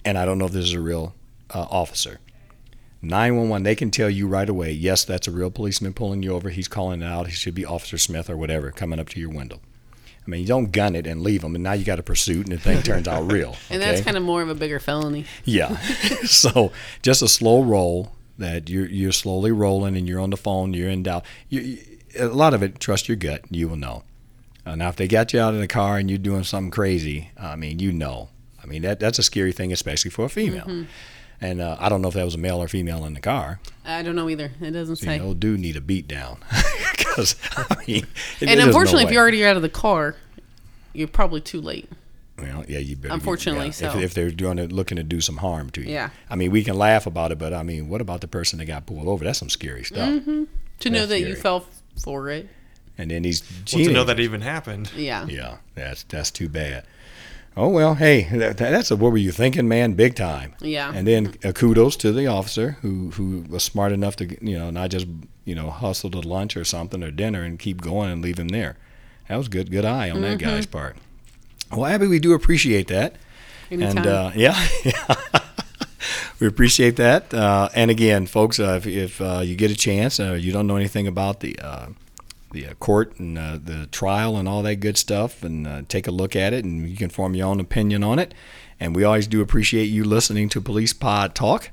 and 0.04 0.18
I 0.18 0.24
don't 0.24 0.38
know 0.38 0.46
if 0.46 0.52
this 0.52 0.64
is 0.64 0.72
a 0.72 0.80
real 0.80 1.14
uh, 1.50 1.66
officer. 1.70 2.20
911, 3.00 3.62
they 3.62 3.74
can 3.74 3.90
tell 3.90 4.10
you 4.10 4.26
right 4.26 4.48
away, 4.48 4.72
yes, 4.72 5.04
that's 5.04 5.28
a 5.28 5.30
real 5.30 5.50
policeman 5.50 5.92
pulling 5.92 6.22
you 6.22 6.32
over. 6.34 6.50
He's 6.50 6.66
calling 6.66 7.02
it 7.02 7.04
out. 7.04 7.28
He 7.28 7.32
should 7.32 7.54
be 7.54 7.64
Officer 7.64 7.96
Smith 7.96 8.28
or 8.28 8.36
whatever 8.36 8.72
coming 8.72 8.98
up 8.98 9.08
to 9.10 9.20
your 9.20 9.30
window. 9.30 9.60
I 10.26 10.30
mean, 10.30 10.40
you 10.40 10.46
don't 10.46 10.72
gun 10.72 10.96
it 10.96 11.06
and 11.06 11.22
leave 11.22 11.42
them, 11.42 11.54
and 11.54 11.62
now 11.62 11.72
you 11.72 11.84
got 11.84 11.98
a 11.98 12.02
pursuit, 12.02 12.48
and 12.48 12.56
the 12.56 12.60
thing 12.60 12.82
turns 12.82 13.06
out 13.06 13.30
real. 13.32 13.56
And 13.70 13.80
that's 13.80 14.00
kind 14.00 14.16
of 14.16 14.22
more 14.22 14.42
of 14.42 14.48
a 14.48 14.54
bigger 14.54 14.80
felony. 14.80 15.26
Yeah. 15.44 15.78
so 16.24 16.72
just 17.02 17.22
a 17.22 17.28
slow 17.28 17.62
roll 17.62 18.12
that 18.36 18.68
you're 18.68 18.86
you're 18.86 19.12
slowly 19.12 19.52
rolling, 19.52 19.96
and 19.96 20.08
you're 20.08 20.20
on 20.20 20.30
the 20.30 20.36
phone. 20.36 20.74
You're 20.74 20.90
in 20.90 21.04
doubt. 21.04 21.24
You, 21.48 21.60
you, 21.60 21.78
a 22.18 22.26
lot 22.26 22.52
of 22.52 22.62
it, 22.62 22.78
trust 22.80 23.08
your 23.08 23.16
gut. 23.16 23.42
You 23.50 23.68
will 23.68 23.76
know. 23.76 24.02
Uh, 24.68 24.74
now, 24.74 24.88
if 24.88 24.96
they 24.96 25.08
got 25.08 25.32
you 25.32 25.40
out 25.40 25.54
of 25.54 25.60
the 25.60 25.66
car 25.68 25.96
and 25.96 26.10
you're 26.10 26.18
doing 26.18 26.44
something 26.44 26.70
crazy, 26.70 27.30
I 27.38 27.56
mean, 27.56 27.78
you 27.78 27.90
know. 27.92 28.28
I 28.62 28.66
mean, 28.66 28.82
that 28.82 29.00
that's 29.00 29.18
a 29.18 29.22
scary 29.22 29.52
thing, 29.52 29.72
especially 29.72 30.10
for 30.10 30.26
a 30.26 30.28
female. 30.28 30.66
Mm-hmm. 30.66 30.82
And 31.40 31.60
uh, 31.60 31.76
I 31.78 31.88
don't 31.88 32.02
know 32.02 32.08
if 32.08 32.14
that 32.14 32.24
was 32.24 32.34
a 32.34 32.38
male 32.38 32.60
or 32.62 32.68
female 32.68 33.04
in 33.06 33.14
the 33.14 33.20
car. 33.20 33.60
I 33.84 34.02
don't 34.02 34.16
know 34.16 34.28
either. 34.28 34.50
It 34.60 34.72
doesn't 34.72 34.96
So, 34.96 35.06
say. 35.06 35.14
you 35.16 35.22
know, 35.22 35.34
do 35.34 35.56
need 35.56 35.76
a 35.76 35.80
beat 35.80 36.08
down 36.08 36.38
because 36.98 37.36
I 37.56 37.76
mean, 37.86 38.06
it- 38.40 38.48
and 38.48 38.58
no 38.60 38.66
unfortunately, 38.66 39.04
if 39.04 39.10
you're 39.12 39.22
already 39.22 39.44
out 39.46 39.56
of 39.56 39.62
the 39.62 39.68
car, 39.68 40.16
you're 40.92 41.08
probably 41.08 41.40
too 41.40 41.60
late. 41.60 41.88
Well, 42.38 42.64
yeah, 42.68 42.78
you 42.78 42.96
better. 42.96 43.14
Unfortunately, 43.14 43.66
yeah, 43.66 43.72
so. 43.72 43.86
if, 43.88 43.96
if 43.96 44.14
they're 44.14 44.30
doing 44.30 44.58
it, 44.58 44.70
looking 44.70 44.96
to 44.96 45.02
do 45.02 45.20
some 45.20 45.38
harm 45.38 45.70
to 45.70 45.80
you. 45.82 45.92
Yeah. 45.92 46.10
I 46.30 46.36
mean, 46.36 46.50
we 46.50 46.62
can 46.62 46.76
laugh 46.76 47.06
about 47.06 47.32
it, 47.32 47.38
but 47.38 47.52
I 47.52 47.62
mean, 47.62 47.88
what 47.88 48.00
about 48.00 48.20
the 48.20 48.28
person 48.28 48.58
that 48.58 48.66
got 48.66 48.86
pulled 48.86 49.08
over? 49.08 49.24
That's 49.24 49.38
some 49.38 49.50
scary 49.50 49.84
stuff. 49.84 50.08
Mm-hmm. 50.08 50.44
To 50.80 50.90
know 50.90 51.06
That's 51.06 51.08
that 51.10 51.20
you 51.20 51.34
fell 51.34 51.64
for 52.02 52.28
it. 52.30 52.48
And 52.98 53.10
then 53.10 53.22
he's 53.24 53.42
Well, 53.72 53.84
to 53.84 53.92
know 53.92 54.04
that 54.04 54.18
even 54.18 54.40
happened. 54.40 54.90
Yeah. 54.96 55.24
Yeah, 55.26 55.58
that's 55.74 56.02
that's 56.02 56.30
too 56.30 56.48
bad. 56.48 56.84
Oh 57.56 57.68
well, 57.68 57.94
hey, 57.94 58.22
that, 58.32 58.56
that's 58.56 58.90
a, 58.90 58.96
what 58.96 59.10
were 59.10 59.18
you 59.18 59.32
thinking, 59.32 59.66
man? 59.66 59.94
Big 59.94 60.14
time. 60.14 60.54
Yeah. 60.60 60.92
And 60.94 61.06
then 61.06 61.34
uh, 61.44 61.52
kudos 61.52 61.96
to 61.96 62.12
the 62.12 62.26
officer 62.26 62.76
who 62.82 63.10
who 63.10 63.44
was 63.48 63.62
smart 63.64 63.92
enough 63.92 64.16
to 64.16 64.26
you 64.44 64.58
know 64.58 64.70
not 64.70 64.90
just 64.90 65.06
you 65.44 65.54
know 65.54 65.70
hustle 65.70 66.10
to 66.10 66.20
lunch 66.20 66.56
or 66.56 66.64
something 66.64 67.02
or 67.02 67.10
dinner 67.10 67.42
and 67.42 67.58
keep 67.58 67.80
going 67.80 68.10
and 68.10 68.22
leave 68.22 68.38
him 68.38 68.48
there. 68.48 68.76
That 69.28 69.36
was 69.36 69.48
good 69.48 69.70
good 69.70 69.84
eye 69.84 70.10
on 70.10 70.20
that 70.22 70.38
guy's 70.38 70.66
part. 70.66 70.96
Well, 71.70 71.86
Abby, 71.86 72.06
we 72.06 72.18
do 72.18 72.32
appreciate 72.32 72.88
that. 72.88 73.14
Anytime. 73.70 73.98
And 73.98 74.06
uh, 74.06 74.30
yeah, 74.36 74.66
we 76.40 76.46
appreciate 76.46 76.96
that. 76.96 77.34
Uh, 77.34 77.68
and 77.74 77.90
again, 77.90 78.26
folks, 78.26 78.58
uh, 78.60 78.80
if, 78.82 78.86
if 78.86 79.20
uh, 79.20 79.40
you 79.44 79.56
get 79.56 79.70
a 79.70 79.76
chance, 79.76 80.18
uh, 80.20 80.32
you 80.34 80.52
don't 80.52 80.66
know 80.66 80.76
anything 80.76 81.06
about 81.06 81.40
the 81.40 81.58
uh, 81.58 81.88
the 82.52 82.66
uh, 82.66 82.74
court 82.74 83.18
and 83.18 83.38
uh, 83.38 83.58
the 83.62 83.86
trial 83.86 84.36
and 84.36 84.48
all 84.48 84.62
that 84.62 84.76
good 84.76 84.96
stuff, 84.96 85.42
and 85.42 85.66
uh, 85.66 85.82
take 85.88 86.06
a 86.06 86.10
look 86.10 86.34
at 86.34 86.52
it, 86.52 86.64
and 86.64 86.88
you 86.88 86.96
can 86.96 87.10
form 87.10 87.34
your 87.34 87.46
own 87.46 87.60
opinion 87.60 88.02
on 88.02 88.18
it. 88.18 88.34
And 88.80 88.94
we 88.94 89.04
always 89.04 89.26
do 89.26 89.40
appreciate 89.40 89.86
you 89.86 90.04
listening 90.04 90.48
to 90.50 90.60
Police 90.60 90.92
Pod 90.92 91.34
Talk. 91.34 91.70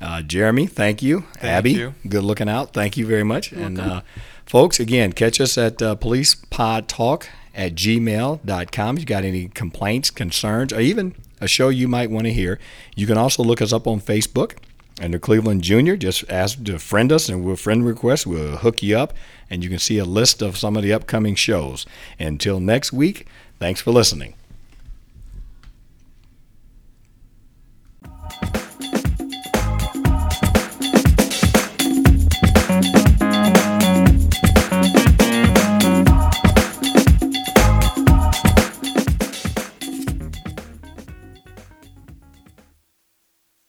Uh, 0.00 0.22
Jeremy, 0.22 0.66
thank 0.66 1.02
you. 1.02 1.24
Abby, 1.40 1.72
you. 1.72 1.94
good 2.08 2.22
looking 2.22 2.48
out. 2.48 2.72
Thank 2.72 2.96
you 2.96 3.06
very 3.06 3.24
much. 3.24 3.52
And 3.52 3.80
uh, 3.80 4.02
folks, 4.44 4.78
again, 4.78 5.12
catch 5.12 5.40
us 5.40 5.56
at 5.56 5.80
uh, 5.80 5.94
Police 5.94 6.34
Pod 6.34 6.88
Talk 6.88 7.28
at 7.54 7.74
gmail.com. 7.74 8.96
If 8.96 9.00
you 9.00 9.06
got 9.06 9.24
any 9.24 9.48
complaints, 9.48 10.10
concerns, 10.10 10.72
or 10.72 10.80
even 10.80 11.14
a 11.40 11.48
show 11.48 11.70
you 11.70 11.88
might 11.88 12.10
want 12.10 12.26
to 12.26 12.32
hear, 12.32 12.58
you 12.94 13.06
can 13.06 13.16
also 13.16 13.42
look 13.42 13.62
us 13.62 13.72
up 13.72 13.86
on 13.86 14.00
Facebook 14.00 14.56
under 15.00 15.18
Cleveland 15.18 15.62
Junior. 15.62 15.96
Just 15.96 16.30
ask 16.30 16.62
to 16.64 16.78
friend 16.78 17.10
us, 17.10 17.28
and 17.28 17.44
we'll 17.44 17.56
friend 17.56 17.84
request. 17.84 18.26
We'll 18.26 18.58
hook 18.58 18.82
you 18.82 18.98
up, 18.98 19.14
and 19.50 19.62
you 19.62 19.70
can 19.70 19.78
see 19.78 19.98
a 19.98 20.04
list 20.04 20.42
of 20.42 20.56
some 20.56 20.76
of 20.76 20.82
the 20.82 20.92
upcoming 20.92 21.34
shows. 21.34 21.86
Until 22.18 22.60
next 22.60 22.92
week, 22.92 23.26
thanks 23.58 23.80
for 23.80 23.90
listening. 23.90 24.34